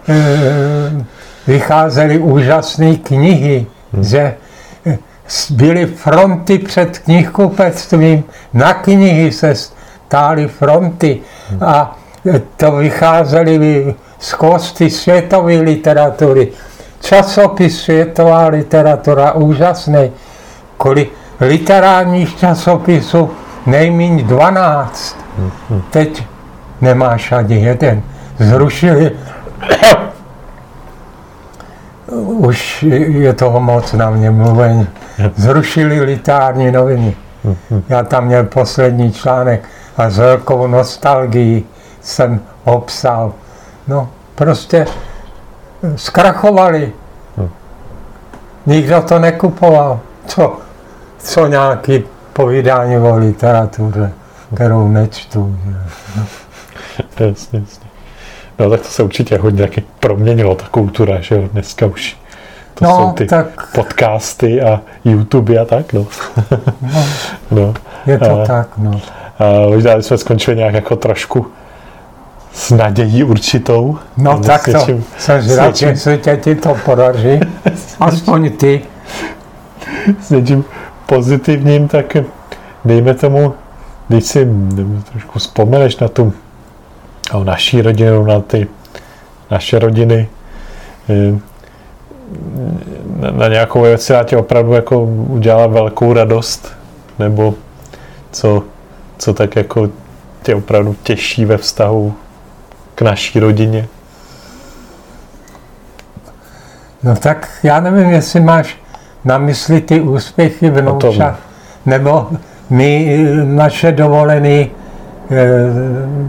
eh, 0.09 1.05
vycházely 1.47 2.19
úžasné 2.19 2.97
knihy, 2.97 3.67
hmm. 3.93 4.05
eh, 4.15 4.35
byly 5.51 5.87
fronty 5.87 6.59
před 6.59 6.99
knihkupectvím, 6.99 8.24
na 8.55 8.74
knihy 8.74 9.33
se 9.33 9.55
stály 9.55 10.49
fronty 10.49 11.20
a 11.61 11.97
to 12.57 12.72
vycházely 12.72 13.95
z 14.18 14.35
kosty 14.35 14.91
světové 14.91 15.53
literatury. 15.53 16.53
Časopis 17.01 17.83
světová 17.83 18.47
literatura, 18.47 19.33
úžasný. 19.33 20.12
Kolik 20.76 21.12
literárních 21.41 22.39
časopisů 22.39 23.30
nejméně 23.66 24.22
12. 24.22 25.16
Teď 25.91 26.24
nemáš 26.80 27.33
ani 27.33 27.55
jeden. 27.55 28.03
Zrušili 28.39 29.11
už 32.22 32.83
je 33.07 33.33
toho 33.33 33.61
moc 33.61 33.93
na 33.93 34.11
mě 34.11 34.30
mluvení. 34.30 34.87
Zrušili 35.37 36.01
literární 36.01 36.71
noviny. 36.71 37.17
Já 37.89 38.03
tam 38.03 38.27
měl 38.27 38.45
poslední 38.45 39.13
článek 39.13 39.69
a 39.97 40.11
s 40.11 40.19
velkou 40.19 40.67
nostalgií 40.67 41.65
jsem 42.01 42.41
ho 42.65 42.81
psal. 42.81 43.33
No, 43.89 44.09
prostě 44.35 44.87
zkrachovali. 45.97 46.93
Nikdo 48.67 49.03
to 49.03 49.19
nekupoval. 49.19 50.01
Co, 50.27 50.59
co 51.19 51.47
nějaký 51.47 52.05
povídání 52.33 52.97
o 52.97 53.17
literatuře, 53.17 54.13
kterou 54.55 54.89
nečtu. 54.89 55.59
Jasně, 57.21 57.61
jasně. 57.61 57.87
No 58.59 58.71
tak 58.71 58.81
to 58.81 58.89
se 58.89 59.03
určitě 59.03 59.39
hodně 59.39 59.63
taky 59.63 59.83
proměnilo, 60.01 60.55
ta 60.55 60.65
kultura, 60.71 61.21
že 61.21 61.35
jo, 61.35 61.49
dneska 61.53 61.87
už 61.87 62.17
to 62.75 62.85
no, 62.85 62.97
jsou 62.97 63.12
ty 63.12 63.27
tak... 63.27 63.73
podcasty 63.75 64.62
a 64.62 64.81
YouTube 65.05 65.59
a 65.59 65.64
tak, 65.64 65.93
no. 65.93 66.07
no, 66.51 66.59
no. 67.51 67.75
Je 68.07 68.18
to 68.18 68.43
a, 68.43 68.47
tak, 68.47 68.68
no. 68.79 69.01
A 69.39 69.68
možná 69.68 69.93
jsme 69.93 70.18
skončili 70.18 70.57
nějak 70.57 70.75
jako 70.75 70.97
trošku 70.97 71.47
s 72.53 72.70
nadějí 72.70 73.25
určitou. 73.25 73.99
No 74.16 74.41
tak 74.41 74.64
to, 74.64 74.70
něčím, 74.70 75.05
jsem 75.18 75.43
zvědav, 75.43 75.77
se 75.95 76.18
tě 76.18 76.37
ti 76.37 76.55
to 76.55 76.77
podaří. 76.85 77.41
Aspoň 78.01 78.51
ty. 78.51 78.83
S 80.20 80.31
něčím 80.31 80.64
pozitivním, 81.07 81.89
tak 81.89 82.16
dejme 82.85 83.14
tomu, 83.14 83.55
když 84.09 84.25
si 84.25 84.49
trošku 85.12 85.39
vzpomeneš 85.39 85.97
na 85.97 86.09
tu 86.09 86.33
o 87.33 87.45
naší 87.45 87.83
rodinu, 87.83 88.25
na 88.25 88.41
ty 88.41 88.66
naše 89.51 89.79
rodiny, 89.79 90.29
eh, 91.11 91.39
na, 93.30 93.49
nějakou 93.49 93.83
věc, 93.83 94.05
která 94.05 94.24
tě 94.24 94.37
opravdu 94.37 94.72
jako 94.72 95.03
udělala 95.05 95.66
velkou 95.66 96.12
radost, 96.12 96.72
nebo 97.18 97.55
co, 98.30 98.62
co 99.18 99.35
tak 99.35 99.57
jako 99.57 99.89
tě 100.43 100.55
opravdu 100.55 100.97
těší 101.03 101.45
ve 101.45 101.57
vztahu 101.57 102.14
k 102.95 103.03
naší 103.03 103.41
rodině? 103.41 103.89
No 107.03 107.16
tak 107.16 107.49
já 107.62 107.80
nevím, 107.80 108.11
jestli 108.11 108.41
máš 108.41 108.76
na 109.24 109.39
mysli 109.39 109.80
ty 109.80 110.01
úspěchy 110.01 110.70
vnoučat, 110.70 111.37
nebo 111.87 112.28
my 112.70 113.18
naše 113.45 113.93
dovolený 113.93 114.61
e, 114.61 114.70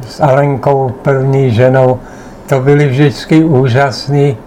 s 0.08 0.22
Alenkou, 0.22 0.90
první 1.02 1.52
ženou, 1.52 2.00
to 2.50 2.60
byly 2.60 2.88
vždycky 2.88 3.44
úžasný, 3.44 4.38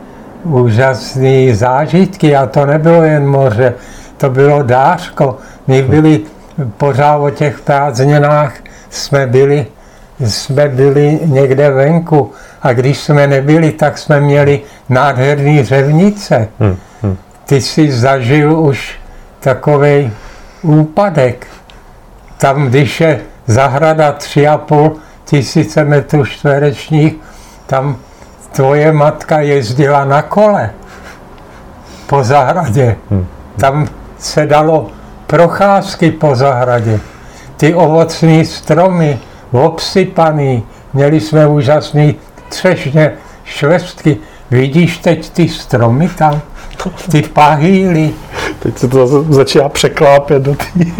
úžasný 0.46 1.54
zážitky 1.54 2.36
a 2.36 2.46
to 2.46 2.66
nebylo 2.66 3.02
jen 3.02 3.26
moře, 3.26 3.74
to 4.16 4.30
bylo 4.30 4.62
dářko. 4.62 5.38
My 5.66 5.82
byli 5.82 6.20
pořád 6.76 7.16
o 7.16 7.30
těch 7.30 7.60
prázdninách, 7.60 8.52
jsme 8.90 9.26
byli, 9.26 9.66
jsme 10.20 10.68
byli 10.68 11.20
někde 11.24 11.70
venku 11.70 12.32
a 12.62 12.72
když 12.72 12.98
jsme 12.98 13.26
nebyli, 13.26 13.72
tak 13.72 13.98
jsme 13.98 14.20
měli 14.20 14.60
nádherný 14.88 15.64
řevnice. 15.64 16.48
Hmm. 16.60 16.76
Hmm. 17.02 17.16
Ty 17.46 17.60
jsi 17.60 17.92
zažil 17.92 18.60
už 18.60 18.98
takový 19.40 20.12
úpadek. 20.62 21.46
Tam, 22.38 22.66
když 22.66 23.00
je 23.00 23.20
zahrada 23.46 24.12
tři 24.12 24.48
a 24.48 24.58
půl 24.58 24.96
tisíce 25.24 25.84
metrů 25.84 26.24
čtverečních, 26.24 27.14
tam 27.66 27.96
tvoje 28.56 28.92
matka 28.92 29.40
jezdila 29.40 30.04
na 30.04 30.22
kole 30.22 30.70
po 32.06 32.24
zahradě. 32.24 32.96
Hmm. 33.10 33.26
Tam 33.60 33.88
se 34.18 34.46
dalo 34.46 34.86
procházky 35.26 36.10
po 36.10 36.34
zahradě. 36.34 37.00
Ty 37.56 37.74
ovocné 37.74 38.44
stromy, 38.44 39.18
obsypaný, 39.52 40.62
měli 40.92 41.20
jsme 41.20 41.46
úžasný 41.46 42.16
třešně, 42.48 43.12
švestky. 43.44 44.16
Vidíš 44.50 44.98
teď 44.98 45.30
ty 45.30 45.48
stromy 45.48 46.08
tam? 46.08 46.40
Ty 47.10 47.22
pahýly. 47.22 48.12
Teď 48.58 48.78
se 48.78 48.88
to 48.88 49.06
zase 49.06 49.32
začíná 49.32 49.68
překlápět 49.68 50.42
do 50.42 50.54
tý... 50.54 50.92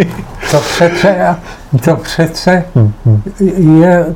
To 0.51 0.61
přece, 0.61 1.37
to 1.85 1.97
přece 1.97 2.65
hmm, 2.75 2.93
hmm. 3.05 3.23
je 3.81 4.07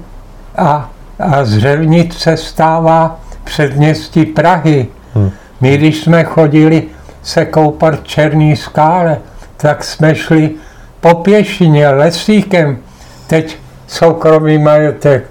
a, 0.57 0.91
a 1.19 1.45
z 1.45 1.59
Řevnice 1.59 2.37
stává 2.37 3.21
předměstí 3.45 4.25
Prahy. 4.25 4.87
Hmm. 5.15 5.31
My, 5.61 5.77
když 5.77 6.03
jsme 6.03 6.25
chodili 6.25 6.83
se 7.23 7.45
koupat 7.45 8.01
v 8.01 8.05
Černý 8.05 8.57
skále, 8.57 9.19
tak 9.57 9.85
jsme 9.85 10.15
šli 10.15 10.51
po 11.01 11.15
pěšině, 11.15 11.89
lesíkem. 11.89 12.79
Teď 13.27 13.57
soukromý 13.87 14.59
majetek, 14.59 15.25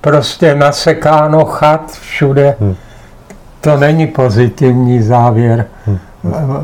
prostě 0.00 0.54
nasekáno 0.54 1.44
chat 1.44 1.92
všude. 2.00 2.56
Hmm. 2.60 2.74
To 3.60 3.76
není 3.76 4.06
pozitivní 4.06 5.02
závěr. 5.02 5.66
Hmm. 5.86 5.98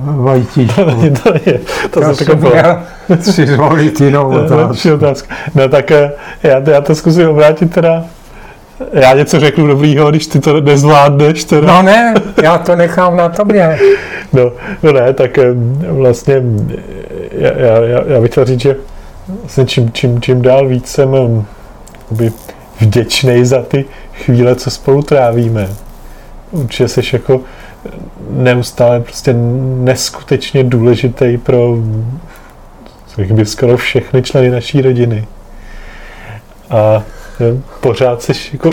Vojtíšku. 0.00 0.80
to 1.22 1.32
je, 1.46 1.60
to, 1.90 2.00
to 2.00 2.14
jsem 2.14 2.38
měl 2.38 2.82
si 3.20 3.46
zvolit 3.46 4.00
jinou 4.00 4.28
otázku. 4.94 5.28
No 5.54 5.68
tak 5.68 5.90
eh, 5.90 6.12
já, 6.42 6.58
já 6.70 6.80
to 6.80 6.94
zkusím 6.94 7.28
obrátit 7.28 7.74
teda 7.74 8.04
já 8.92 9.14
něco 9.14 9.40
řeknu 9.40 9.66
dobrýho, 9.66 10.10
když 10.10 10.26
ty 10.26 10.40
to 10.40 10.60
nezvládneš. 10.60 11.44
Teda. 11.44 11.66
No 11.66 11.82
ne, 11.82 12.14
já 12.42 12.58
to 12.58 12.76
nechám 12.76 13.16
na 13.16 13.28
tobě. 13.28 13.78
No, 14.32 14.52
no 14.82 14.92
ne, 14.92 15.12
tak 15.12 15.38
eh, 15.38 15.44
vlastně 15.88 16.42
já, 17.32 17.50
já, 17.52 18.02
já 18.06 18.20
bych 18.20 18.30
chtěl 18.30 18.44
říct, 18.44 18.60
že 18.60 18.76
vlastně 19.28 19.66
čím, 19.66 19.92
čím, 19.92 20.20
čím 20.20 20.42
dál 20.42 20.68
víc 20.68 20.88
jsem 20.88 21.14
eh, 22.20 22.30
vděčný 22.80 23.44
za 23.44 23.62
ty 23.62 23.84
chvíle, 24.12 24.54
co 24.54 24.70
spolu 24.70 25.02
trávíme. 25.02 25.68
Určitě 26.50 26.88
jsi 26.88 27.00
jako 27.12 27.40
neustále 28.30 29.00
prostě 29.00 29.34
neskutečně 29.78 30.64
důležitý 30.64 31.38
pro 31.38 31.76
by 33.30 33.46
skoro 33.46 33.76
všechny 33.76 34.22
členy 34.22 34.50
naší 34.50 34.82
rodiny. 34.82 35.26
A 36.70 37.02
pořád 37.80 38.22
jsi 38.22 38.32
jako 38.52 38.70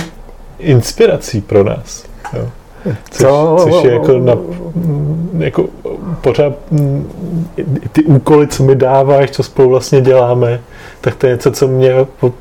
inspirací 0.60 1.42
pro 1.42 1.64
nás. 1.64 2.06
Jo. 2.34 2.50
Což, 3.12 3.28
to... 3.28 3.58
což 3.64 3.84
je 3.84 3.94
jako, 3.94 4.20
na, 4.20 4.38
jako 5.38 5.66
pořád 6.22 6.54
ty 7.92 8.04
úkoly, 8.04 8.48
co 8.48 8.64
mi 8.64 8.76
dáváš, 8.76 9.32
co 9.32 9.44
spolu 9.44 9.70
vlastně 9.70 10.02
děláme, 10.02 10.62
tak 11.02 11.16
to 11.16 11.28
je 11.28 11.34
něco, 11.34 11.52
co 11.52 11.68
mě 11.68 11.94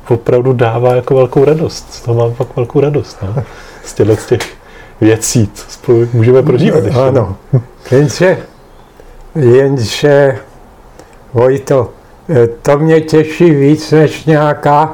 opravdu 0.09 0.53
dává 0.53 0.95
jako 0.95 1.15
velkou 1.15 1.45
radost. 1.45 1.93
Z 1.93 2.01
toho 2.01 2.17
mám 2.17 2.33
fakt 2.33 2.55
velkou 2.55 2.79
radost. 2.79 3.17
No. 3.21 3.43
Z 3.83 3.93
těchto 3.93 4.15
těch 4.15 4.53
věcí, 5.01 5.49
co 5.53 5.65
spolu 5.69 6.07
můžeme 6.13 6.43
prožívat. 6.43 6.83
Ještě. 6.83 6.99
Ano, 6.99 7.35
jenže, 7.91 8.37
jenže, 9.35 10.39
Vojto, 11.33 11.89
to 12.61 12.79
mě 12.79 13.01
těší 13.01 13.51
víc 13.51 13.91
než 13.91 14.25
nějaká, 14.25 14.93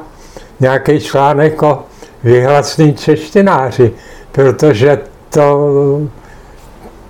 nějaký 0.62 1.00
článek 1.00 1.62
o 1.62 1.82
vyhlasný 2.22 2.94
češtináři, 2.94 3.92
protože 4.32 4.98
to, 5.30 5.68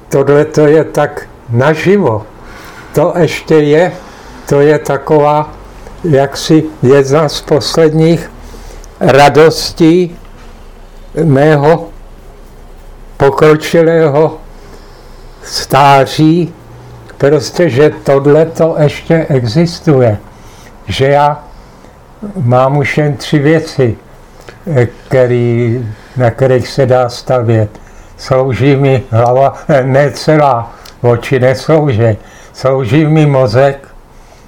tohle 0.09 0.45
to 0.45 0.67
je 0.67 0.85
tak 0.85 1.29
naživo. 1.51 2.27
To 2.95 3.13
ještě 3.17 3.55
je, 3.55 3.93
to 4.49 4.61
je 4.61 4.79
taková, 4.79 5.51
jaksi 6.05 6.65
jedna 6.83 7.29
z 7.29 7.41
posledních 7.41 8.31
radostí 9.01 10.17
mého 11.25 11.89
pokročilého 13.17 14.39
stáří, 15.43 16.55
prostě, 17.19 17.69
že 17.69 17.93
tohle 18.05 18.47
to 18.47 18.75
ještě 18.79 19.27
existuje. 19.29 20.19
Že 20.87 21.07
já 21.07 21.45
mám 22.37 22.77
už 22.77 22.99
jen 22.99 23.17
tři 23.17 23.39
věci, 23.39 23.97
který, 25.09 25.87
na 26.17 26.31
kterých 26.31 26.69
se 26.69 26.87
dá 26.87 27.09
stavět. 27.09 27.71
Slouží 28.17 28.77
mi 28.77 29.03
hlava, 29.11 29.55
ne 29.83 30.11
celá, 30.11 30.73
oči 31.01 31.41
neslouží. 31.41 32.17
Slouží 32.53 33.07
mi 33.07 33.27
mozek, 33.27 33.89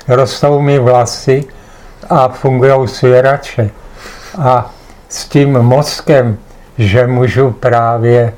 rostou 0.09 0.61
mi 0.61 0.79
vlasy 0.79 1.45
a 2.11 2.29
fungují 2.29 2.89
svěrače. 2.89 3.71
A 4.39 4.71
s 5.09 5.29
tím 5.29 5.53
mozkem, 5.53 6.39
že 6.79 7.07
můžu 7.07 7.51
právě 7.51 8.33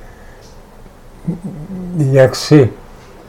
jak 1.97 2.37
si 2.37 2.69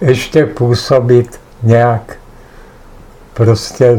ještě 0.01 0.45
působit 0.45 1.39
nějak 1.63 2.17
prostě 3.33 3.97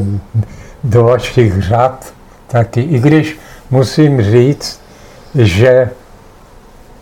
do 0.84 1.04
vašich 1.04 1.62
řad 1.62 2.12
taky. 2.46 2.80
I 2.80 2.98
když 2.98 3.38
musím 3.70 4.22
říct, 4.22 4.80
že 5.34 5.90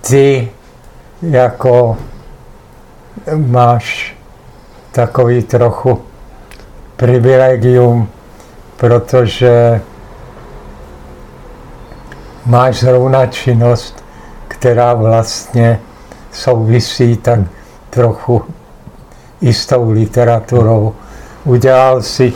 ty 0.00 0.48
jako 1.22 1.96
máš 3.36 4.16
takový 4.92 5.42
trochu 5.42 6.02
privilegium, 6.96 8.08
protože 8.76 9.80
máš 12.46 12.80
zrovna 12.80 13.26
činnost, 13.26 14.04
která 14.48 14.94
vlastně 14.94 15.80
souvisí 16.32 17.16
tak 17.16 17.40
trochu 17.90 18.42
i 19.40 19.52
s 19.52 19.66
tou 19.66 19.90
literaturou. 19.90 20.94
Udělal 21.44 22.02
si 22.02 22.32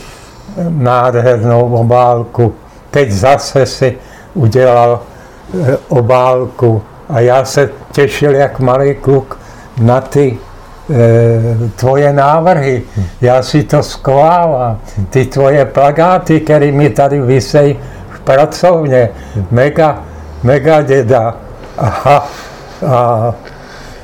nádhernou 0.69 1.75
obálku, 1.75 2.55
teď 2.91 3.11
zase 3.11 3.67
si 3.67 3.99
udělal 4.35 5.01
eh, 5.63 5.77
obálku 5.89 6.83
a 7.09 7.21
já 7.21 7.45
se 7.45 7.71
těšil 7.93 8.35
jak 8.35 8.61
malý 8.61 8.95
kluk 8.95 9.39
na 9.81 10.01
ty 10.01 10.39
e, 10.91 11.69
tvoje 11.77 12.13
návrhy. 12.13 12.83
Já 13.21 13.43
si 13.43 13.63
to 13.63 13.83
sklávám. 13.83 14.79
Ty 15.11 15.27
tvoje 15.27 15.65
plagáty, 15.65 16.41
které 16.41 16.73
mi 16.73 16.91
tady 16.91 17.21
vysejí 17.21 17.79
v 18.11 18.21
pracovně. 18.21 19.09
Mega, 19.51 19.99
mega 20.43 20.83
děda. 20.83 21.37
Aha. 21.79 22.27
A 22.87 23.35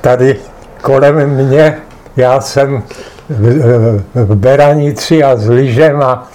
tady 0.00 0.36
kolem 0.82 1.30
mě, 1.30 1.76
já 2.16 2.40
jsem 2.40 2.82
v 3.28 4.34
Beranici 4.34 5.22
a 5.24 5.36
s 5.36 5.48
lyžem 5.48 6.02
a, 6.02 6.28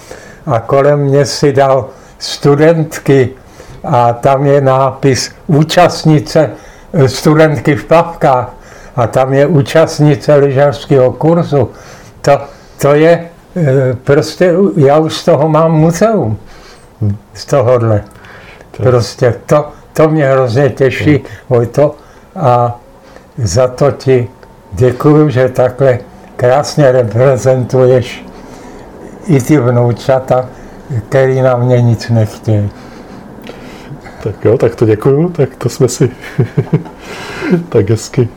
a 0.46 0.60
kolem 0.60 1.00
mě 1.00 1.26
si 1.26 1.52
dal 1.52 1.88
studentky 2.18 3.28
a 3.84 4.12
tam 4.12 4.46
je 4.46 4.60
nápis 4.60 5.30
účastnice 5.46 6.50
studentky 7.06 7.76
v 7.76 7.84
plavkách 7.84 8.54
a 8.96 9.06
tam 9.06 9.32
je 9.32 9.46
účastnice 9.46 10.34
lyžařského 10.34 11.12
kurzu. 11.12 11.70
To, 12.20 12.40
to 12.78 12.94
je 12.94 13.10
e, 13.10 13.94
prostě, 14.04 14.54
já 14.76 14.98
už 14.98 15.16
z 15.16 15.24
toho 15.24 15.48
mám 15.48 15.72
muzeum, 15.72 16.38
z 17.34 17.44
tohohle. 17.44 18.02
Prostě 18.76 19.34
to, 19.46 19.68
to 19.92 20.08
mě 20.08 20.26
hrozně 20.26 20.70
těší, 20.70 21.24
to 21.70 21.94
a 22.36 22.80
za 23.38 23.68
to 23.68 23.90
ti 23.90 24.28
děkuju, 24.72 25.28
že 25.28 25.48
takhle 25.48 25.98
krásně 26.42 26.92
reprezentuješ 26.92 28.24
i 29.26 29.40
ty 29.40 29.58
vnoučata, 29.58 30.48
který 31.08 31.40
na 31.40 31.56
mě 31.56 31.82
nic 31.82 32.10
nechtějí. 32.10 32.70
Tak 34.22 34.44
jo, 34.44 34.58
tak 34.58 34.74
to 34.74 34.86
děkuju, 34.86 35.28
tak 35.28 35.56
to 35.58 35.68
jsme 35.68 35.88
si 35.88 36.10
tak 37.68 37.90
hezky 37.90 38.28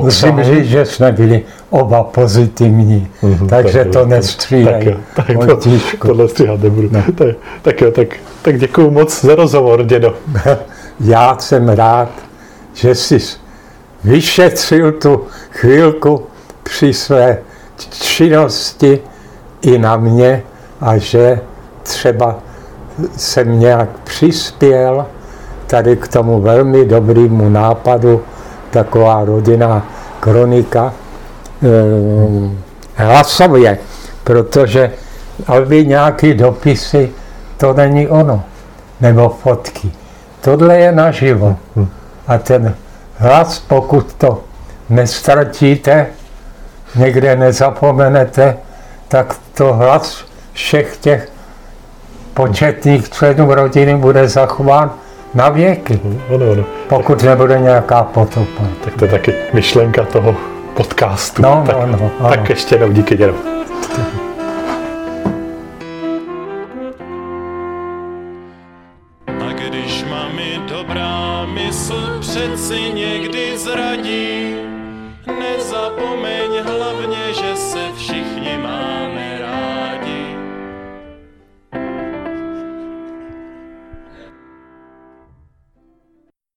musím 0.00 0.42
říct, 0.42 0.68
že 0.68 0.84
jsme 0.84 1.12
byli 1.12 1.42
oba 1.70 2.02
pozitivní, 2.04 3.08
mm-hmm, 3.22 3.48
takže 3.48 3.84
tak 3.84 3.92
to 3.92 4.06
nestřílej. 4.06 4.96
Tak, 5.14 5.26
tak 5.26 5.46
to, 5.46 5.60
tohle 6.06 6.28
stříhat 6.28 6.60
nebudu. 6.60 6.88
Ne. 6.92 7.04
Tak, 7.14 7.28
tak 7.62 7.80
jo, 7.80 7.90
tak, 7.90 8.08
tak 8.42 8.58
děkuju 8.58 8.90
moc 8.90 9.24
za 9.24 9.34
rozhovor, 9.34 9.84
dědo. 9.84 10.14
Já 11.00 11.38
jsem 11.38 11.68
rád, 11.68 12.10
že 12.74 12.94
jsi 12.94 13.18
vyšetřil 14.04 14.92
tu 14.92 15.26
chvilku 15.50 16.22
při 16.64 16.92
své 16.92 17.38
činnosti 17.90 19.00
i 19.62 19.78
na 19.78 19.96
mě 19.96 20.42
a 20.80 20.96
že 20.96 21.40
třeba 21.82 22.36
jsem 23.16 23.60
nějak 23.60 23.88
přispěl 24.04 25.06
tady 25.66 25.96
k 25.96 26.08
tomu 26.08 26.40
velmi 26.40 26.84
dobrému 26.84 27.48
nápadu, 27.48 28.22
taková 28.70 29.24
rodinná 29.24 29.86
kronika 30.20 30.92
eh, 31.62 33.04
hlasově, 33.04 33.78
protože 34.24 34.92
aby 35.46 35.86
nějaký 35.86 36.34
dopisy, 36.34 37.10
to 37.56 37.72
není 37.72 38.08
ono, 38.08 38.42
nebo 39.00 39.28
fotky. 39.28 39.92
Tohle 40.40 40.78
je 40.78 40.92
naživo. 40.92 41.56
A 42.26 42.38
ten 42.38 42.74
hlas, 43.16 43.58
pokud 43.58 44.12
to 44.12 44.42
nestratíte, 44.90 46.06
někde 46.96 47.36
nezapomenete, 47.36 48.56
tak 49.08 49.36
to 49.54 49.72
hlas 49.72 50.24
všech 50.52 50.96
těch 50.96 51.28
početných 52.34 53.10
členů 53.10 53.54
rodiny 53.54 53.96
bude 53.96 54.28
zachován 54.28 54.90
na 55.34 55.48
věky. 55.48 56.00
Ano, 56.34 56.52
ano. 56.52 56.64
Pokud 56.88 57.22
nebude 57.22 57.60
nějaká 57.60 58.02
potopa. 58.02 58.62
Tak 58.84 58.94
to 58.94 59.04
je 59.04 59.10
taky 59.10 59.34
myšlenka 59.52 60.04
toho 60.04 60.36
podcastu. 60.74 61.42
No, 61.42 61.64
tak, 61.66 61.76
no, 61.76 62.10
no, 62.20 62.28
tak 62.28 62.50
ještě 62.50 62.74
jednou 62.74 62.92
díky 62.92 63.16
dědo. 63.16 63.53